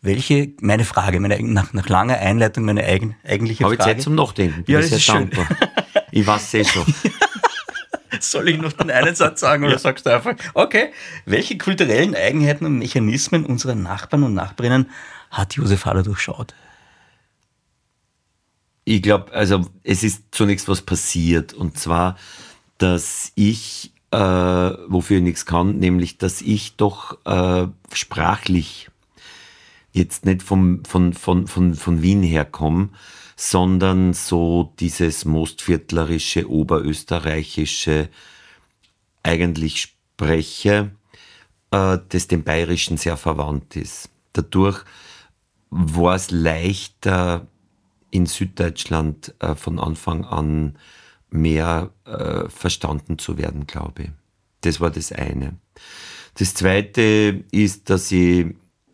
Welche, 0.03 0.51
meine 0.61 0.85
Frage, 0.85 1.19
meine, 1.19 1.41
nach, 1.41 1.73
nach 1.73 1.89
langer 1.89 2.17
Einleitung, 2.19 2.65
meine 2.65 2.83
eigen, 2.83 3.15
eigentliche 3.23 3.63
Habe 3.63 3.75
Frage. 3.75 3.89
ich 3.89 3.95
Zeit 3.97 4.03
zum 4.03 4.13
Nachdenken. 4.13 4.63
Bin 4.63 4.73
Ja, 4.75 4.79
ich 4.79 4.85
das 4.85 4.89
sehr 4.89 4.97
ist 4.99 5.03
schön. 5.05 5.29
dankbar. 5.31 5.57
Ich 6.11 6.25
weiß 6.27 6.53
eh 6.53 6.63
schon. 6.65 6.85
Soll 8.19 8.49
ich 8.49 8.61
noch 8.61 8.73
den 8.73 8.91
einen 8.91 9.15
Satz 9.15 9.39
sagen 9.39 9.63
oder 9.63 9.79
sagst 9.79 10.05
du 10.05 10.13
einfach, 10.13 10.35
okay, 10.53 10.91
welche 11.25 11.57
kulturellen 11.57 12.13
Eigenheiten 12.15 12.65
und 12.65 12.77
Mechanismen 12.77 13.43
unserer 13.45 13.75
Nachbarn 13.75 14.23
und 14.23 14.33
Nachbarinnen 14.35 14.89
hat 15.29 15.55
Josef 15.55 15.85
Hader 15.85 16.03
durchschaut? 16.03 16.53
Ich 18.83 19.01
glaube, 19.01 19.33
also 19.33 19.65
es 19.83 20.03
ist 20.03 20.23
zunächst 20.31 20.69
was 20.69 20.81
passiert 20.81 21.53
und 21.53 21.77
zwar, 21.77 22.17
dass 22.77 23.31
ich, 23.35 23.91
äh, 24.11 24.17
wofür 24.17 25.17
ich 25.17 25.23
nichts 25.23 25.45
kann, 25.45 25.77
nämlich, 25.77 26.17
dass 26.17 26.41
ich 26.41 26.77
doch 26.77 27.17
äh, 27.25 27.67
sprachlich 27.93 28.89
jetzt 29.91 30.25
nicht 30.25 30.43
vom, 30.43 30.85
von, 30.85 31.13
von, 31.13 31.47
von, 31.47 31.73
von 31.75 32.01
Wien 32.01 32.23
herkomme, 32.23 32.89
sondern 33.35 34.13
so 34.13 34.73
dieses 34.79 35.25
Mostviertlerische, 35.25 36.49
Oberösterreichische 36.49 38.09
eigentlich 39.21 39.81
spreche, 39.81 40.91
äh, 41.71 41.97
das 42.09 42.27
dem 42.27 42.43
Bayerischen 42.43 42.97
sehr 42.97 43.17
verwandt 43.17 43.75
ist. 43.75 44.09
Dadurch 44.33 44.83
war 45.69 46.15
es 46.15 46.31
leichter, 46.31 47.47
in 48.11 48.25
Süddeutschland 48.25 49.33
äh, 49.39 49.55
von 49.55 49.79
Anfang 49.79 50.25
an 50.25 50.77
mehr 51.29 51.91
äh, 52.05 52.47
verstanden 52.49 53.17
zu 53.17 53.37
werden, 53.37 53.67
glaube 53.67 54.03
ich. 54.03 54.09
Das 54.61 54.79
war 54.79 54.89
das 54.89 55.11
eine. 55.11 55.57
Das 56.35 56.53
zweite 56.53 57.43
ist, 57.51 57.89
dass 57.89 58.11
ich 58.11 58.47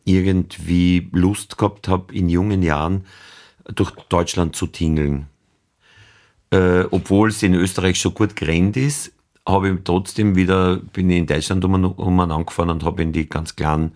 irgendwie 0.06 1.10
Lust 1.12 1.58
gehabt 1.58 1.88
habe, 1.88 2.14
in 2.14 2.30
jungen 2.30 2.64
Jahren 2.64 3.06
durch 3.76 3.92
Deutschland 4.10 4.56
zu 4.56 4.68
tingeln. 4.68 5.28
Äh, 6.52 6.86
obwohl 6.92 7.30
es 7.30 7.44
in 7.44 7.54
Österreich 7.54 8.00
schon 8.00 8.14
gut 8.14 8.36
gerannt 8.36 8.78
ist, 8.78 9.14
habe 9.48 9.70
ich 9.70 9.80
trotzdem 9.84 10.36
wieder, 10.36 10.78
bin 10.78 11.10
ich 11.10 11.18
in 11.18 11.28
Deutschland 11.28 11.66
um, 11.66 11.74
um 11.86 12.20
angefahren 12.20 12.70
und 12.70 12.84
habe 12.84 13.02
in 13.02 13.12
die 13.12 13.28
ganz 13.28 13.56
kleinen 13.56 13.94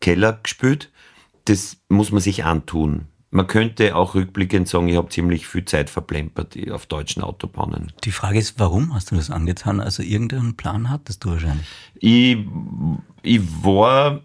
Keller 0.00 0.38
gespielt. 0.42 0.90
Das 1.44 1.78
muss 1.88 2.12
man 2.12 2.20
sich 2.20 2.44
antun. 2.44 3.06
Man 3.30 3.46
könnte 3.46 3.96
auch 3.96 4.14
rückblickend 4.14 4.68
sagen, 4.68 4.88
ich 4.88 4.96
habe 4.96 5.08
ziemlich 5.08 5.46
viel 5.46 5.64
Zeit 5.64 5.88
verplempert 5.88 6.54
auf 6.70 6.84
deutschen 6.84 7.22
Autobahnen. 7.22 7.90
Die 8.04 8.10
Frage 8.10 8.38
ist, 8.38 8.60
warum 8.60 8.94
hast 8.94 9.10
du 9.10 9.14
das 9.14 9.30
angetan? 9.30 9.80
Also 9.80 10.02
irgendeinen 10.02 10.54
Plan 10.54 10.90
hattest 10.90 11.24
du 11.24 11.30
wahrscheinlich. 11.30 11.66
Ich, 11.94 12.36
ich 13.22 13.40
war 13.64 14.20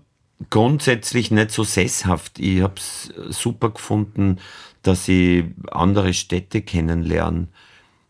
grundsätzlich 0.49 1.31
nicht 1.31 1.51
so 1.51 1.63
sesshaft. 1.63 2.37
Ich 2.39 2.61
habe 2.61 2.75
es 2.75 3.13
super 3.29 3.69
gefunden, 3.69 4.39
dass 4.81 5.07
ich 5.07 5.45
andere 5.71 6.13
Städte 6.13 6.61
kennenlerne. 6.61 7.47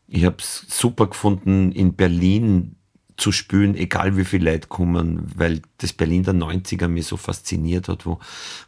Ich 0.08 0.26
habe 0.26 0.38
es 0.40 0.66
super 0.68 1.08
gefunden, 1.08 1.72
in 1.72 1.94
Berlin 1.94 2.76
zu 3.18 3.32
spielen, 3.32 3.76
egal 3.76 4.16
wie 4.16 4.26
viele 4.26 4.52
Leute 4.52 4.68
kommen, 4.68 5.32
weil 5.36 5.62
das 5.80 5.92
Berlin 5.92 6.24
der 6.24 6.36
90er 6.36 6.88
mich 6.88 7.08
so 7.08 7.18
fasziniert 7.18 7.90
hat, 7.90 8.06
wo, 8.06 8.20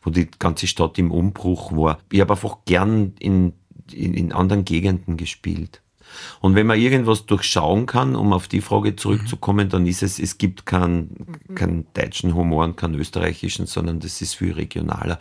wo 0.03 0.09
die 0.09 0.27
ganze 0.39 0.67
Stadt 0.67 0.97
im 0.97 1.11
Umbruch 1.11 1.71
war. 1.71 1.99
Ich 2.11 2.19
habe 2.19 2.33
einfach 2.33 2.57
gern 2.65 3.13
in, 3.19 3.53
in, 3.91 4.13
in 4.15 4.31
anderen 4.33 4.65
Gegenden 4.65 5.17
gespielt. 5.17 5.81
Und 6.41 6.55
wenn 6.55 6.65
man 6.65 6.79
irgendwas 6.79 7.27
durchschauen 7.27 7.85
kann, 7.85 8.15
um 8.15 8.33
auf 8.33 8.47
die 8.47 8.61
Frage 8.61 8.95
zurückzukommen, 8.95 9.69
dann 9.69 9.85
ist 9.85 10.01
es, 10.01 10.17
es 10.17 10.39
gibt 10.39 10.65
keinen, 10.65 11.37
keinen 11.53 11.85
deutschen 11.93 12.33
Humor 12.33 12.63
und 12.63 12.77
keinen 12.77 12.95
österreichischen, 12.95 13.67
sondern 13.67 13.99
das 13.99 14.19
ist 14.19 14.33
viel 14.33 14.53
regionaler. 14.53 15.19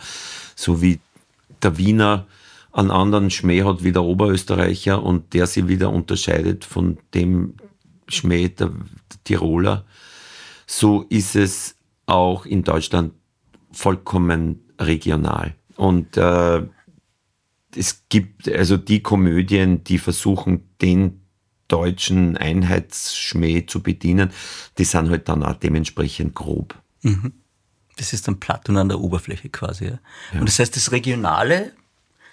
So 0.57 0.81
wie 0.81 1.01
der 1.63 1.77
Wiener 1.77 2.27
einen 2.73 2.91
anderen 2.91 3.31
Schmäh 3.31 3.65
hat 3.65 3.85
wie 3.85 3.93
der 3.93 4.05
Oberösterreicher 4.05 5.03
und 5.03 5.35
der 5.35 5.47
sich 5.47 5.69
wieder 5.69 5.91
unterscheidet 5.91 6.65
von 6.65 6.99
dem 7.13 7.55
Schmäh 8.09 8.49
der 8.49 8.73
Tiroler, 9.25 9.85
so 10.67 11.03
ist 11.09 11.37
es 11.37 11.77
auch 12.07 12.47
in 12.47 12.65
Deutschland 12.65 13.13
vollkommen 13.73 14.61
regional. 14.81 15.55
Und 15.77 16.17
äh, 16.17 16.63
es 17.77 18.05
gibt 18.09 18.49
also 18.49 18.77
die 18.77 19.03
Komödien, 19.03 19.85
die 19.85 19.99
versuchen, 19.99 20.69
den 20.81 21.21
deutschen 21.69 22.37
Einheitsschmäh 22.37 23.67
zu 23.67 23.83
bedienen, 23.83 24.31
die 24.79 24.85
sind 24.85 25.11
halt 25.11 25.29
dann 25.29 25.43
auch 25.43 25.55
dementsprechend 25.57 26.35
grob. 26.35 26.81
Das 27.97 28.13
ist 28.13 28.27
dann 28.27 28.41
platt 28.41 28.69
und 28.69 28.79
an 28.79 28.89
der 28.89 29.01
Oberfläche 29.01 29.51
quasi. 29.51 29.87
Ja. 29.87 29.99
Und 30.41 30.49
das 30.49 30.59
heißt, 30.59 30.75
das 30.75 30.93
Regionale, 30.93 31.73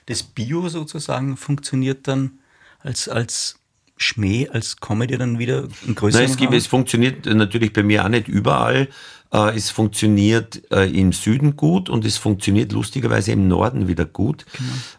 das 0.05 0.23
Bio 0.23 0.69
sozusagen, 0.69 1.37
funktioniert 1.37 2.07
dann 2.07 2.39
als, 2.79 3.09
als 3.09 3.59
Schmäh, 3.97 4.49
als 4.49 4.77
Comedy 4.77 5.17
dann 5.17 5.39
wieder 5.39 5.67
in 5.87 5.95
größeren 5.95 6.23
Nein, 6.23 6.31
es, 6.31 6.37
gibt, 6.37 6.53
es 6.53 6.67
funktioniert 6.67 7.25
natürlich 7.25 7.71
bei 7.71 7.83
mir 7.83 8.03
auch 8.03 8.09
nicht 8.09 8.27
überall. 8.27 8.89
Äh, 9.31 9.55
Es 9.55 9.69
funktioniert 9.69 10.63
äh, 10.71 10.89
im 10.89 11.11
Süden 11.13 11.55
gut 11.55 11.89
und 11.89 12.05
es 12.05 12.17
funktioniert 12.17 12.71
lustigerweise 12.71 13.31
im 13.31 13.47
Norden 13.47 13.87
wieder 13.87 14.05
gut, 14.05 14.45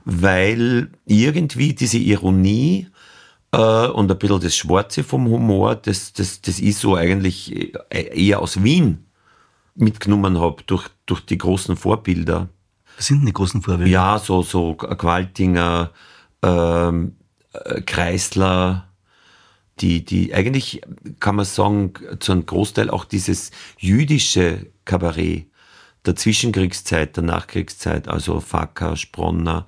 weil 0.05 0.91
irgendwie 1.05 1.75
diese 1.75 1.99
Ironie 1.99 2.89
äh, 3.53 3.87
und 3.87 4.11
ein 4.11 4.19
bisschen 4.19 4.41
das 4.41 4.57
Schwarze 4.57 5.05
vom 5.05 5.27
Humor, 5.27 5.77
das, 5.77 6.13
das, 6.13 6.41
das 6.41 6.59
ich 6.59 6.77
so 6.77 6.97
eigentlich 6.97 7.73
eher 7.91 8.41
aus 8.41 8.63
Wien 8.63 9.05
mitgenommen 9.75 10.41
habe 10.41 10.63
durch, 10.67 10.89
durch 11.05 11.21
die 11.21 11.39
großen 11.39 11.77
Vorbilder. 11.77 12.49
Was 12.97 13.07
sind 13.07 13.19
denn 13.19 13.27
die 13.27 13.33
großen 13.33 13.63
Vorbilder? 13.63 13.91
Ja, 13.91 14.19
so, 14.19 14.43
so 14.43 14.75
Qualtinger, 14.75 15.91
ähm, 16.43 17.13
äh, 17.13 17.26
Kreisler, 17.85 18.89
die, 19.81 20.05
die 20.05 20.35
eigentlich, 20.35 20.81
kann 21.21 21.37
man 21.37 21.45
sagen, 21.45 21.93
zu 22.19 22.33
einem 22.33 22.47
Großteil 22.47 22.91
auch 22.91 23.05
dieses 23.05 23.51
jüdische 23.79 24.67
Kabarett 24.85 25.47
der 26.07 26.17
Zwischenkriegszeit, 26.17 27.17
der 27.17 27.25
Nachkriegszeit, 27.25 28.09
also 28.09 28.41
Facker, 28.41 28.97
Spronner 28.97 29.67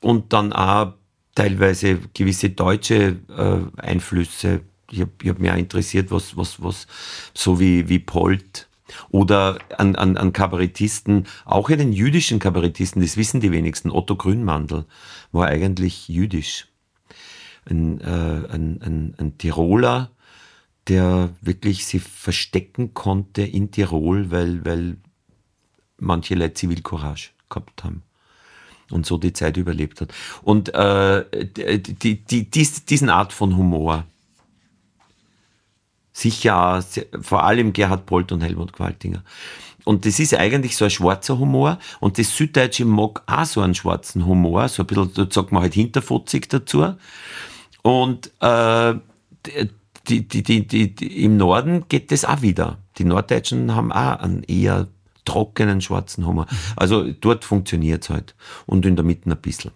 und 0.00 0.32
dann 0.32 0.52
auch 0.52 0.94
teilweise 1.34 1.98
gewisse 2.14 2.50
deutsche 2.50 3.16
äh, 3.28 3.80
Einflüsse. 3.80 4.62
Ich 4.90 5.00
habe 5.00 5.10
hab 5.26 5.38
mich 5.38 5.50
auch 5.50 5.56
interessiert, 5.56 6.10
was, 6.10 6.36
was, 6.36 6.62
was, 6.62 6.86
so 7.34 7.60
wie, 7.60 7.88
wie 7.88 7.98
Polt 7.98 8.68
oder 9.10 9.58
an, 9.78 9.94
an, 9.94 10.16
an 10.16 10.32
Kabarettisten, 10.32 11.26
auch 11.44 11.70
in 11.70 11.78
den 11.78 11.92
jüdischen 11.92 12.40
Kabarettisten, 12.40 13.00
das 13.02 13.16
wissen 13.16 13.40
die 13.40 13.52
wenigsten. 13.52 13.90
Otto 13.90 14.16
Grünmandl 14.16 14.84
war 15.30 15.46
eigentlich 15.46 16.08
jüdisch. 16.08 16.66
Ein, 17.66 18.00
äh, 18.00 18.04
ein, 18.52 18.80
ein, 18.82 19.14
ein 19.18 19.38
Tiroler, 19.38 20.10
der 20.88 21.30
wirklich 21.40 21.86
sich 21.86 22.02
verstecken 22.02 22.94
konnte 22.94 23.42
in 23.42 23.70
Tirol, 23.70 24.30
weil, 24.30 24.64
weil 24.64 24.96
manche 25.98 26.34
Leute 26.34 26.54
Zivilcourage 26.54 27.30
gehabt 27.48 27.84
haben 27.84 28.02
und 28.90 29.06
so 29.06 29.18
die 29.18 29.32
Zeit 29.32 29.56
überlebt 29.56 30.00
hat. 30.00 30.12
Und 30.42 30.74
äh, 30.74 31.24
die, 31.32 32.24
die, 32.24 32.50
dies, 32.50 32.84
diesen 32.84 33.08
Art 33.08 33.32
von 33.32 33.56
Humor, 33.56 34.04
sicher 36.12 36.78
auch, 36.78 37.22
vor 37.22 37.44
allem 37.44 37.72
Gerhard 37.72 38.06
Polt 38.06 38.32
und 38.32 38.42
Helmut 38.42 38.72
Qualtinger. 38.72 39.22
Und 39.84 40.04
das 40.04 40.18
ist 40.18 40.34
eigentlich 40.34 40.76
so 40.76 40.84
ein 40.84 40.90
schwarzer 40.90 41.38
Humor 41.38 41.78
und 42.00 42.18
das 42.18 42.36
Süddeutsche 42.36 42.84
mag 42.84 43.22
auch 43.26 43.44
so 43.46 43.62
einen 43.62 43.74
schwarzen 43.74 44.26
Humor, 44.26 44.68
so 44.68 44.82
ein 44.82 44.86
bisschen, 44.86 45.14
da 45.14 45.26
sagt 45.30 45.52
man 45.52 45.62
halt 45.62 45.74
hinterfotzig 45.74 46.48
dazu. 46.48 46.94
Und 47.82 48.30
äh, 48.40 48.94
die, 50.08 50.26
die, 50.26 50.66
die, 50.66 51.24
im 51.24 51.36
Norden 51.36 51.84
geht 51.88 52.10
das 52.12 52.24
auch 52.24 52.42
wieder. 52.42 52.78
Die 52.98 53.04
Norddeutschen 53.04 53.74
haben 53.74 53.92
auch 53.92 54.18
einen 54.20 54.42
eher 54.44 54.88
trockenen 55.24 55.80
schwarzen 55.80 56.26
Humor. 56.26 56.46
Also 56.76 57.12
dort 57.12 57.44
funktioniert 57.44 58.04
es 58.04 58.10
halt. 58.10 58.34
Und 58.66 58.84
in 58.86 58.96
der 58.96 59.04
Mitte 59.04 59.30
ein 59.30 59.36
bisschen. 59.36 59.70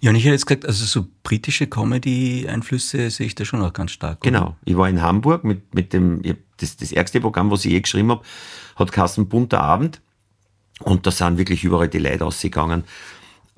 Ja, 0.00 0.10
und 0.10 0.16
ich 0.16 0.24
hätte 0.24 0.34
jetzt 0.34 0.46
gesagt, 0.46 0.66
also 0.66 0.84
so 0.84 1.06
britische 1.22 1.66
Comedy-Einflüsse 1.66 3.10
sehe 3.10 3.26
ich 3.26 3.34
da 3.34 3.44
schon 3.44 3.62
auch 3.62 3.72
ganz 3.72 3.90
stark. 3.90 4.20
Oder? 4.20 4.30
Genau. 4.30 4.56
Ich 4.64 4.76
war 4.76 4.88
in 4.88 5.02
Hamburg 5.02 5.44
mit, 5.44 5.74
mit 5.74 5.92
dem, 5.92 6.22
das, 6.58 6.76
das 6.76 6.92
ärgste 6.92 7.20
Programm, 7.20 7.50
was 7.50 7.64
ich 7.64 7.72
je 7.72 7.80
geschrieben 7.80 8.10
habe, 8.10 8.22
hat 8.76 8.92
Kassen 8.92 9.28
bunter 9.28 9.60
Abend. 9.60 10.00
Und 10.80 11.06
da 11.06 11.10
sind 11.10 11.38
wirklich 11.38 11.64
überall 11.64 11.88
die 11.88 11.98
Leute 11.98 12.24
ausgegangen. 12.24 12.84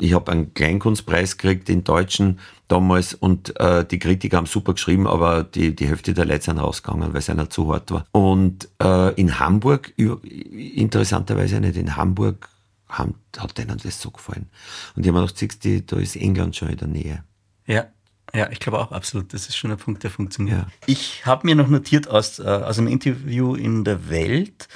Ich 0.01 0.15
habe 0.15 0.33
einen 0.33 0.55
Kleinkunstpreis 0.55 1.37
gekriegt, 1.37 1.69
den 1.69 1.85
deutschen 1.85 2.41
damals, 2.69 3.15
und 3.15 3.59
äh, 3.61 3.85
die 3.85 3.99
Kritiker 3.99 4.39
haben 4.39 4.47
super 4.47 4.75
geschrieben, 4.75 5.07
aber 5.07 5.45
die, 5.45 5.75
die 5.75 5.87
Hälfte 5.87 6.15
der 6.15 6.25
Leute 6.25 6.45
sind 6.45 6.59
rausgegangen, 6.59 7.13
weil 7.13 7.19
es 7.19 7.29
einer 7.29 7.51
zu 7.51 7.73
hart 7.73 7.91
war. 7.91 8.07
Und 8.13 8.69
äh, 8.83 9.13
in 9.15 9.39
Hamburg, 9.39 9.93
interessanterweise 9.97 11.61
nicht, 11.61 11.77
in 11.77 11.97
Hamburg 11.97 12.49
haben, 12.89 13.15
hat 13.39 13.59
denen 13.59 13.79
das 13.83 14.01
so 14.01 14.11
gefallen. 14.11 14.49
Und 14.97 15.03
ich 15.03 15.09
habe 15.09 15.21
mir 15.21 15.27
gedacht, 15.27 15.39
siehst 15.39 15.65
du, 15.65 15.83
da 15.83 15.97
ist 15.99 16.17
England 16.17 16.57
schon 16.57 16.69
in 16.69 16.77
der 16.77 16.89
Nähe. 16.89 17.25
Ja. 17.67 17.87
Ja, 18.33 18.49
ich 18.51 18.61
glaube 18.61 18.79
auch 18.79 18.93
absolut. 18.93 19.35
Das 19.35 19.49
ist 19.49 19.57
schon 19.57 19.73
ein 19.73 19.77
Punkt, 19.77 20.05
der 20.05 20.11
funktioniert. 20.11 20.59
Ja. 20.59 20.67
Ich 20.87 21.27
habe 21.27 21.47
mir 21.47 21.57
noch 21.57 21.67
notiert 21.67 22.09
aus, 22.09 22.39
äh, 22.39 22.45
aus 22.45 22.79
einem 22.79 22.87
Interview 22.87 23.57
in 23.57 23.83
der 23.83 24.09
Welt, 24.09 24.69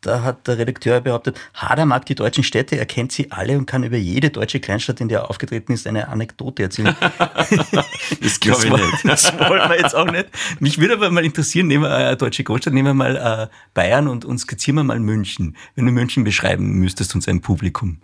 da 0.00 0.22
hat 0.22 0.46
der 0.46 0.58
Redakteur 0.58 1.00
behauptet, 1.00 1.38
Hader 1.54 1.84
mag 1.84 2.06
die 2.06 2.14
deutschen 2.14 2.42
Städte, 2.42 2.76
er 2.76 2.86
kennt 2.86 3.12
sie 3.12 3.30
alle 3.30 3.58
und 3.58 3.66
kann 3.66 3.84
über 3.84 3.96
jede 3.96 4.30
deutsche 4.30 4.60
Kleinstadt, 4.60 5.00
in 5.00 5.08
der 5.08 5.20
er 5.20 5.30
aufgetreten 5.30 5.72
ist, 5.72 5.86
eine 5.86 6.08
Anekdote 6.08 6.62
erzählen. 6.62 6.96
das 8.22 8.40
glaube 8.40 8.66
ich 8.66 8.72
nicht. 8.72 9.04
Das 9.04 9.38
wollen 9.38 9.68
wir 9.68 9.78
jetzt 9.78 9.94
auch 9.94 10.10
nicht. 10.10 10.28
Mich 10.58 10.78
würde 10.78 10.94
aber 10.94 11.10
mal 11.10 11.24
interessieren, 11.24 11.66
nehmen 11.66 11.84
wir 11.84 11.94
eine 11.94 12.16
deutsche 12.16 12.44
Großstadt, 12.44 12.72
nehmen 12.72 12.88
wir 12.88 12.94
mal 12.94 13.16
äh, 13.16 13.54
Bayern 13.74 14.08
und 14.08 14.24
uns 14.24 14.42
skizzieren 14.42 14.76
wir 14.76 14.84
mal 14.84 15.00
München. 15.00 15.56
Wenn 15.74 15.86
du 15.86 15.92
München 15.92 16.24
beschreiben 16.24 16.78
müsstest, 16.78 17.14
uns 17.14 17.28
ein 17.28 17.40
Publikum. 17.40 17.98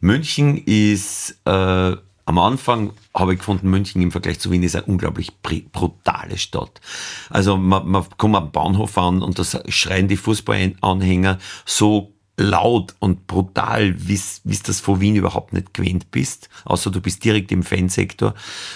München 0.00 0.58
ist 0.58 1.40
äh, 1.44 1.96
am 2.30 2.38
Anfang 2.38 2.92
habe 3.12 3.32
ich 3.32 3.40
gefunden, 3.40 3.68
München 3.70 4.00
im 4.02 4.12
Vergleich 4.12 4.38
zu 4.38 4.52
Wien 4.52 4.62
ist 4.62 4.76
eine 4.76 4.84
unglaublich 4.84 5.32
brutale 5.42 6.38
Stadt. 6.38 6.80
Also 7.28 7.56
man, 7.56 7.88
man 7.88 8.04
kommt 8.18 8.36
am 8.36 8.52
Bahnhof 8.52 8.96
an 8.98 9.20
und 9.20 9.36
da 9.36 9.44
schreien 9.68 10.06
die 10.06 10.16
Fußballanhänger 10.16 11.38
so 11.66 12.12
laut 12.36 12.94
und 13.00 13.26
brutal, 13.26 13.96
wie 13.98 14.14
du 14.44 14.58
das 14.64 14.78
von 14.78 15.00
Wien 15.00 15.16
überhaupt 15.16 15.52
nicht 15.52 15.74
gewöhnt 15.74 16.12
bist. 16.12 16.48
Außer 16.64 16.92
du 16.92 17.00
bist 17.00 17.24
direkt 17.24 17.50
im 17.50 17.64
Fansektor 17.64 18.34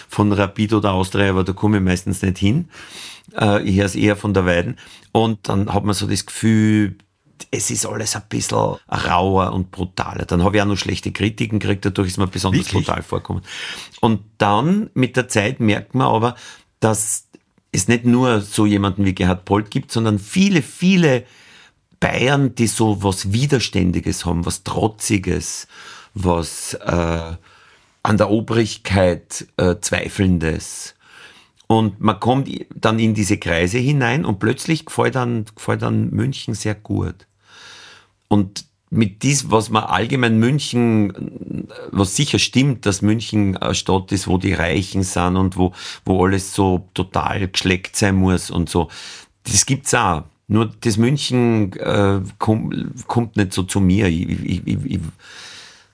von 0.08 0.32
Rapid 0.32 0.72
oder 0.72 0.92
Austria, 0.92 1.30
aber 1.30 1.44
da 1.44 1.52
komme 1.52 1.76
ich 1.76 1.84
meistens 1.84 2.22
nicht 2.22 2.38
hin. 2.38 2.68
Äh, 3.40 3.62
ich 3.62 3.76
höre 3.76 3.86
es 3.86 3.94
eher 3.94 4.16
von 4.16 4.34
der 4.34 4.46
Weiden. 4.46 4.78
Und 5.12 5.48
dann 5.48 5.72
hat 5.72 5.84
man 5.84 5.94
so 5.94 6.08
das 6.08 6.26
Gefühl, 6.26 6.96
es 7.50 7.70
ist 7.70 7.86
alles 7.86 8.16
ein 8.16 8.22
bisschen 8.28 8.76
rauer 8.88 9.52
und 9.52 9.70
brutaler. 9.70 10.24
Dann 10.24 10.42
habe 10.42 10.56
ich 10.56 10.62
auch 10.62 10.66
noch 10.66 10.76
schlechte 10.76 11.12
Kritiken 11.12 11.58
gekriegt, 11.58 11.84
dadurch 11.84 12.08
ist 12.08 12.18
mir 12.18 12.26
besonders 12.26 12.66
Wirklich? 12.66 12.86
brutal 12.86 13.02
vorkommen. 13.02 13.42
Und 14.00 14.22
dann 14.38 14.90
mit 14.94 15.16
der 15.16 15.28
Zeit 15.28 15.60
merkt 15.60 15.94
man 15.94 16.06
aber, 16.08 16.36
dass 16.80 17.28
es 17.72 17.88
nicht 17.88 18.04
nur 18.04 18.40
so 18.40 18.66
jemanden 18.66 19.04
wie 19.04 19.14
Gerhard 19.14 19.44
Polt 19.44 19.70
gibt, 19.70 19.90
sondern 19.90 20.18
viele, 20.18 20.62
viele 20.62 21.24
Bayern, 22.00 22.54
die 22.54 22.66
so 22.66 23.02
was 23.02 23.32
Widerständiges 23.32 24.24
haben, 24.24 24.46
was 24.46 24.62
Trotziges, 24.62 25.66
was 26.12 26.74
äh, 26.74 27.32
an 28.02 28.16
der 28.16 28.30
Obrigkeit 28.30 29.46
äh, 29.56 29.76
Zweifelndes. 29.80 30.94
Und 31.66 32.00
man 32.00 32.20
kommt 32.20 32.48
dann 32.74 32.98
in 32.98 33.14
diese 33.14 33.38
Kreise 33.38 33.78
hinein 33.78 34.24
und 34.24 34.38
plötzlich 34.38 34.84
gefällt 34.84 35.14
dann, 35.14 35.46
gefällt 35.54 35.82
dann 35.82 36.10
München 36.10 36.54
sehr 36.54 36.74
gut. 36.74 37.26
Und 38.28 38.66
mit 38.90 39.22
dies, 39.22 39.50
was 39.50 39.70
man 39.70 39.84
allgemein 39.84 40.38
München, 40.38 41.66
was 41.90 42.14
sicher 42.16 42.38
stimmt, 42.38 42.86
dass 42.86 43.02
München 43.02 43.56
eine 43.56 43.74
Stadt 43.74 44.12
ist, 44.12 44.28
wo 44.28 44.38
die 44.38 44.52
Reichen 44.52 45.02
sind 45.02 45.36
und 45.36 45.56
wo, 45.56 45.72
wo 46.04 46.24
alles 46.24 46.54
so 46.54 46.88
total 46.94 47.48
geschleckt 47.48 47.96
sein 47.96 48.14
muss 48.14 48.50
und 48.50 48.68
so. 48.68 48.88
Das 49.44 49.66
gibt's 49.66 49.94
auch. 49.94 50.24
Nur 50.46 50.70
das 50.80 50.96
München 50.96 51.72
äh, 51.72 52.20
kommt, 52.38 53.06
kommt 53.06 53.36
nicht 53.36 53.52
so 53.52 53.62
zu 53.62 53.80
mir. 53.80 54.08
Ich, 54.08 54.28
ich, 54.28 54.66
ich, 54.66 54.84
ich 54.84 55.00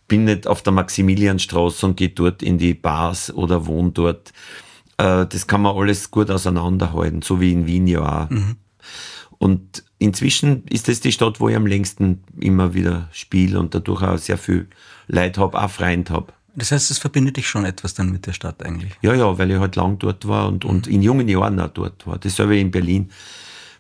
bin 0.09 0.25
nicht 0.25 0.47
auf 0.47 0.63
der 0.63 0.73
Maximilianstraße 0.73 1.87
und 1.87 1.97
gehe 1.97 2.09
dort 2.11 2.43
in 2.43 2.59
die 2.59 2.75
Bars 2.75 3.33
oder 3.33 3.67
wohne 3.67 3.93
dort. 3.93 4.33
Äh, 5.01 5.27
das 5.27 5.47
kann 5.47 5.63
man 5.63 5.77
alles 5.77 6.11
gut 6.11 6.31
auseinanderhalten, 6.31 7.23
so 7.23 7.41
wie 7.41 7.53
in 7.53 7.67
Wien 7.67 7.87
ja 7.87 8.25
auch. 8.25 8.31
Mhm. 8.31 8.57
Und 9.39 9.85
inzwischen 9.99 10.65
ist 10.67 10.89
es 10.89 11.01
die 11.01 11.13
Stadt, 11.13 11.41
wo 11.41 11.49
ich 11.49 11.57
am 11.57 11.67
längsten 11.67 12.23
immer 12.39 12.75
wieder 12.75 13.09
spiele 13.13 13.59
und 13.59 13.75
dadurch 13.75 14.03
auch 14.03 14.19
sehr 14.19 14.37
viel 14.37 14.69
Leid 15.09 15.39
habe, 15.39 15.61
auch 15.63 15.71
Freund 15.71 16.11
habe. 16.11 16.33
Das 16.55 16.73
heißt, 16.73 16.91
es 16.91 16.99
verbindet 16.99 17.39
dich 17.39 17.49
schon 17.49 17.65
etwas 17.65 17.95
dann 17.95 18.11
mit 18.11 18.27
der 18.27 18.33
Stadt 18.33 18.63
eigentlich? 18.63 18.93
Ja, 19.01 19.15
ja, 19.15 19.39
weil 19.39 19.51
ich 19.51 19.59
halt 19.59 19.77
lang 19.77 19.99
dort 19.99 20.29
war 20.29 20.49
und, 20.49 20.65
mhm. 20.65 20.71
und 20.71 20.87
in 20.87 21.01
jungen 21.01 21.29
Jahren 21.29 21.59
auch 21.61 21.69
dort 21.69 22.07
war. 22.07 22.19
Dasselbe 22.19 22.59
in 22.59 22.71
Berlin. 22.71 23.11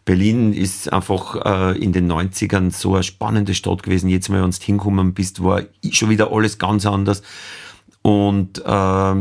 Berlin 0.06 0.54
ist 0.54 0.90
einfach 0.90 1.36
äh, 1.44 1.78
in 1.78 1.92
den 1.92 2.10
90ern 2.10 2.70
so 2.70 2.94
eine 2.94 3.02
spannende 3.02 3.54
Stadt 3.54 3.82
gewesen. 3.82 4.08
Jetzt, 4.08 4.30
wenn 4.30 4.40
du 4.40 4.56
hinkommen 4.58 5.12
bist, 5.12 5.44
war 5.44 5.62
schon 5.90 6.08
wieder 6.08 6.32
alles 6.32 6.58
ganz 6.58 6.86
anders. 6.86 7.22
Und 8.00 8.62
äh, 8.64 9.14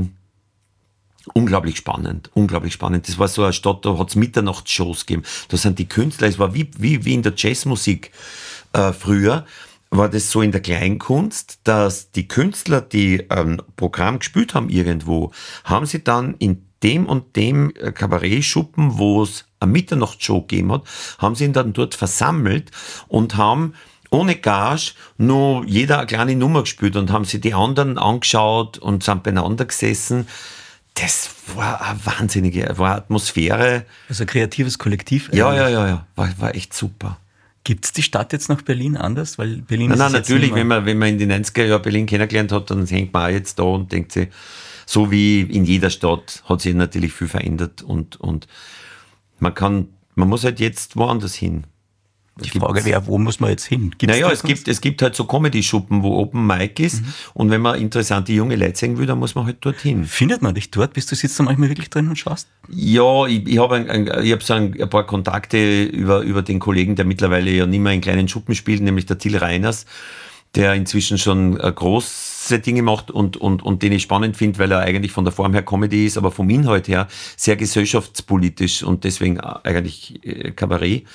unglaublich 1.34 1.78
spannend, 1.78 2.30
unglaublich 2.34 2.74
spannend. 2.74 3.08
Das 3.08 3.18
war 3.20 3.28
so 3.28 3.44
eine 3.44 3.54
Stadt, 3.54 3.86
da 3.86 3.98
hat 3.98 4.10
es 4.10 4.16
Mitternachtsshows 4.16 5.06
gegeben. 5.06 5.24
Da 5.48 5.58
sind 5.58 5.80
die 5.80 5.88
Künstler, 5.88 6.28
es 6.28 6.40
war 6.40 6.54
wie, 6.54 6.70
wie, 6.78 7.06
wie 7.06 7.14
in 7.14 7.24
der 7.24 7.34
Jazzmusik 7.36 8.12
äh, 8.74 8.94
früher, 8.94 9.46
war 9.92 10.10
das 10.10 10.30
so 10.30 10.42
in 10.42 10.52
der 10.52 10.62
Kleinkunst, 10.62 11.62
dass 11.64 12.12
die 12.12 12.28
Künstler, 12.28 12.82
die 12.82 13.30
ein 13.30 13.62
Programm 13.76 14.20
gespielt 14.20 14.54
haben 14.54 14.70
irgendwo, 14.70 15.32
haben 15.64 15.86
sie 15.86 16.04
dann 16.04 16.36
in 16.38 16.64
dem 16.84 17.08
und 17.08 17.36
dem 17.36 17.74
äh, 17.76 17.92
Kabarettschuppen, 17.92 18.98
wo 18.98 19.24
es 19.24 19.46
eine 19.60 19.72
Mitternachtsshow 19.72 20.42
gegeben 20.42 20.72
hat, 20.72 20.84
haben 21.18 21.36
sie 21.36 21.46
ihn 21.46 21.54
dann 21.54 21.74
dort 21.74 21.96
versammelt 21.96 22.72
und 23.08 23.36
haben 23.36 23.74
ohne 24.12 24.36
Gage 24.36 24.94
nur 25.18 25.66
jeder 25.66 26.00
eine 26.00 26.08
kleine 26.08 26.36
Nummer 26.36 26.62
gespielt 26.62 26.96
und 26.96 27.12
haben 27.12 27.26
sie 27.26 27.42
die 27.42 27.54
anderen 27.54 27.98
angeschaut 27.98 28.78
und 28.78 29.04
sind 29.04 29.24
beieinander 29.24 29.66
gesessen 29.66 30.28
das 31.02 31.30
war 31.56 31.82
eine 31.82 32.06
wahnsinnige, 32.06 32.74
war 32.78 32.92
eine 32.92 32.96
Atmosphäre. 32.98 33.86
Also 34.08 34.24
ein 34.24 34.28
kreatives 34.28 34.78
Kollektiv. 34.78 35.30
Ja, 35.34 35.54
ja, 35.54 35.70
ja, 35.70 35.88
ja, 35.88 36.08
war, 36.16 36.30
war 36.40 36.56
echt 36.56 36.74
super. 36.74 37.18
Gibt 37.64 37.86
es 37.86 37.94
die 37.94 38.04
Stadt 38.04 38.34
jetzt 38.34 38.50
nach 38.50 38.62
Berlin 38.62 38.98
anders? 38.98 39.38
Weil 39.38 39.58
Berlin 39.58 39.90
nein, 39.90 40.00
nein, 40.00 40.12
natürlich, 40.12 40.54
wenn 40.54 40.68
man, 40.68 40.86
wenn 40.86 40.98
man 40.98 41.10
in 41.10 41.20
den 41.20 41.32
90er 41.32 41.66
Jahren 41.66 41.82
Berlin 41.82 42.06
kennengelernt 42.06 42.52
hat, 42.52 42.72
dann 42.72 42.86
hängt 42.86 43.14
man 43.14 43.30
auch 43.30 43.34
jetzt 43.34 43.60
da 43.60 43.64
und 43.64 43.92
denkt 43.92 44.12
sich, 44.12 44.30
so 44.86 45.12
wie 45.12 45.42
in 45.42 45.66
jeder 45.66 45.90
Stadt 45.90 46.44
hat 46.46 46.62
sich 46.62 46.74
natürlich 46.74 47.14
viel 47.14 47.28
verändert 47.28 47.84
und, 47.84 48.20
und 48.20 48.48
man 49.40 49.54
kann, 49.54 49.90
man 50.16 50.28
muss 50.28 50.44
halt 50.44 50.60
jetzt 50.60 50.96
woanders 50.96 51.36
hin. 51.36 51.66
Die 52.42 52.50
Frage 52.50 52.84
wäre, 52.86 53.06
wo 53.08 53.18
muss 53.18 53.40
man 53.40 53.50
jetzt 53.50 53.66
hin? 53.66 53.92
Gibt's 53.98 54.16
naja, 54.16 54.32
es 54.32 54.44
gibt, 54.44 54.68
es 54.68 54.82
gibt 54.82 55.02
halt 55.02 55.16
so 55.16 55.26
Comedy-Schuppen, 55.26 56.04
wo 56.04 56.18
Open 56.18 56.46
Mic 56.46 56.84
ist. 56.84 57.02
Mhm. 57.02 57.14
Und 57.34 57.50
wenn 57.52 57.62
man 57.62 57.80
interessante 57.80 58.34
junge 58.34 58.56
Leute 58.56 58.78
sehen 58.78 58.98
will, 58.98 59.06
dann 59.06 59.20
muss 59.20 59.36
man 59.36 59.46
halt 59.46 59.58
dorthin. 59.62 60.06
Findet 60.06 60.42
man 60.42 60.56
dich 60.56 60.72
dort? 60.72 60.94
Bist 60.94 61.12
du 61.12 61.16
sitzt 61.16 61.40
da 61.40 61.44
manchmal 61.44 61.70
wirklich 61.70 61.90
drin 61.90 62.08
und 62.08 62.18
schaust? 62.18 62.48
Ja, 62.70 63.26
ich, 63.26 63.48
ich 63.48 63.58
habe 63.58 63.76
ein, 63.76 64.10
ich 64.24 64.32
hab 64.32 64.44
so 64.44 64.54
ein, 64.54 64.80
ein, 64.80 64.90
paar 64.90 65.06
Kontakte 65.06 65.84
über, 65.84 66.22
über 66.22 66.42
den 66.42 66.60
Kollegen, 66.60 66.96
der 66.96 67.06
mittlerweile 67.06 67.52
ja 67.52 67.66
nicht 67.66 67.80
mehr 67.80 67.94
in 67.94 68.02
kleinen 68.02 68.28
Schuppen 68.28 68.56
spielt, 68.56 68.82
nämlich 68.82 69.06
der 69.06 69.18
Till 69.18 69.38
Reiners, 69.38 69.86
der 70.56 70.74
inzwischen 70.74 71.18
schon 71.18 71.60
äh, 71.60 71.72
große 71.72 72.60
Dinge 72.60 72.82
macht 72.82 73.12
und, 73.12 73.38
und, 73.38 73.62
und 73.62 73.84
den 73.84 73.92
ich 73.92 74.04
spannend 74.04 74.36
finde, 74.36 74.60
weil 74.60 74.72
er 74.72 74.80
eigentlich 74.80 75.12
von 75.12 75.24
der 75.24 75.32
Form 75.32 75.54
her 75.54 75.64
Comedy 75.64 76.06
ist, 76.06 76.18
aber 76.18 76.32
vom 76.32 76.50
Inhalt 76.50 76.88
her 76.88 77.08
sehr 77.36 77.56
gesellschaftspolitisch 77.56 78.84
und 78.84 79.04
deswegen 79.04 79.38
äh, 79.38 79.54
eigentlich 79.64 80.20
äh, 80.24 80.52
Kabarett. 80.52 81.06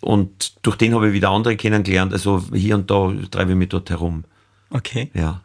Und 0.00 0.54
durch 0.62 0.76
den 0.76 0.94
habe 0.94 1.08
ich 1.08 1.12
wieder 1.12 1.30
andere 1.30 1.56
kennengelernt. 1.56 2.12
Also 2.12 2.44
hier 2.52 2.74
und 2.76 2.90
da 2.90 3.12
treibe 3.30 3.52
ich 3.52 3.58
mich 3.58 3.68
dort 3.68 3.90
herum. 3.90 4.24
Okay. 4.70 5.10
Ja. 5.14 5.42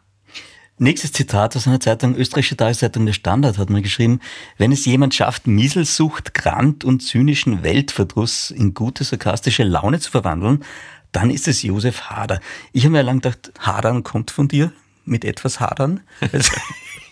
Nächstes 0.76 1.12
Zitat 1.12 1.54
aus 1.54 1.68
einer 1.68 1.78
Zeitung, 1.78 2.16
österreichische 2.16 2.56
Tageszeitung 2.56 3.06
Der 3.06 3.12
Standard 3.12 3.58
hat 3.58 3.70
mir 3.70 3.80
geschrieben, 3.80 4.18
wenn 4.58 4.72
es 4.72 4.84
jemand 4.84 5.14
schafft, 5.14 5.46
Mieselsucht, 5.46 6.34
Grant 6.34 6.84
und 6.84 7.00
zynischen 7.00 7.62
Weltverdruss 7.62 8.50
in 8.50 8.74
gute, 8.74 9.04
sarkastische 9.04 9.62
Laune 9.62 10.00
zu 10.00 10.10
verwandeln, 10.10 10.64
dann 11.12 11.30
ist 11.30 11.46
es 11.46 11.62
Josef 11.62 12.10
Hader. 12.10 12.40
Ich 12.72 12.84
habe 12.84 12.92
mir 12.92 13.02
lang 13.02 13.20
gedacht, 13.20 13.52
Hadern 13.60 14.02
kommt 14.02 14.32
von 14.32 14.48
dir, 14.48 14.72
mit 15.04 15.24
etwas 15.24 15.60
Hadern. 15.60 16.00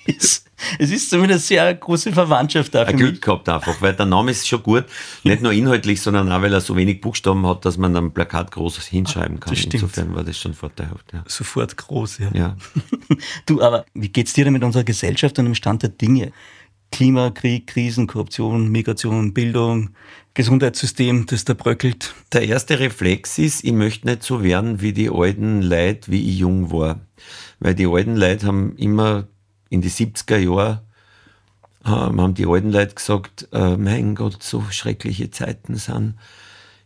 ist, 0.07 0.46
es 0.78 0.90
ist 0.90 1.11
zumindest 1.11 1.48
sehr 1.48 1.74
große 1.74 2.12
Verwandtschaft 2.12 2.74
da. 2.74 2.82
Ein 2.84 2.96
Glück 2.96 3.20
gehabt 3.20 3.48
einfach, 3.48 3.80
weil 3.80 3.94
der 3.94 4.07
Name 4.07 4.30
ist 4.30 4.46
schon 4.46 4.62
gut. 4.62 4.84
Nicht 5.24 5.42
nur 5.42 5.53
inhaltlich, 5.53 6.00
sondern 6.00 6.30
auch, 6.30 6.42
weil 6.42 6.53
er 6.53 6.61
so 6.61 6.76
wenig 6.76 7.00
Buchstaben 7.00 7.46
hat, 7.46 7.64
dass 7.64 7.78
man 7.78 7.94
am 7.96 8.12
Plakat 8.12 8.50
groß 8.50 8.78
hinschreiben 8.86 9.40
kann. 9.40 9.55
Insofern 9.55 10.14
war 10.14 10.24
das 10.24 10.38
schon 10.38 10.55
vorteilhaft. 10.55 11.12
Ja. 11.12 11.24
Sofort 11.26 11.76
groß, 11.76 12.18
ja. 12.18 12.30
ja. 12.34 12.57
du, 13.46 13.62
aber 13.62 13.84
wie 13.94 14.09
geht's 14.09 14.32
dir 14.32 14.44
denn 14.44 14.53
mit 14.53 14.64
unserer 14.64 14.84
Gesellschaft 14.84 15.38
und 15.38 15.46
dem 15.46 15.55
Stand 15.55 15.82
der 15.82 15.90
Dinge? 15.90 16.32
Klimakrieg, 16.92 17.66
Krisen, 17.66 18.07
Korruption, 18.07 18.70
Migration, 18.70 19.32
Bildung, 19.32 19.90
Gesundheitssystem, 20.34 21.26
das 21.26 21.44
da 21.44 21.55
bröckelt. 21.55 22.14
Der 22.32 22.42
erste 22.42 22.78
Reflex 22.78 23.38
ist, 23.38 23.64
ich 23.64 23.72
möchte 23.72 24.07
nicht 24.07 24.22
so 24.22 24.42
werden 24.42 24.80
wie 24.80 24.92
die 24.92 25.11
alten 25.11 25.62
Leute, 25.62 26.12
wie 26.12 26.28
ich 26.30 26.38
jung 26.38 26.70
war. 26.70 27.00
Weil 27.59 27.74
die 27.74 27.86
alten 27.86 28.16
Leute 28.16 28.46
haben 28.46 28.76
immer 28.76 29.26
in 29.72 29.80
die 29.80 29.90
70er 29.90 30.36
Jahre 30.36 30.82
ähm, 31.86 32.20
haben 32.20 32.34
die 32.34 32.46
alten 32.46 32.70
Leute 32.70 32.94
gesagt, 32.94 33.48
äh, 33.52 33.76
mein 33.78 34.14
Gott, 34.14 34.42
so 34.42 34.62
schreckliche 34.70 35.30
Zeiten 35.30 35.76
sind. 35.76 36.14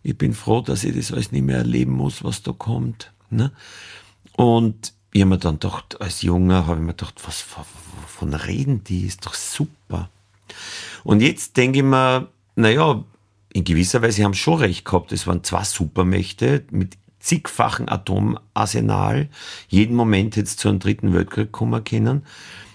Ich 0.05 0.17
bin 0.17 0.35
froh, 0.35 0.61
dass 0.61 0.85
ich 0.85 0.95
das 0.95 1.13
alles 1.13 1.33
nicht 1.33 1.43
mehr 1.43 1.59
erleben 1.59 1.93
muss, 1.93 2.23
was 2.23 2.45
da 2.45 2.53
kommt. 2.53 3.11
Ne? 3.29 3.51
Und 4.37 4.93
ich 5.13 5.23
habe 5.23 5.31
mir 5.31 5.39
dann 5.39 5.59
gedacht, 5.59 6.01
als 6.01 6.23
Junger 6.23 6.67
habe 6.67 6.77
ich 6.77 6.87
mir 6.87 6.95
gedacht, 6.95 7.21
was 7.27 7.45
von 8.07 8.35
reden 8.35 8.85
die, 8.85 9.05
ist 9.07 9.27
doch 9.27 9.35
super. 9.35 10.09
Und 11.03 11.21
jetzt 11.23 11.57
denke 11.57 11.79
ich 11.81 11.85
mir, 11.85 12.29
naja, 12.55 13.03
in 13.53 13.65
gewisser 13.65 14.01
Weise 14.01 14.23
haben 14.23 14.35
sie 14.35 14.39
schon 14.41 14.61
recht 14.61 14.85
gehabt. 14.85 15.11
Es 15.11 15.27
waren 15.27 15.43
zwei 15.43 15.65
Supermächte 15.65 16.63
mit 16.71 16.97
zigfachen 17.19 17.89
Atomarsenal. 17.89 19.29
Jeden 19.69 19.97
Moment 19.97 20.37
jetzt 20.37 20.61
zu 20.61 20.69
einem 20.69 20.79
dritten 20.79 21.13
Weltkrieg 21.13 21.51
kommen 21.51 21.83
können. 21.83 22.23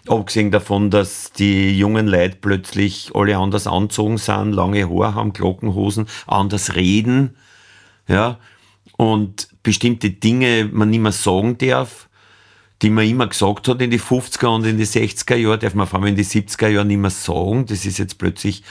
Abgesehen 0.07 0.49
davon, 0.49 0.89
dass 0.89 1.31
die 1.31 1.77
jungen 1.77 2.07
Leute 2.07 2.37
plötzlich 2.41 3.11
alle 3.13 3.37
anders 3.37 3.67
anzogen 3.67 4.17
sind, 4.17 4.53
lange 4.53 4.89
Haare 4.89 5.13
haben, 5.13 5.33
Glockenhosen, 5.33 6.07
anders 6.25 6.75
reden, 6.75 7.35
ja, 8.07 8.39
und 8.97 9.47
bestimmte 9.63 10.09
Dinge 10.09 10.69
man 10.71 10.89
nicht 10.89 11.01
mehr 11.01 11.11
sagen 11.11 11.57
darf, 11.57 12.09
die 12.81 12.89
man 12.89 13.07
immer 13.07 13.27
gesagt 13.27 13.67
hat 13.67 13.81
in 13.81 13.91
die 13.91 13.99
50er 13.99 14.47
und 14.47 14.65
in 14.65 14.77
die 14.77 14.87
60er 14.87 15.35
Jahre, 15.35 15.59
darf 15.59 15.75
man 15.75 15.87
vor 15.87 15.99
allem 15.99 16.09
in 16.09 16.15
die 16.15 16.25
70er 16.25 16.67
Jahre 16.67 16.85
nicht 16.85 16.97
mehr 16.97 17.11
sagen. 17.11 17.65
Das 17.67 17.85
ist 17.85 17.99
jetzt 17.99 18.17
plötzlich, 18.17 18.63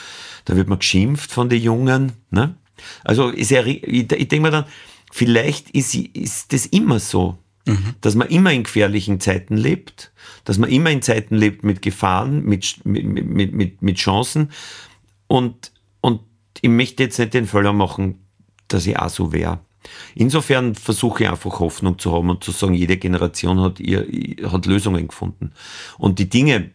da 0.45 0.57
wird 0.57 0.69
man 0.69 0.81
geschimpft 0.81 1.31
von 1.31 1.49
den 1.49 1.63
Jungen. 1.63 2.13
Ne? 2.31 2.57
Also 3.05 3.29
ist 3.29 3.51
ja, 3.51 3.65
ich, 3.65 3.85
ich 3.85 4.09
denke 4.09 4.41
mir 4.41 4.51
dann, 4.51 4.65
vielleicht 5.13 5.71
ist, 5.71 5.95
ist 5.95 6.53
das 6.53 6.67
immer 6.67 6.99
so, 6.99 7.39
dass 8.01 8.15
man 8.15 8.29
immer 8.29 8.53
in 8.53 8.63
gefährlichen 8.63 9.21
Zeiten 9.21 9.57
lebt 9.57 10.13
dass 10.45 10.59
man 10.59 10.71
immer 10.71 10.91
in 10.91 11.03
Zeiten 11.03 11.37
lebt 11.37 11.65
mit 11.65 11.83
Gefahren, 11.83 12.45
mit, 12.45 12.85
mit, 12.85 13.53
mit, 13.53 13.83
mit 13.83 13.97
Chancen. 13.97 14.51
Und, 15.27 15.73
und 16.01 16.21
ich 16.61 16.71
möchte 16.71 17.03
jetzt 17.03 17.19
nicht 17.19 17.35
den 17.35 17.47
Fehler 17.47 17.73
machen, 17.73 18.27
dass 18.69 18.87
ich 18.87 18.99
auch 18.99 19.09
so 19.09 19.33
wäre. 19.33 19.61
Insofern 20.15 20.75
versuche 20.75 21.25
ich 21.25 21.31
einfach 21.31 21.61
Hoffnung 21.61 21.99
zu 21.99 22.13
haben 22.13 22.31
und 22.31 22.45
zu 22.45 22.51
sagen, 22.51 22.75
jede 22.75 22.97
Generation 22.97 23.61
hat, 23.61 23.81
ihr, 23.81 24.07
hat 24.51 24.67
Lösungen 24.67 25.09
gefunden. 25.09 25.53
Und 25.99 26.19
die 26.19 26.29
Dinge, 26.29 26.71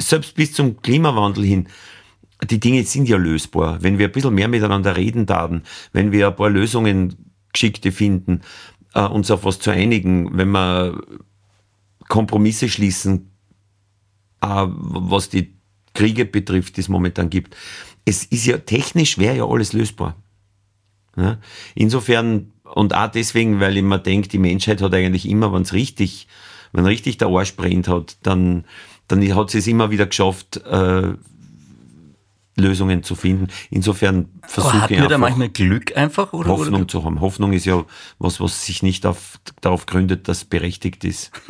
selbst 0.00 0.34
bis 0.34 0.52
zum 0.52 0.80
Klimawandel 0.80 1.44
hin, 1.44 1.68
die 2.48 2.58
Dinge 2.58 2.84
sind 2.84 3.08
ja 3.08 3.18
lösbar. 3.18 3.82
Wenn 3.82 3.98
wir 3.98 4.06
ein 4.06 4.12
bisschen 4.12 4.34
mehr 4.34 4.48
miteinander 4.48 4.96
reden 4.96 5.26
darden, 5.26 5.62
wenn 5.92 6.12
wir 6.12 6.28
ein 6.28 6.36
paar 6.36 6.48
Lösungen 6.48 7.32
geschickte 7.52 7.92
finden, 7.92 8.40
äh, 8.94 9.02
uns 9.02 9.30
auf 9.30 9.44
was 9.44 9.58
zu 9.58 9.70
einigen, 9.70 10.36
wenn 10.36 10.50
wir 10.50 11.00
Kompromisse 12.08 12.68
schließen, 12.68 13.30
äh, 14.40 14.46
was 14.46 15.28
die 15.28 15.54
Kriege 15.94 16.24
betrifft, 16.24 16.76
die 16.76 16.82
es 16.82 16.88
momentan 16.88 17.30
gibt. 17.30 17.56
Es 18.04 18.24
ist 18.24 18.46
ja 18.46 18.58
technisch 18.58 19.18
wäre 19.18 19.36
ja 19.36 19.44
alles 19.44 19.72
lösbar. 19.72 20.16
Ja? 21.16 21.38
Insofern, 21.74 22.52
und 22.64 22.94
auch 22.94 23.10
deswegen, 23.10 23.60
weil 23.60 23.76
ich 23.76 23.82
mir 23.82 23.98
denke, 23.98 24.28
die 24.28 24.38
Menschheit 24.38 24.82
hat 24.82 24.94
eigentlich 24.94 25.28
immer, 25.28 25.52
wenn 25.52 25.62
es 25.62 25.72
richtig, 25.72 26.26
wenn 26.72 26.86
richtig 26.86 27.18
der 27.18 27.28
Arsch 27.28 27.56
brennt 27.56 27.88
hat, 27.88 28.16
dann, 28.22 28.64
dann 29.08 29.34
hat 29.34 29.50
sie 29.50 29.58
es 29.58 29.66
immer 29.66 29.90
wieder 29.90 30.06
geschafft, 30.06 30.58
äh, 30.58 31.14
Lösungen 32.60 33.02
zu 33.02 33.14
finden. 33.14 33.48
Insofern 33.70 34.28
versuche 34.46 34.76
ich 34.76 34.96
einfach 34.96 35.08
da 35.08 35.18
manchmal 35.18 35.48
Glück 35.48 35.96
einfach 35.96 36.32
oder 36.32 36.50
Hoffnung 36.50 36.82
oder? 36.82 36.88
zu 36.88 37.04
haben. 37.04 37.20
Hoffnung 37.20 37.52
ist 37.52 37.64
ja 37.66 37.84
was, 38.18 38.40
was 38.40 38.64
sich 38.64 38.82
nicht 38.82 39.06
auf, 39.06 39.40
darauf 39.60 39.86
gründet, 39.86 40.28
dass 40.28 40.44
berechtigt 40.44 41.04
ist. 41.04 41.30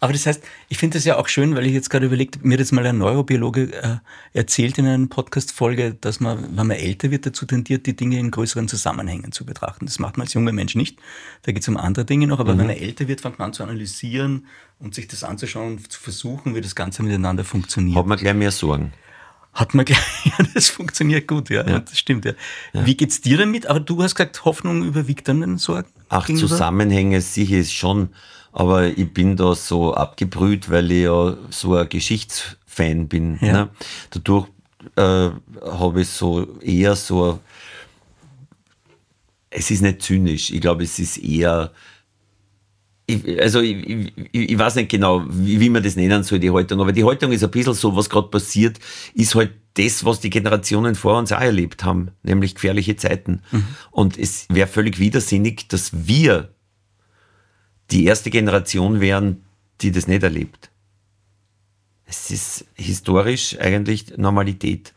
Aber 0.00 0.12
das 0.12 0.26
heißt, 0.26 0.42
ich 0.68 0.78
finde 0.78 0.98
das 0.98 1.04
ja 1.04 1.16
auch 1.16 1.28
schön, 1.28 1.54
weil 1.54 1.66
ich 1.66 1.72
jetzt 1.72 1.90
gerade 1.90 2.06
überlegt, 2.06 2.44
mir 2.44 2.54
hat 2.54 2.60
jetzt 2.60 2.72
mal 2.72 2.86
ein 2.86 2.98
Neurobiologe 2.98 3.72
äh, 3.74 3.96
erzählt 4.32 4.78
in 4.78 4.86
einer 4.86 5.06
Podcast-Folge, 5.06 5.94
dass 5.94 6.20
man, 6.20 6.56
wenn 6.56 6.66
man 6.66 6.76
älter 6.76 7.10
wird, 7.10 7.26
dazu 7.26 7.46
tendiert, 7.46 7.86
die 7.86 7.96
Dinge 7.96 8.18
in 8.18 8.30
größeren 8.30 8.68
Zusammenhängen 8.68 9.32
zu 9.32 9.44
betrachten. 9.44 9.86
Das 9.86 9.98
macht 9.98 10.16
man 10.16 10.26
als 10.26 10.34
junger 10.34 10.52
Mensch 10.52 10.74
nicht. 10.74 10.98
Da 11.42 11.52
geht 11.52 11.62
es 11.62 11.68
um 11.68 11.76
andere 11.76 12.04
Dinge 12.04 12.26
noch, 12.26 12.40
aber 12.40 12.54
mhm. 12.54 12.58
wenn 12.58 12.66
man 12.68 12.76
älter 12.76 13.08
wird, 13.08 13.20
fängt 13.20 13.38
man 13.38 13.46
an 13.46 13.52
zu 13.52 13.62
analysieren 13.62 14.46
und 14.78 14.94
sich 14.94 15.08
das 15.08 15.24
anzuschauen 15.24 15.72
und 15.72 15.92
zu 15.92 16.00
versuchen, 16.00 16.54
wie 16.54 16.60
das 16.60 16.74
Ganze 16.74 17.02
miteinander 17.02 17.44
funktioniert. 17.44 17.98
Hat 17.98 18.06
man 18.06 18.18
gleich 18.18 18.34
mehr 18.34 18.50
Sorgen 18.52 18.92
hat 19.52 19.74
man 19.74 19.84
gleich, 19.84 19.98
ja, 20.24 20.44
das 20.54 20.68
funktioniert 20.68 21.26
gut, 21.26 21.50
ja, 21.50 21.66
ja. 21.66 21.80
das 21.80 21.98
stimmt, 21.98 22.24
ja. 22.24 22.32
ja. 22.72 22.86
Wie 22.86 22.96
geht's 22.96 23.20
dir 23.20 23.38
damit? 23.38 23.66
Aber 23.66 23.80
du 23.80 24.02
hast 24.02 24.14
gesagt, 24.14 24.44
Hoffnung 24.44 24.84
überwiegt 24.84 25.28
dann 25.28 25.40
den 25.40 25.58
Sorgen? 25.58 25.88
Ach, 26.08 26.26
gegenüber? 26.26 26.48
Zusammenhänge 26.48 27.20
sicher 27.20 27.58
ist 27.58 27.72
schon 27.72 28.10
aber 28.52 28.86
ich 28.86 29.12
bin 29.12 29.36
da 29.36 29.54
so 29.54 29.94
abgebrüht, 29.94 30.70
weil 30.70 30.90
ich 30.90 31.04
ja 31.04 31.36
so 31.50 31.76
ein 31.76 31.88
Geschichtsfan 31.88 33.08
bin. 33.08 33.38
Ja. 33.40 33.52
Ne? 33.52 33.68
Dadurch 34.10 34.48
äh, 34.96 35.30
habe 35.62 36.00
ich 36.00 36.08
so 36.08 36.58
eher 36.60 36.96
so, 36.96 37.40
es 39.50 39.70
ist 39.70 39.82
nicht 39.82 40.02
zynisch, 40.02 40.50
ich 40.50 40.60
glaube, 40.60 40.84
es 40.84 40.98
ist 40.98 41.18
eher, 41.18 41.72
ich, 43.08 43.40
also 43.40 43.60
ich, 43.60 43.88
ich, 43.88 44.12
ich, 44.32 44.58
weiß 44.58 44.74
nicht 44.74 44.90
genau, 44.90 45.24
wie, 45.28 45.58
wie, 45.58 45.70
man 45.70 45.82
das 45.82 45.96
nennen 45.96 46.22
soll, 46.22 46.38
die 46.38 46.50
Haltung, 46.50 46.80
aber 46.80 46.92
die 46.92 47.04
Haltung 47.04 47.32
ist 47.32 47.42
ein 47.42 47.50
bisschen 47.50 47.72
so, 47.72 47.96
was 47.96 48.10
gerade 48.10 48.28
passiert, 48.28 48.78
ist 49.14 49.34
halt 49.34 49.52
das, 49.74 50.04
was 50.04 50.20
die 50.20 50.28
Generationen 50.28 50.94
vor 50.94 51.18
uns 51.18 51.32
auch 51.32 51.40
erlebt 51.40 51.84
haben, 51.84 52.10
nämlich 52.22 52.54
gefährliche 52.54 52.96
Zeiten. 52.96 53.40
Mhm. 53.50 53.64
Und 53.90 54.18
es 54.18 54.46
wäre 54.50 54.68
völlig 54.68 54.98
widersinnig, 54.98 55.68
dass 55.68 56.06
wir 56.06 56.52
die 57.90 58.04
erste 58.04 58.28
Generation 58.28 59.00
wären, 59.00 59.44
die 59.80 59.90
das 59.90 60.06
nicht 60.06 60.22
erlebt. 60.22 60.70
Es 62.04 62.30
ist 62.30 62.66
historisch 62.74 63.58
eigentlich 63.58 64.18
Normalität. 64.18 64.92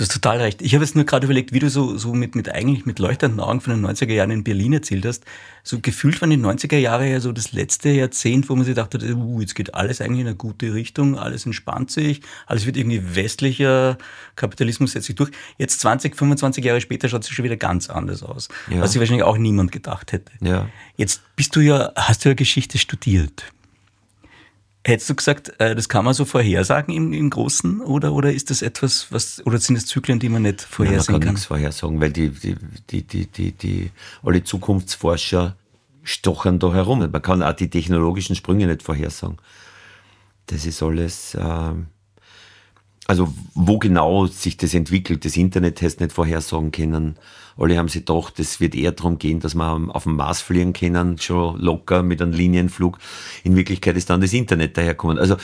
Du 0.00 0.04
hast 0.04 0.14
total 0.14 0.38
recht. 0.38 0.62
Ich 0.62 0.72
habe 0.72 0.82
jetzt 0.82 0.96
nur 0.96 1.04
gerade 1.04 1.26
überlegt, 1.26 1.52
wie 1.52 1.58
du 1.58 1.68
so, 1.68 1.98
so 1.98 2.14
mit, 2.14 2.34
mit 2.34 2.48
eigentlich 2.48 2.86
mit 2.86 2.98
leuchtenden 2.98 3.38
Augen 3.38 3.60
von 3.60 3.74
den 3.74 3.84
90er 3.84 4.14
Jahren 4.14 4.30
in 4.30 4.44
Berlin 4.44 4.72
erzählt 4.72 5.04
hast. 5.04 5.26
So 5.62 5.78
gefühlt 5.80 6.18
waren 6.22 6.30
die 6.30 6.38
90er 6.38 6.78
Jahre 6.78 7.06
ja 7.06 7.20
so 7.20 7.32
das 7.32 7.52
letzte 7.52 7.90
Jahrzehnt, 7.90 8.48
wo 8.48 8.56
man 8.56 8.64
sich 8.64 8.74
dachte, 8.74 8.96
uh, 9.14 9.40
jetzt 9.42 9.54
geht 9.54 9.74
alles 9.74 10.00
eigentlich 10.00 10.22
in 10.22 10.28
eine 10.28 10.36
gute 10.36 10.72
Richtung, 10.72 11.18
alles 11.18 11.44
entspannt 11.44 11.90
sich, 11.90 12.22
alles 12.46 12.64
wird 12.64 12.78
irgendwie 12.78 13.14
westlicher, 13.14 13.98
Kapitalismus 14.36 14.92
setzt 14.92 15.04
sich 15.04 15.16
durch. 15.16 15.32
Jetzt 15.58 15.80
20, 15.80 16.16
25 16.16 16.64
Jahre 16.64 16.80
später 16.80 17.10
schaut 17.10 17.24
es 17.24 17.28
schon 17.28 17.44
wieder 17.44 17.58
ganz 17.58 17.90
anders 17.90 18.22
aus. 18.22 18.48
Ja. 18.70 18.80
Was 18.80 18.92
sich 18.92 19.00
wahrscheinlich 19.00 19.24
auch 19.24 19.36
niemand 19.36 19.70
gedacht 19.70 20.12
hätte. 20.12 20.32
Ja. 20.40 20.70
Jetzt 20.96 21.20
bist 21.36 21.54
du 21.54 21.60
ja, 21.60 21.92
hast 21.94 22.24
du 22.24 22.30
ja 22.30 22.34
Geschichte 22.34 22.78
studiert. 22.78 23.44
Hättest 24.82 25.10
du 25.10 25.14
gesagt, 25.14 25.52
äh, 25.58 25.74
das 25.74 25.90
kann 25.90 26.06
man 26.06 26.14
so 26.14 26.24
vorhersagen 26.24 26.94
im, 26.94 27.12
im 27.12 27.28
Großen 27.28 27.82
oder, 27.82 28.12
oder 28.14 28.32
ist 28.32 28.48
das 28.48 28.62
etwas, 28.62 29.08
was, 29.10 29.44
oder 29.44 29.58
sind 29.58 29.76
es 29.76 29.86
Zyklen, 29.86 30.18
die 30.18 30.30
man 30.30 30.42
nicht 30.42 30.62
vorhersehen 30.62 31.12
Nein, 31.12 31.12
man 31.12 31.20
kann? 31.20 31.34
nichts 31.34 31.46
vorhersagen, 31.46 32.00
weil 32.00 32.12
die, 32.12 32.30
die, 32.30 32.56
die, 32.90 33.02
die, 33.02 33.26
die, 33.26 33.52
die, 33.52 33.90
alle 34.22 34.42
Zukunftsforscher 34.42 35.56
stochern 36.02 36.58
da 36.58 36.72
herum. 36.72 37.00
Man 37.00 37.22
kann 37.22 37.42
auch 37.42 37.52
die 37.52 37.68
technologischen 37.68 38.36
Sprünge 38.36 38.66
nicht 38.66 38.82
vorhersagen. 38.82 39.36
Das 40.46 40.64
ist 40.64 40.82
alles, 40.82 41.34
äh, 41.34 41.72
also 43.10 43.26
wo 43.54 43.80
genau 43.80 44.26
sich 44.26 44.56
das 44.56 44.72
entwickelt, 44.72 45.24
das 45.24 45.36
Internet 45.36 45.82
hast 45.82 45.98
nicht 45.98 46.12
vorhersagen 46.12 46.70
können. 46.70 47.16
Alle 47.58 47.76
haben 47.76 47.88
sich 47.88 48.06
gedacht, 48.06 48.38
es 48.38 48.60
wird 48.60 48.76
eher 48.76 48.92
darum 48.92 49.18
gehen, 49.18 49.40
dass 49.40 49.56
man 49.56 49.90
auf 49.90 50.04
dem 50.04 50.14
Mars 50.14 50.40
fliegen 50.40 50.72
können, 50.72 51.18
schon 51.18 51.58
locker 51.58 52.04
mit 52.04 52.22
einem 52.22 52.32
Linienflug. 52.32 52.98
In 53.42 53.56
Wirklichkeit 53.56 53.96
ist 53.96 54.10
dann 54.10 54.20
das 54.20 54.32
Internet 54.32 54.76
daherkommen. 54.76 55.18
Also 55.18 55.34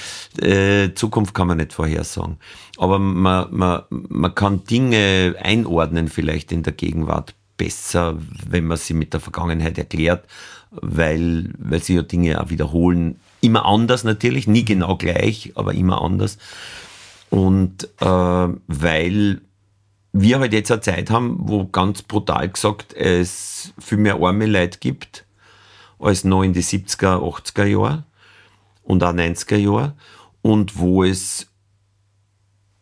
äh, 0.40 0.94
Zukunft 0.94 1.34
kann 1.34 1.48
man 1.48 1.56
nicht 1.56 1.72
vorhersagen. 1.72 2.36
Aber 2.78 3.00
man, 3.00 3.48
man, 3.50 3.82
man 3.90 4.32
kann 4.32 4.62
Dinge 4.62 5.34
einordnen 5.42 6.06
vielleicht 6.06 6.52
in 6.52 6.62
der 6.62 6.72
Gegenwart 6.72 7.34
besser, 7.56 8.16
wenn 8.48 8.68
man 8.68 8.76
sie 8.76 8.94
mit 8.94 9.12
der 9.12 9.18
Vergangenheit 9.18 9.76
erklärt, 9.76 10.24
weil, 10.70 11.52
weil 11.58 11.82
sie 11.82 11.96
ja 11.96 12.02
Dinge 12.02 12.40
auch 12.40 12.48
wiederholen. 12.48 13.18
Immer 13.40 13.66
anders 13.66 14.04
natürlich, 14.04 14.46
nie 14.46 14.64
genau 14.64 14.96
gleich, 14.96 15.50
aber 15.56 15.74
immer 15.74 16.00
anders. 16.00 16.38
Und 17.30 17.88
äh, 18.00 18.48
weil 18.66 19.40
wir 20.12 20.38
halt 20.38 20.52
jetzt 20.52 20.70
eine 20.70 20.80
Zeit 20.80 21.10
haben, 21.10 21.36
wo 21.40 21.66
ganz 21.66 22.02
brutal 22.02 22.48
gesagt 22.48 22.94
es 22.94 23.74
viel 23.78 23.98
mehr 23.98 24.16
arme 24.20 24.46
Leute 24.46 24.78
gibt 24.78 25.26
als 25.98 26.24
noch 26.24 26.42
in 26.42 26.52
die 26.52 26.62
70er, 26.62 27.18
80er 27.20 27.64
Jahre 27.64 28.04
und 28.82 29.02
auch 29.02 29.12
90er 29.12 29.56
Jahre 29.56 29.94
und 30.42 30.78
wo 30.78 31.04
es 31.04 31.48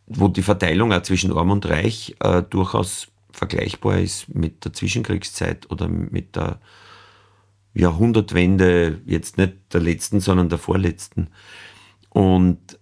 wo 0.07 0.29
die 0.29 0.43
Verteilung 0.43 0.93
auch 0.93 1.03
zwischen 1.03 1.33
Arm 1.33 1.51
und 1.51 1.67
Reich 1.67 2.15
äh, 2.21 2.43
durchaus 2.43 3.09
vergleichbar 3.33 3.99
ist 3.99 4.29
mit 4.29 4.65
der 4.65 4.73
Zwischenkriegszeit 4.73 5.71
oder 5.71 5.89
mit 5.89 6.37
der 6.37 6.61
Jahrhundertwende, 7.73 9.01
jetzt 9.07 9.39
nicht 9.39 9.55
der 9.73 9.81
letzten, 9.81 10.21
sondern 10.21 10.49
der 10.49 10.59
vorletzten. 10.59 11.29
Und 12.11 12.79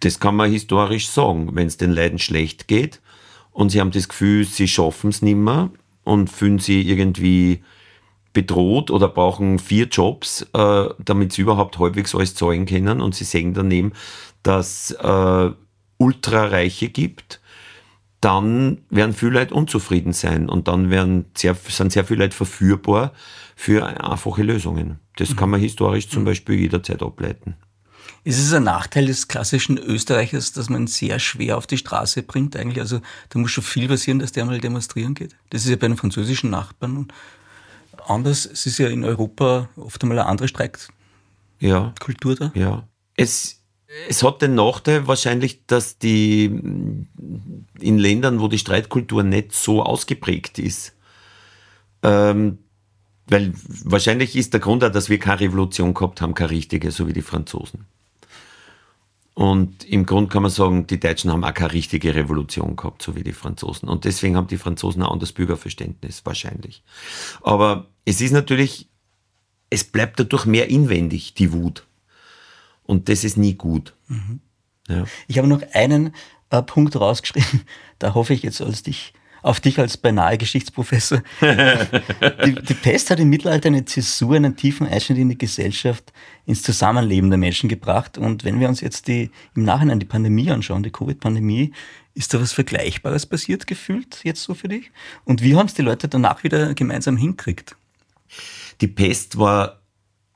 das 0.00 0.20
kann 0.20 0.36
man 0.36 0.50
historisch 0.50 1.08
sagen, 1.08 1.50
wenn 1.54 1.66
es 1.66 1.76
den 1.76 1.92
Leuten 1.92 2.18
schlecht 2.18 2.68
geht 2.68 3.00
und 3.52 3.70
sie 3.70 3.80
haben 3.80 3.90
das 3.90 4.08
Gefühl, 4.08 4.44
sie 4.44 4.68
schaffen 4.68 5.10
es 5.10 5.22
nicht 5.22 5.36
mehr 5.36 5.70
und 6.04 6.30
fühlen 6.30 6.58
sich 6.58 6.86
irgendwie 6.86 7.62
bedroht 8.32 8.90
oder 8.90 9.08
brauchen 9.08 9.58
vier 9.58 9.86
Jobs, 9.86 10.42
äh, 10.52 10.88
damit 11.04 11.32
sie 11.32 11.42
überhaupt 11.42 11.78
halbwegs 11.78 12.14
alles 12.14 12.34
zahlen 12.34 12.66
können. 12.66 13.00
Und 13.00 13.14
sie 13.14 13.24
sehen 13.24 13.54
daneben, 13.54 13.92
dass 14.42 14.92
äh, 14.92 15.50
Ultrareiche 15.98 16.88
gibt, 16.88 17.40
dann 18.20 18.78
werden 18.90 19.12
viele 19.14 19.32
Leute 19.32 19.54
unzufrieden 19.54 20.12
sein 20.12 20.48
und 20.48 20.68
dann 20.68 20.90
werden 20.90 21.26
sehr, 21.36 21.54
sind 21.54 21.92
sehr 21.92 22.04
viele 22.04 22.24
Leute 22.24 22.36
verführbar 22.36 23.12
für 23.56 23.86
einfache 23.86 24.42
Lösungen. 24.42 25.00
Das 25.16 25.36
kann 25.36 25.50
man 25.50 25.60
historisch 25.60 26.08
zum 26.08 26.24
Beispiel 26.24 26.60
jederzeit 26.60 27.02
ableiten. 27.02 27.56
Ist 28.24 28.38
es 28.38 28.52
ein 28.52 28.64
Nachteil 28.64 29.06
des 29.06 29.28
klassischen 29.28 29.78
Österreichers, 29.78 30.52
dass 30.52 30.68
man 30.68 30.86
sehr 30.86 31.18
schwer 31.18 31.56
auf 31.56 31.66
die 31.66 31.78
Straße 31.78 32.22
bringt 32.22 32.56
eigentlich? 32.56 32.80
Also 32.80 33.00
da 33.30 33.38
muss 33.38 33.50
schon 33.50 33.64
viel 33.64 33.88
passieren, 33.88 34.18
dass 34.18 34.32
der 34.32 34.44
mal 34.44 34.60
demonstrieren 34.60 35.14
geht. 35.14 35.34
Das 35.50 35.64
ist 35.64 35.70
ja 35.70 35.76
bei 35.76 35.88
den 35.88 35.96
französischen 35.96 36.50
Nachbarn 36.50 37.08
anders. 38.06 38.46
Es 38.46 38.66
ist 38.66 38.78
ja 38.78 38.88
in 38.88 39.04
Europa 39.04 39.68
oft 39.76 40.02
einmal 40.02 40.18
eine 40.18 40.28
andere 40.28 40.48
Streikkultur 40.48 40.92
ja. 41.60 41.94
da. 42.38 42.52
Ja. 42.54 42.88
Es, 43.16 43.62
es 44.08 44.22
hat 44.22 44.42
den 44.42 44.54
Nachteil 44.54 45.06
wahrscheinlich, 45.06 45.66
dass 45.66 45.98
die 45.98 46.44
in 46.44 47.98
Ländern, 47.98 48.40
wo 48.40 48.48
die 48.48 48.58
Streitkultur 48.58 49.22
nicht 49.22 49.52
so 49.52 49.82
ausgeprägt 49.82 50.58
ist, 50.58 50.94
ähm, 52.02 52.58
weil 53.26 53.52
wahrscheinlich 53.84 54.36
ist 54.36 54.52
der 54.52 54.60
Grund 54.60 54.82
auch, 54.84 54.90
dass 54.90 55.08
wir 55.08 55.18
keine 55.18 55.40
Revolution 55.40 55.94
gehabt 55.94 56.20
haben, 56.20 56.34
keine 56.34 56.50
richtige, 56.50 56.90
so 56.90 57.06
wie 57.06 57.12
die 57.12 57.22
Franzosen. 57.22 57.86
Und 59.38 59.84
im 59.84 60.04
Grunde 60.04 60.30
kann 60.30 60.42
man 60.42 60.50
sagen, 60.50 60.88
die 60.88 60.98
Deutschen 60.98 61.30
haben 61.30 61.44
auch 61.44 61.54
keine 61.54 61.72
richtige 61.72 62.12
Revolution 62.12 62.74
gehabt, 62.74 63.02
so 63.02 63.14
wie 63.14 63.22
die 63.22 63.32
Franzosen. 63.32 63.88
Und 63.88 64.04
deswegen 64.04 64.34
haben 64.34 64.48
die 64.48 64.56
Franzosen 64.56 65.00
ein 65.00 65.08
anderes 65.08 65.30
Bürgerverständnis, 65.30 66.26
wahrscheinlich. 66.26 66.82
Aber 67.42 67.86
es 68.04 68.20
ist 68.20 68.32
natürlich, 68.32 68.88
es 69.70 69.84
bleibt 69.84 70.18
dadurch 70.18 70.44
mehr 70.44 70.68
inwendig, 70.68 71.34
die 71.34 71.52
Wut. 71.52 71.86
Und 72.82 73.08
das 73.08 73.22
ist 73.22 73.36
nie 73.36 73.54
gut. 73.54 73.94
Mhm. 74.08 74.40
Ja. 74.88 75.04
Ich 75.28 75.38
habe 75.38 75.46
noch 75.46 75.62
einen 75.72 76.16
äh, 76.50 76.60
Punkt 76.60 76.96
rausgeschrieben, 76.96 77.62
da 78.00 78.14
hoffe 78.14 78.34
ich 78.34 78.42
jetzt 78.42 78.60
als 78.60 78.82
dich 78.82 79.12
auf 79.42 79.60
dich 79.60 79.78
als 79.78 79.96
beinahe 79.96 80.38
Geschichtsprofessor. 80.38 81.22
die, 81.40 82.54
die, 82.54 82.74
Pest 82.74 83.10
hat 83.10 83.20
im 83.20 83.28
Mittelalter 83.28 83.68
eine 83.68 83.84
Zäsur, 83.84 84.36
einen 84.36 84.56
tiefen 84.56 84.86
Einschnitt 84.86 85.18
in 85.18 85.28
die 85.28 85.38
Gesellschaft, 85.38 86.12
ins 86.46 86.62
Zusammenleben 86.62 87.30
der 87.30 87.38
Menschen 87.38 87.68
gebracht. 87.68 88.18
Und 88.18 88.44
wenn 88.44 88.60
wir 88.60 88.68
uns 88.68 88.80
jetzt 88.80 89.08
die, 89.08 89.30
im 89.54 89.64
Nachhinein 89.64 90.00
die 90.00 90.06
Pandemie 90.06 90.50
anschauen, 90.50 90.82
die 90.82 90.90
Covid-Pandemie, 90.90 91.72
ist 92.14 92.34
da 92.34 92.40
was 92.40 92.52
Vergleichbares 92.52 93.26
passiert 93.26 93.66
gefühlt 93.66 94.20
jetzt 94.24 94.42
so 94.42 94.54
für 94.54 94.68
dich? 94.68 94.90
Und 95.24 95.42
wie 95.42 95.54
haben 95.54 95.66
es 95.66 95.74
die 95.74 95.82
Leute 95.82 96.08
danach 96.08 96.42
wieder 96.42 96.74
gemeinsam 96.74 97.16
hinkriegt? 97.16 97.76
Die 98.80 98.88
Pest 98.88 99.38
war, 99.38 99.80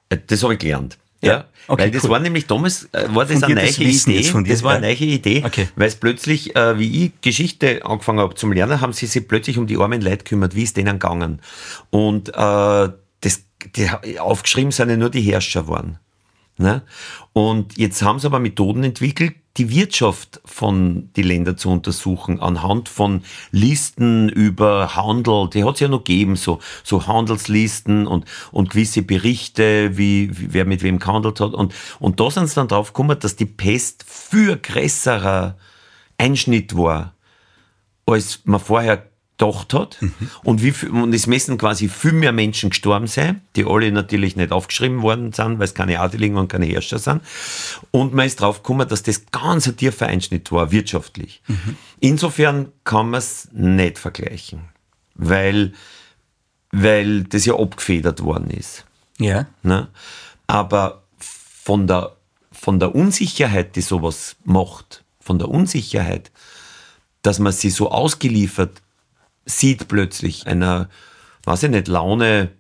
äh, 0.09 0.19
das 0.27 0.43
habe 0.43 0.55
ich 0.55 0.61
gelernt. 0.61 0.99
Ja, 1.23 1.45
okay, 1.69 1.83
weil 1.85 1.91
das 1.93 2.05
cool. 2.05 2.11
war 2.11 2.19
nämlich 2.19 2.47
damals, 2.47 2.89
äh, 2.93 3.07
war 3.11 3.25
das 3.25 3.43
eine 3.45 3.55
neue 3.55 3.69
Idee, 3.69 4.33
das 4.49 4.63
war 4.65 4.73
eine 4.73 4.87
neue 4.89 4.97
Idee, 4.97 5.43
okay. 5.47 5.69
weil 5.77 5.87
es 5.87 5.95
plötzlich, 5.95 6.57
äh, 6.57 6.79
wie 6.81 7.07
ich 7.07 7.13
Geschichte 7.21 7.85
angefangen 7.85 8.19
habe 8.19 8.35
zum 8.35 8.53
Lernen, 8.53 8.81
haben 8.81 8.93
sie 8.93 9.07
sich 9.07 9.27
plötzlich 9.29 9.57
um 9.57 9.69
die 9.69 9.77
armen 9.77 10.01
Leute 10.01 10.19
gekümmert, 10.19 10.57
wie 10.57 10.65
es 10.65 10.73
denen 10.73 10.99
gegangen. 10.99 11.41
Und 11.91 12.31
äh, 12.31 12.33
das, 12.33 13.45
die, 13.77 14.19
aufgeschrieben 14.19 14.73
sind 14.73 14.91
ja 14.91 14.97
nur 14.97 15.11
die 15.11 15.23
Herrscher 15.23 15.69
waren. 15.69 15.99
Ne? 16.59 16.83
Und 17.33 17.79
jetzt 17.79 18.03
haben 18.03 18.19
sie 18.19 18.27
aber 18.27 18.41
Methoden 18.41 18.83
entwickelt, 18.83 19.35
die 19.59 19.71
Wirtschaft 19.71 20.41
von 20.45 21.11
die 21.15 21.23
Länder 21.23 21.57
zu 21.57 21.71
untersuchen, 21.71 22.41
anhand 22.41 22.89
von 22.89 23.23
Listen 23.51 24.29
über 24.31 24.97
Handel, 24.97 25.51
die 25.51 25.65
hat 25.65 25.75
es 25.75 25.81
ja 25.81 25.89
noch 25.89 26.05
gegeben, 26.05 26.37
so, 26.37 26.59
so 26.83 27.07
Handelslisten 27.07 28.07
und, 28.07 28.25
und 28.51 28.71
gewisse 28.71 29.03
Berichte, 29.03 29.99
wie, 29.99 30.31
wer 30.33 30.65
mit 30.65 30.83
wem 30.83 30.99
gehandelt 30.99 31.41
hat. 31.41 31.53
Und, 31.53 31.75
und 31.99 32.19
da 32.19 32.31
sind 32.31 32.49
sie 32.49 32.55
dann 32.55 32.69
drauf 32.69 32.95
gekommen, 32.95 33.19
dass 33.19 33.37
die 33.37 33.47
Pest 33.47 34.05
viel 34.09 34.57
größerer 34.57 35.57
Einschnitt 36.17 36.77
war, 36.77 37.15
als 38.07 38.41
man 38.45 38.61
vorher 38.61 39.12
gedacht 39.43 39.75
hat 39.75 40.01
mhm. 40.01 40.15
und, 40.45 40.63
wie, 40.63 40.73
und 40.87 41.13
es 41.13 41.27
müssen 41.27 41.59
quasi 41.59 41.89
viel 41.89 42.13
mehr 42.13 42.33
Menschen 42.33 42.71
gestorben 42.71 43.07
sein, 43.07 43.43
die 43.57 43.65
alle 43.65 43.91
natürlich 43.91 44.37
nicht 44.37 44.53
aufgeschrieben 44.53 45.03
worden 45.03 45.33
sind, 45.33 45.59
weil 45.59 45.65
es 45.65 45.75
keine 45.75 46.01
Adeligen 46.01 46.37
und 46.37 46.49
keine 46.49 46.67
Herrscher 46.67 46.99
sind. 46.99 47.23
Und 47.91 48.15
man 48.15 48.27
ist 48.27 48.41
drauf 48.41 48.63
gekommen, 48.63 48.89
dass 48.89 49.03
das 49.03 49.27
ganz 49.31 49.67
ein 49.67 49.77
tiefer 49.77 50.07
Einschnitt 50.07 50.51
war, 50.53 50.71
wirtschaftlich. 50.71 51.43
Mhm. 51.49 51.77
Insofern 52.01 52.73
kann 52.85 53.11
man 53.11 53.19
es 53.19 53.49
nicht 53.53 53.99
vergleichen, 53.99 54.61
weil, 55.15 55.73
weil 56.71 57.25
das 57.25 57.45
ja 57.45 57.55
abgefedert 57.55 58.23
worden 58.23 58.51
ist. 58.51 58.85
Ja. 59.19 59.47
Ne? 59.63 59.89
Aber 60.47 61.03
von 61.19 61.87
der, 61.87 62.17
von 62.51 62.79
der 62.79 62.95
Unsicherheit, 62.95 63.77
die 63.77 63.83
sowas 63.83 64.37
macht, 64.45 65.05
von 65.21 65.39
der 65.39 65.49
Unsicherheit, 65.49 66.31
dass 67.23 67.39
man 67.39 67.53
sie 67.53 67.71
so 67.71 67.91
ausgeliefert 67.91 68.83
sieht 69.45 69.89
plötzlich 69.89 70.47
einer, 70.47 70.89
weiß 71.45 71.65
ich 71.65 71.71
nicht, 71.71 71.89
Laune, 71.89 72.51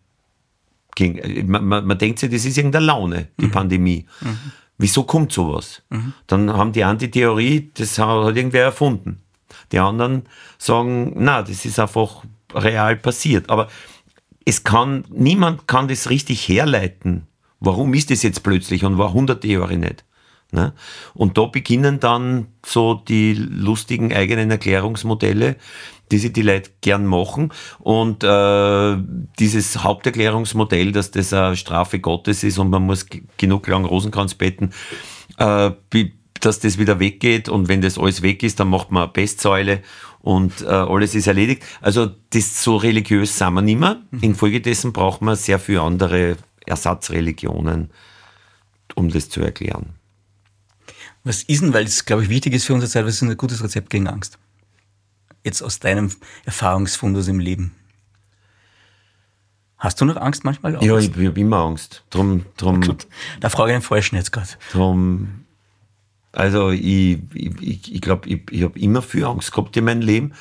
gegen, 0.94 1.50
man, 1.50 1.64
man, 1.64 1.86
man 1.86 1.98
denkt 1.98 2.18
sich, 2.18 2.30
das 2.30 2.44
ist 2.44 2.56
irgendeine 2.56 2.86
Laune, 2.86 3.28
die 3.40 3.46
mhm. 3.46 3.50
Pandemie. 3.50 4.06
Mhm. 4.20 4.38
Wieso 4.78 5.04
kommt 5.04 5.32
sowas? 5.32 5.82
Mhm. 5.90 6.12
Dann 6.26 6.52
haben 6.52 6.72
die 6.72 6.84
Antitheorie, 6.84 7.70
das 7.74 7.98
hat 7.98 8.36
irgendwer 8.36 8.64
erfunden. 8.64 9.22
Die 9.70 9.78
anderen 9.78 10.22
sagen, 10.58 11.14
na, 11.16 11.42
das 11.42 11.64
ist 11.64 11.78
einfach 11.78 12.24
real 12.54 12.96
passiert. 12.96 13.48
Aber 13.48 13.68
es 14.44 14.64
kann, 14.64 15.04
niemand 15.10 15.66
kann 15.66 15.88
das 15.88 16.10
richtig 16.10 16.46
herleiten. 16.48 17.26
Warum 17.60 17.94
ist 17.94 18.10
das 18.10 18.22
jetzt 18.22 18.42
plötzlich 18.42 18.84
und 18.84 18.98
war 18.98 19.12
hunderte 19.12 19.46
Jahre 19.46 19.76
nicht? 19.76 20.04
Ne? 20.50 20.74
Und 21.14 21.38
da 21.38 21.46
beginnen 21.46 22.00
dann 22.00 22.48
so 22.64 22.94
die 22.94 23.34
lustigen 23.34 24.12
eigenen 24.12 24.50
Erklärungsmodelle, 24.50 25.56
die 26.12 26.18
sich 26.18 26.32
die 26.32 26.42
Leute 26.42 26.70
gern 26.80 27.06
machen. 27.06 27.52
Und 27.80 28.22
äh, 28.22 28.96
dieses 29.38 29.82
Haupterklärungsmodell, 29.82 30.92
dass 30.92 31.10
das 31.10 31.32
eine 31.32 31.56
Strafe 31.56 31.98
Gottes 31.98 32.44
ist 32.44 32.58
und 32.58 32.70
man 32.70 32.82
muss 32.82 33.06
genug 33.36 33.66
lang 33.66 33.84
Rosenkranz 33.84 34.34
beten, 34.34 34.70
äh, 35.38 35.70
dass 36.40 36.60
das 36.60 36.78
wieder 36.78 37.00
weggeht 37.00 37.48
und 37.48 37.68
wenn 37.68 37.80
das 37.82 37.98
alles 37.98 38.22
weg 38.22 38.42
ist, 38.42 38.60
dann 38.60 38.68
macht 38.68 38.90
man 38.90 39.04
eine 39.04 39.12
Pestsäule 39.12 39.82
und 40.20 40.62
äh, 40.62 40.66
alles 40.66 41.14
ist 41.14 41.26
erledigt. 41.26 41.62
Also 41.80 42.10
das 42.30 42.62
so 42.62 42.76
religiös 42.76 43.38
sind 43.38 43.54
wir 43.54 43.62
nicht 43.62 43.78
mehr. 43.78 44.02
Infolgedessen 44.20 44.92
braucht 44.92 45.22
man 45.22 45.36
sehr 45.36 45.58
viele 45.58 45.82
andere 45.82 46.36
Ersatzreligionen, 46.66 47.90
um 48.94 49.08
das 49.08 49.28
zu 49.28 49.40
erklären. 49.40 49.94
Was 51.24 51.44
ist 51.44 51.62
denn, 51.62 51.72
weil 51.72 51.84
es, 51.84 52.04
glaube 52.04 52.24
ich, 52.24 52.28
wichtig 52.28 52.54
ist 52.54 52.64
für 52.64 52.74
unsere 52.74 52.90
Zeit, 52.90 53.06
was 53.06 53.14
ist 53.14 53.22
ein 53.22 53.36
gutes 53.36 53.62
Rezept 53.62 53.90
gegen 53.90 54.08
Angst? 54.08 54.38
Jetzt 55.44 55.62
aus 55.62 55.80
deinem 55.80 56.10
Erfahrungsfundus 56.44 57.28
im 57.28 57.40
Leben. 57.40 57.74
Hast 59.78 60.00
du 60.00 60.04
noch 60.04 60.16
Angst 60.16 60.44
manchmal? 60.44 60.74
Ja, 60.84 60.96
ich, 60.98 61.16
ich 61.16 61.26
habe 61.26 61.40
immer 61.40 61.56
Angst. 61.56 62.04
Drum, 62.10 62.46
drum, 62.56 62.82
Gut, 62.82 63.08
da 63.40 63.48
frage 63.48 63.72
ich 63.72 63.78
den 63.78 63.82
Falschen 63.82 64.14
jetzt 64.14 64.30
gerade. 64.30 64.50
Drum, 64.70 65.44
also 66.30 66.70
ich, 66.70 67.18
ich, 67.34 67.92
ich 67.92 68.00
glaube, 68.00 68.28
ich, 68.28 68.42
ich 68.50 68.62
habe 68.62 68.78
immer 68.78 69.02
viel 69.02 69.24
Angst 69.24 69.52
gehabt 69.52 69.76
in 69.76 69.84
meinem 69.84 70.00
Leben. 70.00 70.34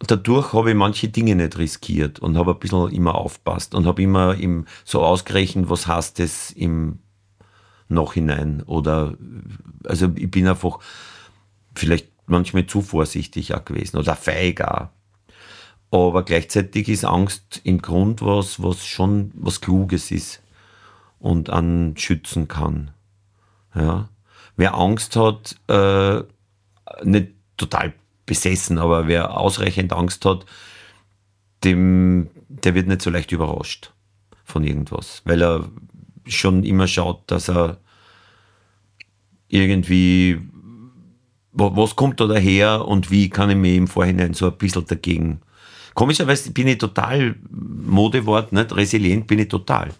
Und 0.00 0.10
dadurch 0.10 0.52
habe 0.52 0.70
ich 0.70 0.76
manche 0.76 1.08
Dinge 1.08 1.34
nicht 1.34 1.56
riskiert 1.56 2.18
und 2.18 2.36
habe 2.36 2.52
ein 2.52 2.58
bisschen 2.58 2.90
immer 2.90 3.14
aufpasst 3.14 3.74
und 3.74 3.86
habe 3.86 4.02
immer 4.02 4.34
im, 4.34 4.66
so 4.84 5.02
ausgerechnet, 5.02 5.70
was 5.70 5.86
heißt 5.86 6.18
das 6.18 6.50
im 6.50 6.98
Nachhinein. 7.88 8.62
Oder 8.66 9.16
also 9.84 10.10
ich 10.14 10.30
bin 10.30 10.46
einfach 10.46 10.78
vielleicht 11.74 12.08
manchmal 12.26 12.66
zu 12.66 12.82
vorsichtig 12.82 13.54
auch 13.54 13.64
gewesen 13.64 13.98
oder 13.98 14.16
feig 14.16 14.60
auch. 14.60 14.88
Aber 15.90 16.24
gleichzeitig 16.24 16.88
ist 16.88 17.04
Angst 17.04 17.60
im 17.64 17.80
Grund 17.80 18.22
was, 18.22 18.62
was 18.62 18.84
schon 18.84 19.30
was 19.34 19.60
Kluges 19.60 20.10
ist 20.10 20.42
und 21.18 21.50
an 21.50 21.94
schützen 21.96 22.48
kann. 22.48 22.90
Ja. 23.74 24.08
Wer 24.56 24.74
Angst 24.74 25.16
hat, 25.16 25.56
äh, 25.68 26.22
nicht 27.02 27.32
total 27.56 27.92
besessen, 28.26 28.78
aber 28.78 29.06
wer 29.06 29.36
ausreichend 29.36 29.92
Angst 29.92 30.24
hat, 30.24 30.46
dem, 31.64 32.30
der 32.48 32.74
wird 32.74 32.88
nicht 32.88 33.02
so 33.02 33.10
leicht 33.10 33.32
überrascht 33.32 33.92
von 34.44 34.64
irgendwas, 34.64 35.22
weil 35.24 35.42
er 35.42 35.68
schon 36.26 36.64
immer 36.64 36.86
schaut, 36.86 37.22
dass 37.30 37.48
er 37.48 37.78
irgendwie 39.48 40.40
was 41.54 41.96
kommt 41.96 42.20
da 42.20 42.26
daher 42.26 42.86
und 42.86 43.10
wie 43.10 43.30
kann 43.30 43.50
ich 43.50 43.56
mir 43.56 43.74
im 43.74 43.88
Vorhinein 43.88 44.34
so 44.34 44.46
ein 44.46 44.56
bisschen 44.56 44.86
dagegen. 44.86 45.40
Komischerweise 45.94 46.50
bin 46.50 46.66
ich 46.66 46.78
total 46.78 47.36
Modewort, 47.50 48.52
nicht? 48.52 48.74
Resilient 48.74 49.26
bin 49.26 49.38
ich 49.38 49.48
total. 49.48 49.90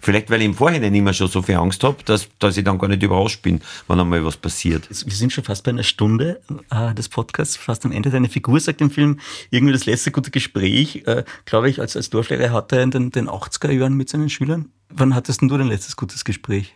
Vielleicht, 0.00 0.30
weil 0.30 0.40
ich 0.40 0.46
im 0.46 0.54
Vorhinein 0.54 0.94
immer 0.94 1.12
schon 1.12 1.28
so 1.28 1.42
viel 1.42 1.56
Angst 1.56 1.82
habe, 1.82 1.96
dass, 2.04 2.28
dass 2.38 2.56
ich 2.56 2.64
dann 2.64 2.78
gar 2.78 2.88
nicht 2.88 3.02
überrascht 3.02 3.42
bin, 3.42 3.60
wenn 3.88 4.00
einmal 4.00 4.24
was 4.24 4.36
passiert. 4.36 4.88
Wir 4.88 5.16
sind 5.16 5.32
schon 5.32 5.44
fast 5.44 5.64
bei 5.64 5.70
einer 5.70 5.82
Stunde 5.82 6.40
äh, 6.70 6.94
des 6.94 7.08
Podcasts, 7.08 7.56
fast 7.56 7.84
am 7.84 7.92
Ende. 7.92 8.10
Deine 8.10 8.28
Figur 8.28 8.60
sagt 8.60 8.80
im 8.80 8.90
Film 8.90 9.18
irgendwie 9.50 9.72
das 9.72 9.86
letzte 9.86 10.10
gute 10.10 10.30
Gespräch, 10.30 11.02
äh, 11.06 11.24
glaube 11.44 11.70
ich, 11.70 11.80
als, 11.80 11.96
als 11.96 12.10
Dorflehrer 12.10 12.52
hat 12.52 12.72
er 12.72 12.82
in 12.82 12.90
den, 12.90 13.10
den 13.10 13.28
80er 13.28 13.70
Jahren 13.70 13.94
mit 13.94 14.08
seinen 14.08 14.30
Schülern. 14.30 14.70
Wann 14.90 15.14
hattest 15.14 15.40
denn 15.40 15.48
du 15.48 15.58
dein 15.58 15.68
letztes 15.68 15.96
gutes 15.96 16.24
Gespräch? 16.24 16.74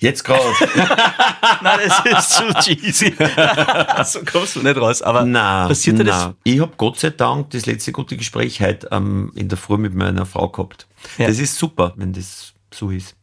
Jetzt 0.00 0.24
gerade. 0.24 0.42
Nein, 1.62 1.78
das 1.84 2.28
ist 2.28 2.30
zu 2.30 2.54
cheesy. 2.54 3.14
so 4.04 4.20
kommst 4.24 4.56
du 4.56 4.62
nicht 4.62 4.76
raus. 4.78 5.02
Aber 5.02 5.26
Nein, 5.26 5.68
passiert 5.68 5.98
dir 5.98 6.04
das? 6.04 6.30
Ich 6.42 6.58
habe 6.58 6.72
Gott 6.78 6.98
sei 6.98 7.10
Dank 7.10 7.50
das 7.50 7.66
letzte 7.66 7.92
gute 7.92 8.16
Gespräch 8.16 8.62
heute 8.62 8.88
ähm, 8.92 9.30
in 9.34 9.50
der 9.50 9.58
Früh 9.58 9.76
mit 9.76 9.94
meiner 9.94 10.24
Frau 10.24 10.48
gehabt. 10.48 10.88
Ja. 11.18 11.26
Das 11.26 11.38
ist 11.38 11.58
super, 11.58 11.92
wenn 11.96 12.14
das 12.14 12.54
so 12.72 12.90
ist. 12.90 13.14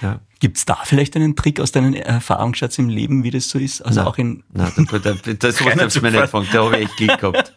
Ja. 0.00 0.20
Gibt 0.38 0.58
es 0.58 0.64
da 0.64 0.78
vielleicht 0.84 1.16
einen 1.16 1.34
Trick 1.34 1.58
aus 1.58 1.72
deinen 1.72 1.94
Erfahrungsschatz 1.94 2.78
im 2.78 2.88
Leben, 2.88 3.24
wie 3.24 3.32
das 3.32 3.48
so 3.48 3.58
ist? 3.58 3.80
Also 3.80 4.00
Nein. 4.00 4.08
auch 4.08 4.18
in. 4.18 4.44
Nein, 4.52 4.72
da, 4.76 4.98
da, 4.98 5.14
da, 5.14 5.32
das 5.32 5.56
darfst 5.56 5.96
du 5.96 6.02
mir 6.02 6.12
nicht 6.12 6.28
fragen. 6.28 6.48
Da 6.52 6.64
habe 6.64 6.76
ich 6.78 6.84
echt 6.84 6.96
Glück 6.98 7.18
gehabt. 7.18 7.52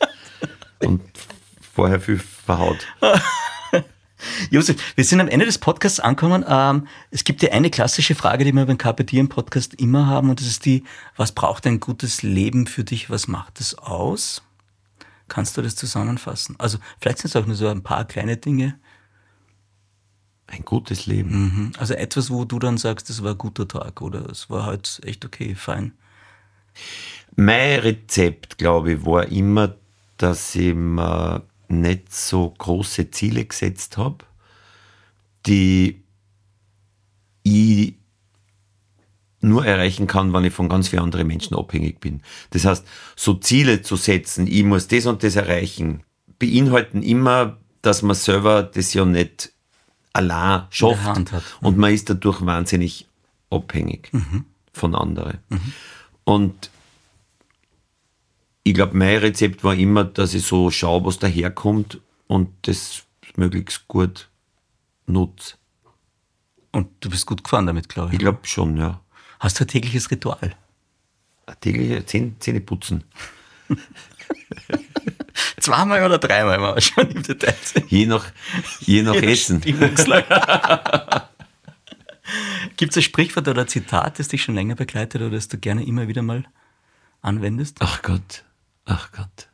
Und 0.80 1.02
vorher 1.76 2.00
viel 2.00 2.18
verhaut. 2.20 2.88
Josef, 4.50 4.78
wir 4.96 5.04
sind 5.04 5.20
am 5.22 5.28
Ende 5.28 5.46
des 5.46 5.58
Podcasts 5.58 6.00
angekommen. 6.00 6.46
Ähm, 6.48 6.88
es 7.12 7.24
gibt 7.24 7.42
ja 7.42 7.52
eine 7.52 7.70
klassische 7.70 8.16
Frage, 8.16 8.46
die 8.46 8.54
wir 8.54 8.66
beim 8.66 8.78
Carpe 8.78 9.04
Diem 9.04 9.30
Podcast 9.30 9.74
immer 9.76 10.08
haben, 10.08 10.30
und 10.30 10.40
das 10.40 10.48
ist 10.48 10.66
die: 10.66 10.84
Was 11.16 11.32
braucht 11.32 11.66
ein 11.68 11.80
gutes 11.80 12.24
Leben 12.24 12.68
für 12.68 12.84
dich? 12.84 13.10
Was 13.10 13.28
macht 13.28 13.60
es 13.60 13.78
aus? 13.78 14.44
Kannst 15.28 15.58
du 15.58 15.62
das 15.62 15.76
zusammenfassen? 15.76 16.56
Also, 16.60 16.78
vielleicht 17.00 17.20
sind 17.20 17.30
es 17.30 17.36
auch 17.36 17.46
nur 17.46 17.56
so 17.56 17.68
ein 17.68 17.84
paar 17.84 18.06
kleine 18.06 18.38
Dinge. 18.38 18.80
Ein 20.48 20.64
gutes 20.64 21.08
Leben. 21.08 21.30
Mhm. 21.32 21.72
Also 21.80 21.96
etwas, 21.96 22.30
wo 22.30 22.46
du 22.46 22.60
dann 22.60 22.78
sagst, 22.78 23.10
das 23.10 23.24
war 23.24 23.32
ein 23.32 23.38
guter 23.38 23.68
Tag 23.68 24.02
oder 24.02 24.30
es 24.30 24.50
war 24.50 24.66
halt 24.66 25.02
echt 25.04 25.26
okay, 25.26 25.56
fein. 25.56 25.94
Mein 27.36 27.80
Rezept, 27.80 28.58
glaube 28.58 28.94
ich, 28.94 29.06
war 29.06 29.28
immer, 29.28 29.76
dass 30.18 30.54
ich 30.56 30.76
mir 30.76 31.42
nicht 31.70 32.14
so 32.14 32.54
große 32.58 33.12
Ziele 33.12 33.46
gesetzt 33.46 33.98
habe, 33.98 34.26
die 35.46 36.04
ich 37.44 37.96
nur 39.42 39.66
erreichen 39.66 40.08
kann, 40.08 40.34
wenn 40.34 40.44
ich 40.46 40.54
von 40.54 40.70
ganz 40.70 40.88
vielen 40.88 41.04
anderen 41.04 41.28
Menschen 41.28 41.56
abhängig 41.56 42.00
bin. 42.00 42.22
Das 42.50 42.66
heißt, 42.66 42.86
so 43.16 43.36
Ziele 43.36 43.82
zu 43.82 43.96
setzen, 43.96 44.48
ich 44.48 44.64
muss 44.64 44.88
das 44.88 45.06
und 45.06 45.24
das 45.24 45.36
erreichen, 45.36 46.04
beinhalten 46.40 47.04
immer, 47.04 47.58
dass 47.82 48.02
man 48.02 48.16
selber 48.16 48.64
das 48.64 48.94
ja 48.94 49.06
nicht 49.06 49.52
allein 50.14 50.64
schafft. 50.72 51.32
Hat. 51.32 51.44
Und 51.62 51.78
man 51.78 51.94
ist 51.94 52.10
dadurch 52.10 52.44
wahnsinnig 52.46 53.08
abhängig 53.52 54.12
von 54.74 54.96
anderen. 54.96 55.38
Und 56.24 56.72
ich 58.68 58.74
glaube, 58.74 58.98
mein 58.98 59.20
Rezept 59.20 59.64
war 59.64 59.76
immer, 59.76 60.04
dass 60.04 60.34
ich 60.34 60.44
so 60.44 60.72
schaue, 60.72 61.06
was 61.06 61.20
daherkommt 61.20 62.02
und 62.26 62.50
das 62.64 63.04
möglichst 63.36 63.88
gut 63.88 64.28
nutze. 65.06 65.58
Und 66.72 66.88
du 67.00 67.12
bist 67.12 67.28
gut 67.28 67.44
gefahren 67.44 67.68
damit, 67.68 67.90
glaube 67.90 68.10
ich. 68.10 68.14
Ich 68.14 68.20
glaube 68.20 68.40
schon, 68.42 68.76
ja. 68.76 69.02
Hast 69.40 69.60
du 69.60 69.66
ein 69.66 69.68
tägliches 69.68 70.10
Ritual? 70.10 70.56
Tägliche 71.62 72.04
Zähne, 72.08 72.34
Zähne 72.40 72.60
putzen. 72.60 73.04
Zweimal 75.60 76.04
oder 76.04 76.18
dreimal, 76.18 76.60
wenn 76.60 76.76
wir 76.76 76.82
schon 76.82 77.08
im 77.12 77.22
Detail 77.22 77.56
sind. 77.62 77.92
Je 77.92 78.08
nach, 78.08 78.26
je 78.80 79.04
nach 79.04 79.14
Essen. 79.14 79.62
Gibt 82.78 82.94
es 82.94 82.98
ein 82.98 83.04
Sprichwort 83.04 83.48
oder 83.48 83.62
ein 83.62 83.68
Zitat, 83.68 84.18
das 84.18 84.30
dich 84.30 84.42
schon 84.42 84.56
länger 84.56 84.74
begleitet 84.74 85.22
oder 85.22 85.30
das 85.30 85.50
du 85.50 85.60
gerne 85.60 85.86
immer 85.86 86.08
wieder 86.08 86.24
mal 86.24 86.46
anwendest? 87.22 87.78
Ach 87.80 88.02
Gott, 88.02 88.44
ach 88.86 89.12
Gott. 89.12 89.48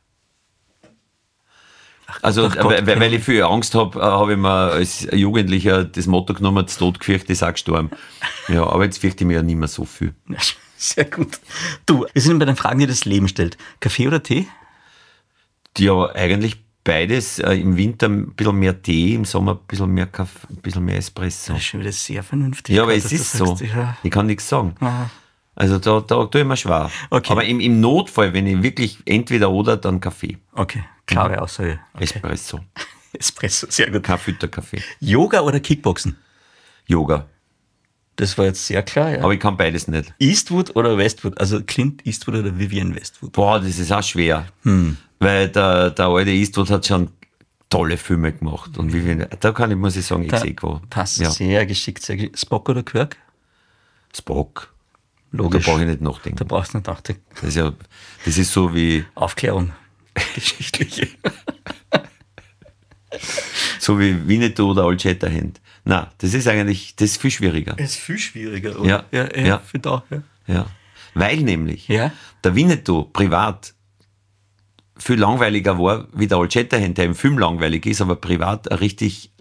Also, 2.21 2.45
ach 2.45 2.57
Gott, 2.57 2.85
weil, 2.85 3.13
ich 3.13 3.23
viel 3.23 3.43
Angst 3.43 3.73
habe, 3.73 4.01
habe 4.01 4.33
ich 4.33 4.37
mir 4.37 4.49
als 4.49 5.07
Jugendlicher 5.11 5.85
das 5.85 6.07
Motto 6.07 6.33
genommen, 6.33 6.65
das 6.65 6.77
Tod 6.77 6.99
gefürchtet 6.99 7.31
ist 7.31 7.43
auch 7.43 7.53
gestorben. 7.53 7.89
Ja, 8.47 8.65
aber 8.65 8.83
jetzt 8.83 8.97
fürchte 8.97 9.23
ich 9.23 9.27
mir 9.27 9.35
ja 9.35 9.43
nicht 9.43 9.55
mehr 9.55 9.67
so 9.67 9.85
viel. 9.85 10.13
Sehr 10.75 11.05
gut. 11.05 11.39
Du, 11.85 12.05
wir 12.11 12.21
sind 12.21 12.39
bei 12.39 12.45
den 12.45 12.55
Fragen, 12.55 12.79
die 12.79 12.87
das 12.87 13.05
Leben 13.05 13.27
stellt. 13.27 13.55
Kaffee 13.79 14.07
oder 14.07 14.21
Tee? 14.21 14.47
Ja, 15.77 16.09
eigentlich 16.09 16.57
beides. 16.83 17.39
Äh, 17.39 17.53
Im 17.53 17.77
Winter 17.77 18.09
ein 18.09 18.33
bisschen 18.33 18.57
mehr 18.57 18.81
Tee, 18.81 19.13
im 19.13 19.25
Sommer 19.25 19.53
ein 19.53 19.59
bisschen 19.67 19.91
mehr 19.91 20.07
Kaffee, 20.07 20.47
ein 20.49 20.57
bisschen 20.57 20.83
mehr 20.83 20.97
Espresso. 20.97 21.53
Das 21.53 21.61
ist 21.61 21.67
schon 21.67 21.79
wieder 21.81 21.91
sehr 21.91 22.23
vernünftig. 22.23 22.75
Ja, 22.75 22.83
aber 22.83 22.95
es 22.95 23.11
ist 23.11 23.31
so. 23.31 23.55
Ja. 23.61 23.95
Ich 24.03 24.11
kann 24.11 24.25
nichts 24.25 24.49
sagen. 24.49 24.75
Aha. 24.79 25.09
Also 25.61 25.77
da, 25.77 25.99
da 25.99 26.25
tue 26.25 26.41
ich 26.41 26.47
mir 26.47 26.57
schwer. 26.57 26.89
Okay. 27.11 27.31
Aber 27.31 27.43
im, 27.45 27.59
im 27.59 27.79
Notfall, 27.79 28.33
wenn 28.33 28.47
ich 28.47 28.63
wirklich 28.63 28.97
entweder 29.05 29.51
oder, 29.51 29.77
dann 29.77 29.99
Kaffee. 29.99 30.39
Okay, 30.53 30.83
klare 31.05 31.39
Aussage. 31.39 31.79
Okay. 31.93 32.05
Espresso. 32.05 32.61
Espresso, 33.13 33.67
sehr 33.69 33.91
gut. 33.91 34.01
Kein 34.01 34.17
Fütterkaffee. 34.17 34.81
Yoga 34.99 35.41
oder 35.41 35.59
Kickboxen? 35.59 36.17
Yoga. 36.87 37.27
Das 38.15 38.39
war 38.39 38.45
jetzt 38.45 38.65
sehr 38.65 38.81
klar, 38.81 39.11
ja. 39.11 39.23
Aber 39.23 39.35
ich 39.35 39.39
kann 39.39 39.55
beides 39.55 39.87
nicht. 39.87 40.11
Eastwood 40.17 40.75
oder 40.75 40.97
Westwood? 40.97 41.39
Also 41.39 41.61
Clint 41.61 42.07
Eastwood 42.07 42.37
oder 42.37 42.57
Vivian 42.57 42.95
Westwood? 42.95 43.31
Boah, 43.33 43.59
das 43.59 43.77
ist 43.77 43.91
auch 43.91 44.01
schwer. 44.01 44.47
Hm. 44.63 44.97
Weil 45.19 45.49
der, 45.49 45.91
der 45.91 46.07
alte 46.07 46.31
Eastwood 46.31 46.71
hat 46.71 46.87
schon 46.87 47.11
tolle 47.69 47.97
Filme 47.97 48.33
gemacht. 48.33 48.79
Und 48.79 48.91
wir, 48.93 49.27
da 49.27 49.51
kann 49.51 49.69
ich, 49.69 49.77
muss 49.77 49.95
ich 49.95 50.07
sagen, 50.07 50.23
ich 50.23 50.35
sehe 50.35 50.55
wo. 50.59 50.81
Passt 50.89 51.19
Ja. 51.19 51.29
sehr 51.29 51.67
geschickt, 51.67 52.01
sehr 52.01 52.15
geschickt. 52.15 52.39
Spock 52.39 52.67
oder 52.67 52.81
Quirk? 52.81 53.17
Spock. 54.11 54.73
Logisch. 55.31 55.65
Da 55.65 55.71
brauche 55.71 55.81
ich 55.83 55.87
nicht 55.87 56.01
Da 56.01 56.05
nachdenken. 56.05 56.47
brauchst 56.47 56.73
du 56.73 56.77
nicht 56.77 56.87
nachdenken. 56.87 57.23
Das 57.35 57.43
ist 57.45 57.55
ja, 57.55 57.71
das 58.25 58.37
ist 58.37 58.51
so 58.51 58.73
wie, 58.75 59.05
Aufklärung. 59.15 59.71
Geschichtliche. 60.35 61.07
so 63.79 63.99
wie 63.99 64.27
Winnetou 64.27 64.71
oder 64.71 64.85
Old 64.85 65.01
Shatterhand. 65.01 65.59
Na, 65.83 66.11
das 66.19 66.33
ist 66.33 66.47
eigentlich, 66.47 66.95
das 66.95 67.11
ist 67.11 67.21
viel 67.21 67.31
schwieriger. 67.31 67.77
ist 67.79 67.95
viel 67.95 68.17
schwieriger, 68.17 68.75
Ja, 68.85 69.03
Ja, 69.11 69.27
ja, 69.35 69.45
ja. 69.45 69.59
finde 69.59 69.91
auch, 69.91 70.03
ja. 70.09 70.21
Ja. 70.47 70.65
Weil 71.13 71.37
nämlich 71.37 71.87
Ja. 71.87 72.11
der 72.43 72.55
Winnetou 72.55 73.03
privat 73.05 73.73
viel 74.97 75.17
langweiliger 75.19 75.79
war 75.79 76.07
wie 76.13 76.27
der 76.27 76.37
Old 76.37 76.53
Shatterhand, 76.53 76.97
der 76.97 77.05
im 77.05 77.15
Film 77.15 77.39
langweilig 77.39 77.85
ist, 77.87 78.01
aber 78.01 78.15
privat 78.15 78.69
ein 78.71 78.77
richtig 78.77 79.31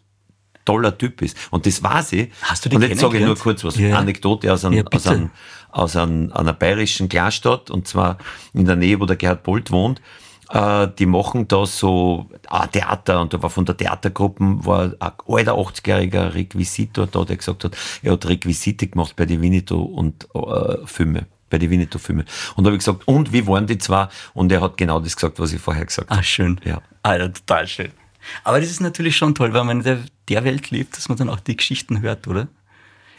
toller 0.65 0.97
Typ 0.97 1.21
ist. 1.23 1.37
Und 1.51 1.67
das 1.67 1.83
weiß 1.83 2.13
ich. 2.13 2.31
Hast 2.43 2.65
du 2.65 2.69
den 2.71 2.77
Und 2.83 2.89
jetzt 2.89 3.01
sage 3.01 3.19
ich 3.19 3.25
nur 3.25 3.37
kurz 3.37 3.63
was. 3.65 3.77
Ja. 3.77 3.99
Anekdote 3.99 4.53
aus, 4.53 4.65
einem, 4.65 4.77
Ja, 4.79 4.85
aus, 4.91 5.07
einem, 5.07 5.31
aus 5.73 5.97
einem, 5.97 6.33
einer 6.33 6.53
bayerischen 6.53 7.09
Kleinstadt, 7.09 7.71
und 7.71 7.87
zwar 7.89 8.19
in 8.53 8.65
der 8.67 8.77
Nähe, 8.77 9.01
wo 9.01 9.07
der 9.07 9.17
Gerhard 9.17 9.43
Bolt 9.43 9.71
wohnt. 9.71 10.01
Äh, 10.51 10.89
die 10.99 11.07
machen 11.07 11.47
da 11.47 11.65
so 11.65 12.29
ah, 12.49 12.67
Theater 12.67 13.21
und 13.21 13.33
da 13.33 13.41
war 13.43 13.51
von 13.51 13.65
der 13.65 13.77
Theatergruppe 13.77 14.43
war 14.65 14.93
ein 14.99 15.13
alter 15.29 15.53
80-jähriger 15.55 16.35
Requisitor 16.35 17.07
da, 17.07 17.25
der 17.25 17.37
gesagt 17.37 17.63
hat, 17.65 17.77
er 18.03 18.13
hat 18.13 18.27
Requisite 18.29 18.89
gemacht 18.89 19.15
bei 19.15 19.27
den 19.27 19.41
Winnetou 19.43 19.81
und 19.83 20.27
äh, 20.35 20.79
Filme, 20.87 21.27
bei 21.51 21.59
den 21.59 21.71
Winnetou-Filmen. 21.71 22.25
Und 22.57 22.65
da 22.65 22.69
habe 22.69 22.77
ich 22.77 22.81
gesagt, 22.85 23.07
und 23.07 23.33
wie 23.33 23.47
waren 23.47 23.67
die 23.69 23.79
zwei? 23.79 24.09
Und 24.35 24.51
er 24.51 24.61
hat 24.61 24.77
genau 24.77 24.99
das 24.99 25.15
gesagt, 25.15 25.39
was 25.39 25.53
ich 25.53 25.61
vorher 25.61 25.87
gesagt 25.87 26.11
Ah, 26.11 26.17
habe. 26.17 26.25
schön. 26.25 26.61
Ja. 26.65 26.83
Alter, 27.05 27.33
total 27.33 27.69
schön. 27.69 27.93
Aber 28.45 28.61
das 28.61 28.71
ist 28.71 28.81
natürlich 28.81 29.17
schon 29.17 29.35
toll, 29.37 29.53
weil 29.55 29.65
man 29.65 29.79
in 29.79 29.85
der, 29.85 29.99
der 30.29 30.45
Welt 30.45 30.71
lebt, 30.73 30.97
dass 30.97 31.09
man 31.09 31.17
dann 31.17 31.29
auch 31.31 31.41
die 31.41 31.57
Geschichten 31.57 32.03
hört, 32.03 32.27
oder? 32.27 32.49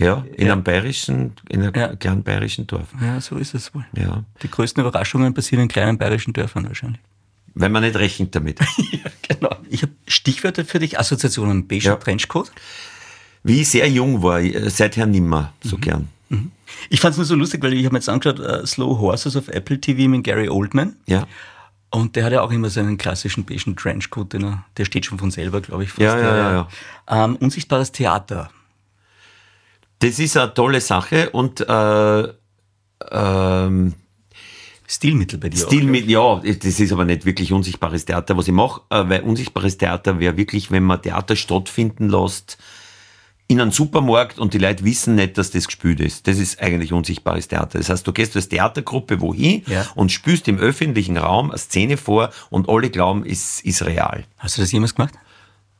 Ja, 0.01 0.25
in 0.35 0.47
Ja. 0.47 0.53
einem 0.53 0.63
bayerischen, 0.63 1.33
in 1.49 1.61
einem 1.61 1.73
Ja. 1.75 1.95
kleinen 1.95 2.23
bayerischen 2.23 2.67
Dorf. 2.67 2.87
Ja, 3.01 3.21
so 3.21 3.37
ist 3.37 3.53
es 3.53 3.73
wohl. 3.75 3.85
Ja. 3.95 4.23
Die 4.41 4.49
größten 4.49 4.81
Überraschungen 4.83 5.33
passieren 5.33 5.63
in 5.63 5.67
kleinen 5.69 5.97
bayerischen 5.97 6.33
Dörfern 6.33 6.67
wahrscheinlich. 6.67 6.99
Wenn 7.53 7.71
man 7.71 7.83
nicht 7.83 7.95
rechnet 7.97 8.33
damit. 8.35 8.59
ja, 8.91 9.11
genau. 9.27 9.55
Ich 9.69 9.81
habe 9.83 9.91
Stichwörter 10.07 10.65
für 10.65 10.79
dich, 10.79 10.97
Assoziationen, 10.99 11.67
Beige 11.67 11.85
Ja. 11.85 11.95
Trenchcoat. 11.97 12.51
Wie 13.43 13.61
ich 13.61 13.69
sehr 13.69 13.89
jung 13.89 14.21
war, 14.23 14.39
äh, 14.39 14.69
seither 14.69 15.05
nimmer 15.05 15.53
so 15.63 15.77
Mhm. 15.77 15.81
gern. 15.81 16.07
Ich 16.89 17.01
fand 17.01 17.11
es 17.11 17.17
nur 17.17 17.25
so 17.25 17.35
lustig, 17.35 17.61
weil 17.61 17.73
ich 17.73 17.83
habe 17.83 17.93
mir 17.93 17.99
jetzt 17.99 18.07
angeschaut, 18.07 18.39
äh, 18.39 18.65
Slow 18.65 18.97
Horses 18.99 19.35
auf 19.35 19.49
Apple 19.49 19.81
TV 19.81 20.07
mit 20.07 20.23
Gary 20.23 20.47
Oldman. 20.47 20.95
Ja. 21.05 21.27
Und 21.89 22.15
der 22.15 22.23
hat 22.23 22.31
ja 22.31 22.41
auch 22.41 22.51
immer 22.51 22.69
seinen 22.69 22.97
klassischen 22.97 23.43
beigen 23.43 23.75
Trenchcoat, 23.75 24.31
den 24.31 24.45
er, 24.45 24.63
der 24.77 24.85
steht 24.85 25.05
schon 25.05 25.19
von 25.19 25.29
selber, 25.29 25.59
glaube 25.59 25.83
ich. 25.83 25.89
fast. 25.89 25.99
Ja, 26.01 26.17
ja, 26.17 26.37
ja, 26.37 26.51
ja. 27.09 27.25
Ähm, 27.25 27.35
unsichtbares 27.35 27.91
Theater. 27.91 28.49
Das 30.01 30.19
ist 30.19 30.35
eine 30.37 30.53
tolle 30.53 30.81
Sache 30.81 31.29
und 31.29 31.61
äh, 31.61 32.27
ähm, 33.11 33.93
Stilmittel 34.87 35.39
bei 35.39 35.49
dir. 35.49 35.57
Stil 35.57 35.83
auch, 35.85 35.89
mit, 35.89 36.07
ja, 36.07 36.41
das 36.43 36.79
ist 36.79 36.91
aber 36.91 37.05
nicht 37.05 37.25
wirklich 37.25 37.53
unsichtbares 37.53 38.03
Theater, 38.05 38.35
was 38.35 38.47
ich 38.47 38.53
mache, 38.53 38.81
äh, 38.89 39.07
weil 39.07 39.21
unsichtbares 39.21 39.77
Theater 39.77 40.19
wäre 40.19 40.35
wirklich, 40.37 40.69
wenn 40.71 40.83
man 40.83 41.01
Theater 41.01 41.35
stattfinden 41.35 42.09
lässt 42.09 42.57
in 43.47 43.59
einem 43.61 43.71
Supermarkt 43.71 44.39
und 44.39 44.53
die 44.53 44.57
Leute 44.59 44.83
wissen 44.85 45.15
nicht, 45.15 45.37
dass 45.37 45.51
das 45.51 45.65
gespielt 45.67 45.99
ist. 45.99 46.25
Das 46.25 46.37
ist 46.39 46.61
eigentlich 46.61 46.93
unsichtbares 46.93 47.47
Theater. 47.49 47.77
Das 47.79 47.89
heißt, 47.89 48.07
du 48.07 48.13
gehst 48.13 48.35
als 48.35 48.47
Theatergruppe 48.49 49.19
wohin 49.19 49.63
Ja. 49.67 49.85
und 49.95 50.11
spielst 50.11 50.47
im 50.47 50.57
öffentlichen 50.57 51.17
Raum 51.17 51.51
eine 51.51 51.57
Szene 51.57 51.97
vor 51.97 52.31
und 52.49 52.69
alle 52.69 52.89
glauben, 52.89 53.25
es 53.25 53.59
ist 53.61 53.83
real. 53.85 54.23
Hast 54.37 54.57
du 54.57 54.61
das 54.61 54.71
jemals 54.71 54.95
gemacht? 54.95 55.13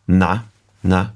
Na, 0.06 0.44
Nein. 0.84 1.12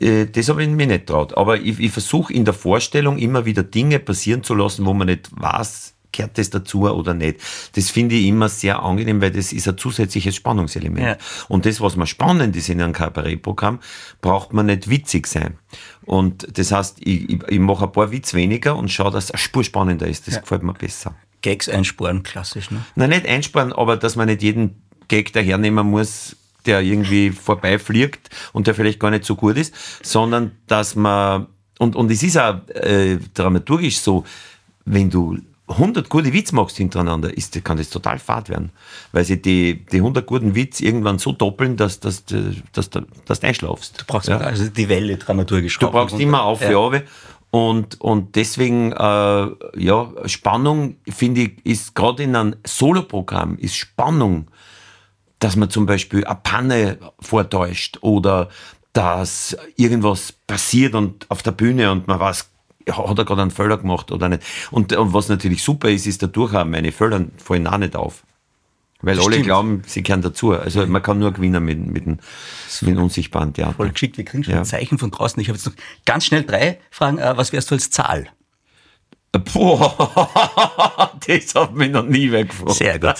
Äh, 0.00 0.26
Das 0.26 0.48
habe 0.48 0.62
ich 0.62 0.68
mir 0.68 0.86
nicht 0.86 1.06
traut. 1.06 1.36
Aber 1.36 1.58
ich, 1.58 1.78
ich 1.78 1.92
versuche 1.92 2.32
in 2.32 2.44
der 2.44 2.54
Vorstellung 2.54 3.18
immer 3.18 3.44
wieder 3.44 3.62
Dinge 3.62 3.98
passieren 3.98 4.42
zu 4.42 4.54
lassen, 4.54 4.86
wo 4.86 4.94
man 4.94 5.06
nicht 5.08 5.30
weiß, 5.32 5.94
gehört 6.12 6.36
das 6.38 6.50
dazu 6.50 6.82
oder 6.82 7.14
nicht. 7.14 7.40
Das 7.74 7.90
finde 7.90 8.14
ich 8.14 8.26
immer 8.26 8.48
sehr 8.48 8.82
angenehm, 8.82 9.20
weil 9.20 9.30
das 9.30 9.52
ist 9.52 9.66
ein 9.66 9.78
zusätzliches 9.78 10.36
Spannungselement. 10.36 11.06
Ja. 11.06 11.16
Und 11.48 11.64
das, 11.66 11.80
was 11.80 11.96
man 11.96 12.06
spannend 12.06 12.54
ist 12.54 12.68
in 12.68 12.80
einem 12.80 12.92
Kabarettprogramm, 12.92 13.80
braucht 14.20 14.52
man 14.52 14.66
nicht 14.66 14.88
witzig 14.90 15.26
sein. 15.26 15.56
Und 16.04 16.46
das 16.58 16.70
heißt, 16.70 16.98
ich, 17.00 17.30
ich, 17.30 17.42
ich 17.48 17.58
mache 17.58 17.86
ein 17.86 17.92
paar 17.92 18.10
Witz 18.12 18.34
weniger 18.34 18.76
und 18.76 18.90
schaue, 18.90 19.10
dass 19.10 19.24
es 19.24 19.30
eine 19.30 19.38
Spur 19.38 19.64
spannender 19.64 20.06
ist. 20.06 20.28
Das 20.28 20.40
gefällt 20.40 20.62
mir 20.62 20.74
besser. 20.74 21.14
Gags 21.40 21.68
einsparen, 21.68 22.22
klassisch, 22.22 22.70
ne? 22.70 22.84
Nein, 22.94 23.10
nicht 23.10 23.26
einsparen, 23.26 23.72
aber 23.72 23.96
dass 23.96 24.14
man 24.14 24.26
nicht 24.28 24.42
jeden 24.42 24.82
Gag 25.08 25.32
dahernehmen 25.32 25.90
muss, 25.90 26.36
der 26.66 26.82
irgendwie 26.82 27.30
vorbeifliegt 27.30 28.30
und 28.52 28.66
der 28.66 28.74
vielleicht 28.74 29.00
gar 29.00 29.10
nicht 29.10 29.24
so 29.24 29.36
gut 29.36 29.56
ist, 29.56 29.74
sondern 30.02 30.52
dass 30.66 30.94
man, 30.94 31.46
und, 31.78 31.96
und 31.96 32.10
es 32.10 32.22
ist 32.22 32.38
auch 32.38 32.56
äh, 32.68 33.18
dramaturgisch 33.34 33.98
so, 33.98 34.24
wenn 34.84 35.10
du 35.10 35.38
100 35.68 36.08
gute 36.08 36.32
Witze 36.32 36.54
machst 36.54 36.76
hintereinander, 36.76 37.36
ist, 37.36 37.62
kann 37.64 37.78
das 37.78 37.88
total 37.88 38.18
fad 38.18 38.48
werden. 38.48 38.70
Weil 39.12 39.24
sie 39.24 39.40
die, 39.40 39.84
die 39.86 39.98
100 39.98 40.26
guten 40.26 40.54
Witze 40.54 40.84
irgendwann 40.84 41.18
so 41.18 41.32
doppeln, 41.32 41.76
dass, 41.76 42.00
dass, 42.00 42.24
dass, 42.24 42.90
dass, 42.90 42.90
dass 43.24 43.40
du 43.40 43.46
einschlafst. 43.46 44.00
Du 44.00 44.04
brauchst 44.06 44.28
ja. 44.28 44.38
also 44.38 44.68
die 44.68 44.88
Welle 44.88 45.16
dramaturgisch 45.16 45.78
Du 45.78 45.90
brauchst 45.90 46.14
und 46.14 46.20
immer 46.20 46.42
auf 46.42 46.60
Ja. 46.60 46.76
runter. 46.76 47.02
Und, 47.50 48.00
und 48.00 48.34
deswegen, 48.34 48.92
äh, 48.92 49.46
ja, 49.76 50.10
Spannung, 50.24 50.96
finde 51.06 51.42
ich, 51.42 51.66
ist 51.66 51.94
gerade 51.94 52.22
in 52.22 52.34
einem 52.34 52.56
Soloprogramm, 52.66 53.58
ist 53.58 53.76
Spannung, 53.76 54.46
dass 55.42 55.56
man 55.56 55.70
zum 55.70 55.86
Beispiel 55.86 56.24
eine 56.24 56.38
Panne 56.42 56.98
vortäuscht 57.20 57.98
oder 58.00 58.48
dass 58.92 59.56
irgendwas 59.76 60.32
passiert 60.46 60.94
und 60.94 61.26
auf 61.30 61.42
der 61.42 61.50
Bühne 61.52 61.90
und 61.90 62.06
man 62.06 62.20
weiß, 62.20 62.48
hat 62.90 63.18
er 63.18 63.24
gerade 63.24 63.42
einen 63.42 63.50
Fehler 63.50 63.78
gemacht 63.78 64.12
oder 64.12 64.28
nicht. 64.28 64.42
Und, 64.70 64.92
und 64.92 65.12
was 65.14 65.28
natürlich 65.28 65.62
super 65.62 65.88
ist, 65.90 66.06
ist 66.06 66.22
dadurch 66.22 66.54
auch, 66.54 66.64
meine 66.64 66.92
Fehler 66.92 67.24
fallen 67.38 67.66
auch 67.66 67.78
nicht 67.78 67.96
auf. 67.96 68.22
Weil 69.00 69.18
alle 69.18 69.32
Stimmt. 69.32 69.46
glauben, 69.46 69.82
sie 69.84 70.02
gehören 70.04 70.22
dazu. 70.22 70.52
Also 70.52 70.86
man 70.86 71.02
kann 71.02 71.18
nur 71.18 71.32
gewinnen 71.32 71.64
mit, 71.64 71.78
mit, 71.86 72.06
dem, 72.06 72.18
mit 72.82 72.90
dem 72.96 73.02
unsichtbaren 73.02 73.52
Theater. 73.52 73.74
Voll 73.74 73.90
geschickt, 73.90 74.16
wir 74.16 74.24
kriegen 74.24 74.44
schon 74.44 74.52
Ja. 74.54 74.60
ein 74.60 74.64
Zeichen 74.64 74.96
von 74.98 75.10
draußen. 75.10 75.40
Ich 75.40 75.48
habe 75.48 75.56
jetzt 75.56 75.66
noch 75.66 75.74
ganz 76.04 76.24
schnell 76.26 76.44
drei 76.44 76.78
Fragen. 76.90 77.18
Äh, 77.18 77.36
Was 77.36 77.52
wärst 77.52 77.70
du 77.70 77.74
als 77.74 77.90
Zahl? 77.90 78.28
Boah, 79.52 81.10
das 81.26 81.54
hat 81.54 81.74
mich 81.74 81.90
noch 81.90 82.04
nie 82.06 82.30
weggefragt. 82.30 82.74
Sehr 82.74 82.98
gut. 83.00 83.14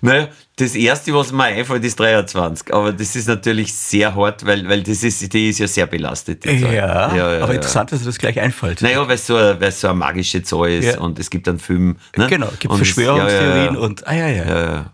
Naja, 0.00 0.28
das 0.56 0.74
erste, 0.74 1.12
was 1.14 1.32
mir 1.32 1.44
einfällt, 1.44 1.84
ist 1.84 1.98
23. 1.98 2.72
Aber 2.72 2.92
das 2.92 3.16
ist 3.16 3.26
natürlich 3.28 3.74
sehr 3.74 4.14
hart, 4.14 4.44
weil, 4.46 4.68
weil 4.68 4.82
das 4.82 5.02
ist, 5.02 5.32
die 5.32 5.48
ist 5.48 5.58
ja 5.58 5.66
sehr 5.66 5.86
belastet. 5.86 6.44
Ja, 6.46 6.52
ja, 6.52 7.14
ja 7.16 7.24
aber 7.42 7.48
ja. 7.48 7.52
interessant, 7.54 7.90
dass 7.92 8.00
dir 8.00 8.06
das 8.06 8.18
gleich 8.18 8.38
einfällt. 8.38 8.80
Naja, 8.82 9.06
weil 9.06 9.14
es 9.16 9.26
so, 9.26 9.36
es 9.38 9.80
so 9.80 9.88
eine 9.88 9.96
magische 9.98 10.42
Zahl 10.42 10.70
ist 10.70 10.84
Ja. 10.94 11.00
und 11.00 11.18
es 11.18 11.30
gibt 11.30 11.48
einen 11.48 11.58
Film. 11.58 11.96
Ne? 12.16 12.26
Genau, 12.28 12.48
gibt 12.58 12.66
Und 12.72 12.80
es- 12.80 12.88
Verschwörungstheorien 12.88 13.76
und, 13.76 14.06
ah 14.06 14.14
ja, 14.14 14.28
ja. 14.28 14.44
ja, 14.46 14.60
ja. 14.60 14.92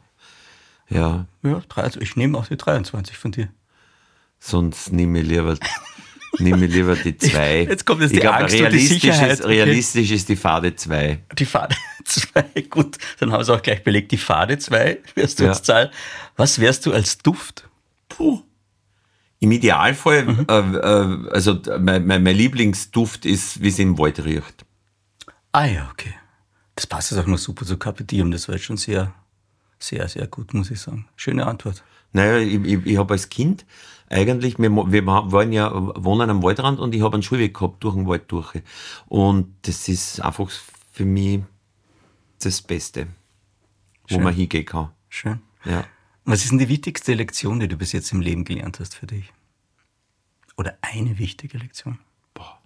ja, 0.90 1.26
ja 1.42 1.62
23, 1.68 2.02
ich 2.02 2.16
nehme 2.16 2.38
auch 2.38 2.46
die 2.46 2.56
23 2.56 3.16
von 3.16 3.32
dir. 3.32 3.48
sonst 4.38 4.92
nehme 4.92 5.20
ich 5.20 5.26
lieber, 5.26 5.56
nehme 6.38 6.66
ich 6.66 6.72
lieber 6.72 6.96
die 6.96 7.16
zwei. 7.18 7.62
Jetzt 7.62 7.86
kommt 7.86 8.02
jetzt 8.02 8.10
ich 8.12 8.16
die 8.18 8.20
glaub, 8.22 8.36
Angst 8.36 8.54
und 8.54 8.58
die 8.58 8.64
realistisch 8.64 9.00
Sicherheit, 9.02 9.30
Ist, 9.32 9.44
okay. 9.44 9.54
realistisch 9.62 10.10
ist 10.10 10.28
die 10.28 10.36
Fade 10.36 10.74
2. 10.76 11.18
Die 11.38 11.44
Fade 11.46 11.74
2, 12.04 12.42
gut, 12.70 12.98
dann 13.20 13.32
haben 13.32 13.40
es 13.40 13.48
auch 13.50 13.62
gleich 13.62 13.82
belegt. 13.84 14.12
Die 14.12 14.18
Fade 14.18 14.58
2 14.58 14.98
wärst 15.14 15.40
du 15.40 15.44
Ja. 15.44 15.50
als 15.50 15.62
Zahl. 15.62 15.90
Was 16.36 16.60
wärst 16.60 16.86
du 16.86 16.92
als 16.92 17.18
Duft? 17.18 17.68
Puh. 18.08 18.42
Im 19.40 19.52
Idealfall, 19.52 20.24
Mhm. 20.24 20.46
äh, 20.48 20.58
äh, 20.76 21.30
also 21.30 21.60
mein, 21.78 22.06
mein, 22.06 22.22
mein 22.22 22.36
Lieblingsduft 22.36 23.26
ist, 23.26 23.60
wie 23.62 23.68
es 23.68 23.78
im 23.78 23.98
Wald 23.98 24.24
riecht. 24.24 24.64
Ah 25.52 25.66
ja, 25.66 25.88
okay. 25.92 26.14
Das 26.76 26.86
passt 26.86 27.10
jetzt 27.10 27.20
auch 27.20 27.26
noch 27.26 27.38
super 27.38 27.64
zu 27.66 27.76
Diem. 27.76 28.30
Das 28.30 28.48
war 28.48 28.54
jetzt 28.56 28.64
schon 28.64 28.76
sehr, 28.76 29.12
sehr, 29.78 30.08
sehr 30.08 30.26
gut, 30.26 30.54
muss 30.54 30.70
ich 30.70 30.80
sagen. 30.80 31.06
Schöne 31.14 31.46
Antwort. 31.46 31.84
Naja, 32.12 32.38
ich, 32.38 32.54
ich, 32.64 32.86
ich 32.86 32.96
habe 32.96 33.12
als 33.14 33.28
Kind 33.28 33.64
eigentlich, 34.08 34.58
wir, 34.58 34.70
wir 34.70 35.06
waren 35.06 35.52
ja, 35.52 35.70
wohnen 35.74 36.30
am 36.30 36.42
Waldrand 36.42 36.78
und 36.78 36.94
ich 36.94 37.02
habe 37.02 37.14
einen 37.14 37.22
Schulweg 37.22 37.54
gehabt 37.54 37.82
durch 37.84 37.94
den 37.94 38.06
Wald 38.06 38.24
durch. 38.30 38.62
Und 39.06 39.54
das 39.62 39.88
ist 39.88 40.20
einfach 40.20 40.48
für 40.92 41.04
mich 41.04 41.40
das 42.40 42.62
Beste, 42.62 43.08
wo 44.08 44.14
Schön. 44.14 44.22
man 44.22 44.34
hingehen 44.34 44.64
kann. 44.64 44.90
Schön. 45.08 45.40
Ja. 45.64 45.84
Was 46.24 46.42
ist 46.42 46.50
denn 46.50 46.58
die 46.58 46.68
wichtigste 46.68 47.14
Lektion, 47.14 47.60
die 47.60 47.68
du 47.68 47.76
bis 47.76 47.92
jetzt 47.92 48.12
im 48.12 48.20
Leben 48.20 48.44
gelernt 48.44 48.80
hast 48.80 48.94
für 48.94 49.06
dich? 49.06 49.32
Oder 50.56 50.78
eine 50.80 51.18
wichtige 51.18 51.58
Lektion? 51.58 51.98
Boah. 52.32 52.60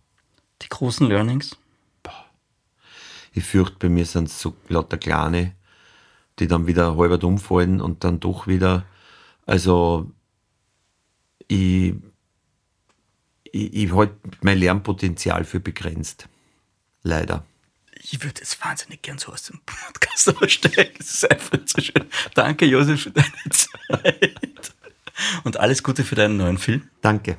Die 0.62 0.68
großen 0.68 1.06
Learnings? 1.06 1.56
Ich 3.32 3.44
fürchte, 3.44 3.76
bei 3.78 3.88
mir 3.88 4.04
sind 4.04 4.28
es 4.28 4.40
so 4.40 4.56
lauter 4.68 4.98
kleine, 4.98 5.54
die 6.38 6.48
dann 6.48 6.66
wieder 6.66 6.96
halbert 6.96 7.22
umfallen 7.24 7.80
und 7.80 8.02
dann 8.02 8.20
doch 8.20 8.46
wieder, 8.46 8.84
also 9.46 10.10
ich, 11.46 11.94
ich, 13.44 13.74
ich 13.74 13.92
halte 13.92 14.16
mein 14.42 14.58
Lernpotenzial 14.58 15.44
für 15.44 15.60
begrenzt. 15.60 16.28
Leider. 17.02 17.44
Ich 18.10 18.22
würde 18.22 18.40
jetzt 18.40 18.64
wahnsinnig 18.64 19.02
gern 19.02 19.18
so 19.18 19.32
aus 19.32 19.42
dem 19.42 19.60
Podcast 19.66 20.34
aussteigen. 20.42 20.94
Es 20.98 21.10
ist 21.10 21.30
einfach 21.30 21.58
so 21.66 21.82
schön. 21.82 22.06
Danke, 22.34 22.64
Josef, 22.64 23.02
für 23.02 23.10
deine 23.10 23.28
Zeit. 23.50 24.74
Und 25.44 25.58
alles 25.58 25.82
Gute 25.82 26.04
für 26.04 26.14
deinen 26.14 26.38
neuen 26.38 26.56
Film. 26.56 26.88
Danke. 27.02 27.36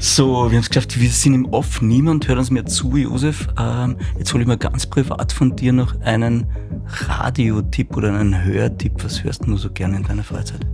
So, 0.00 0.50
wir 0.50 0.56
haben 0.56 0.62
es 0.62 0.68
geschafft, 0.68 0.98
wir 0.98 1.10
sind 1.10 1.34
im 1.34 1.44
Off. 1.46 1.80
Niemand 1.80 2.26
hört 2.26 2.38
uns 2.38 2.50
mehr 2.50 2.66
zu, 2.66 2.96
Josef. 2.96 3.46
Ähm, 3.56 3.96
jetzt 4.18 4.32
hole 4.34 4.42
ich 4.42 4.48
mal 4.48 4.58
ganz 4.58 4.84
privat 4.84 5.32
von 5.32 5.54
dir 5.54 5.72
noch 5.72 5.98
einen 6.00 6.46
Radiotipp 6.86 7.96
oder 7.96 8.08
einen 8.08 8.42
Hörtipp. 8.42 9.04
Was 9.04 9.22
hörst 9.22 9.44
du 9.44 9.50
nur 9.50 9.58
so 9.58 9.70
gerne 9.70 9.96
in 9.96 10.02
deiner 10.02 10.24
Freizeit? 10.24 10.66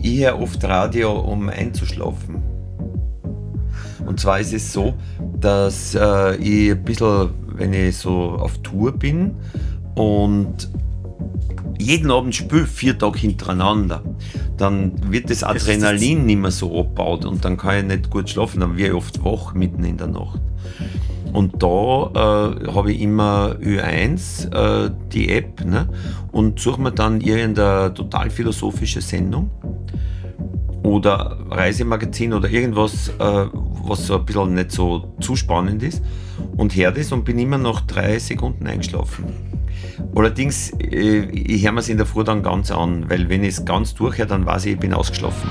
Ich 0.00 0.20
höre 0.20 0.40
oft 0.40 0.64
Radio, 0.64 1.12
um 1.12 1.50
einzuschlafen. 1.50 2.37
Und 4.08 4.18
zwar 4.18 4.40
ist 4.40 4.54
es 4.54 4.72
so, 4.72 4.94
dass 5.38 5.94
äh, 5.94 6.36
ich 6.36 6.70
ein 6.70 6.82
bisschen, 6.82 7.28
wenn 7.56 7.74
ich 7.74 7.98
so 7.98 8.38
auf 8.40 8.56
Tour 8.62 8.92
bin 8.92 9.34
und 9.96 10.70
jeden 11.78 12.10
Abend 12.10 12.34
spiele, 12.34 12.66
vier 12.66 12.98
Tage 12.98 13.18
hintereinander, 13.18 14.02
dann 14.56 15.12
wird 15.12 15.28
das 15.28 15.44
Adrenalin 15.44 16.24
nicht 16.24 16.38
mehr 16.38 16.50
so 16.50 16.80
abgebaut 16.80 17.26
und 17.26 17.44
dann 17.44 17.58
kann 17.58 17.76
ich 17.76 17.84
nicht 17.84 18.10
gut 18.10 18.30
schlafen, 18.30 18.60
dann 18.60 18.78
werde 18.78 18.92
ich 18.92 18.96
oft 18.96 19.22
wach 19.22 19.52
mitten 19.52 19.84
in 19.84 19.98
der 19.98 20.06
Nacht. 20.06 20.40
Und 21.34 21.62
da 21.62 21.66
äh, 21.66 22.72
habe 22.72 22.92
ich 22.92 23.02
immer 23.02 23.56
Ö1, 23.60 24.50
äh, 24.86 24.90
die 25.12 25.28
App, 25.28 25.62
ne? 25.66 25.86
und 26.32 26.58
suche 26.58 26.80
mir 26.80 26.92
dann 26.92 27.20
irgendeine 27.20 27.92
total 27.92 28.30
philosophische 28.30 29.02
Sendung 29.02 29.50
oder 30.88 31.36
Reisemagazin 31.50 32.32
oder 32.32 32.48
irgendwas, 32.48 33.10
äh, 33.18 33.46
was 33.84 34.06
so 34.06 34.16
ein 34.16 34.24
bisschen 34.24 34.54
nicht 34.54 34.72
so 34.72 35.14
zu 35.20 35.36
spannend 35.36 35.82
ist 35.82 36.02
und 36.56 36.74
höre 36.74 36.92
das 36.92 37.12
und 37.12 37.24
bin 37.24 37.38
immer 37.38 37.58
nach 37.58 37.82
drei 37.82 38.18
Sekunden 38.18 38.66
eingeschlafen. 38.66 39.26
Allerdings, 40.14 40.70
äh, 40.80 41.26
ich 41.30 41.64
höre 41.64 41.72
mir 41.72 41.80
es 41.80 41.88
in 41.88 41.98
der 41.98 42.06
Früh 42.06 42.24
dann 42.24 42.42
ganz 42.42 42.70
an, 42.70 43.04
weil 43.08 43.28
wenn 43.28 43.42
ich 43.44 43.50
es 43.50 43.64
ganz 43.64 43.94
durchhöre, 43.94 44.28
dann 44.28 44.46
weiß 44.46 44.64
ich, 44.66 44.72
ich 44.72 44.78
bin 44.78 44.94
ausgeschlafen. 44.94 45.50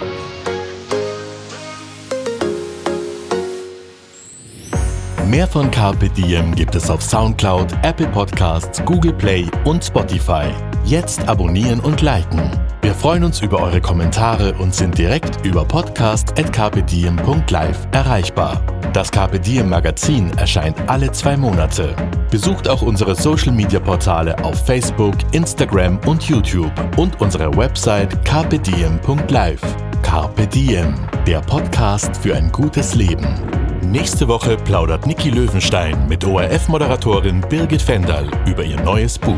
Mehr 5.27 5.45
von 5.45 5.69
Carpe 5.69 6.09
Diem 6.09 6.55
gibt 6.55 6.73
es 6.73 6.89
auf 6.89 7.03
Soundcloud, 7.03 7.73
Apple 7.83 8.07
Podcasts, 8.07 8.83
Google 8.85 9.13
Play 9.13 9.45
und 9.65 9.83
Spotify. 9.83 10.45
Jetzt 10.85 11.27
abonnieren 11.27 11.81
und 11.81 12.01
liken. 12.01 12.49
Wir 12.87 12.95
freuen 12.95 13.25
uns 13.25 13.41
über 13.41 13.61
eure 13.61 13.81
Kommentare 13.81 14.53
und 14.53 14.73
sind 14.73 14.97
direkt 14.97 15.45
über 15.45 15.65
podcast.carpediem.live 15.65 17.87
erreichbar. 17.91 18.61
Das 18.93 19.11
Carpe 19.11 19.41
Diem 19.41 19.67
Magazin 19.67 20.31
erscheint 20.37 20.77
alle 20.87 21.11
zwei 21.11 21.35
Monate. 21.35 21.93
Besucht 22.31 22.69
auch 22.69 22.81
unsere 22.81 23.13
Social 23.13 23.51
Media 23.51 23.81
Portale 23.81 24.41
auf 24.41 24.65
Facebook, 24.65 25.15
Instagram 25.33 25.99
und 26.05 26.23
YouTube 26.29 26.71
und 26.95 27.19
unsere 27.19 27.53
Website 27.57 28.23
carpediem.live. 28.23 29.61
Carpe 30.01 30.47
Diem, 30.47 30.95
der 31.27 31.41
Podcast 31.41 32.15
für 32.15 32.37
ein 32.37 32.49
gutes 32.53 32.95
Leben. 32.95 33.27
Nächste 33.81 34.29
Woche 34.29 34.55
plaudert 34.55 35.05
Niki 35.05 35.29
Löwenstein 35.29 36.07
mit 36.07 36.23
ORF-Moderatorin 36.23 37.41
Birgit 37.49 37.81
Fendal 37.81 38.31
über 38.45 38.63
ihr 38.63 38.79
neues 38.79 39.19
Buch. 39.19 39.35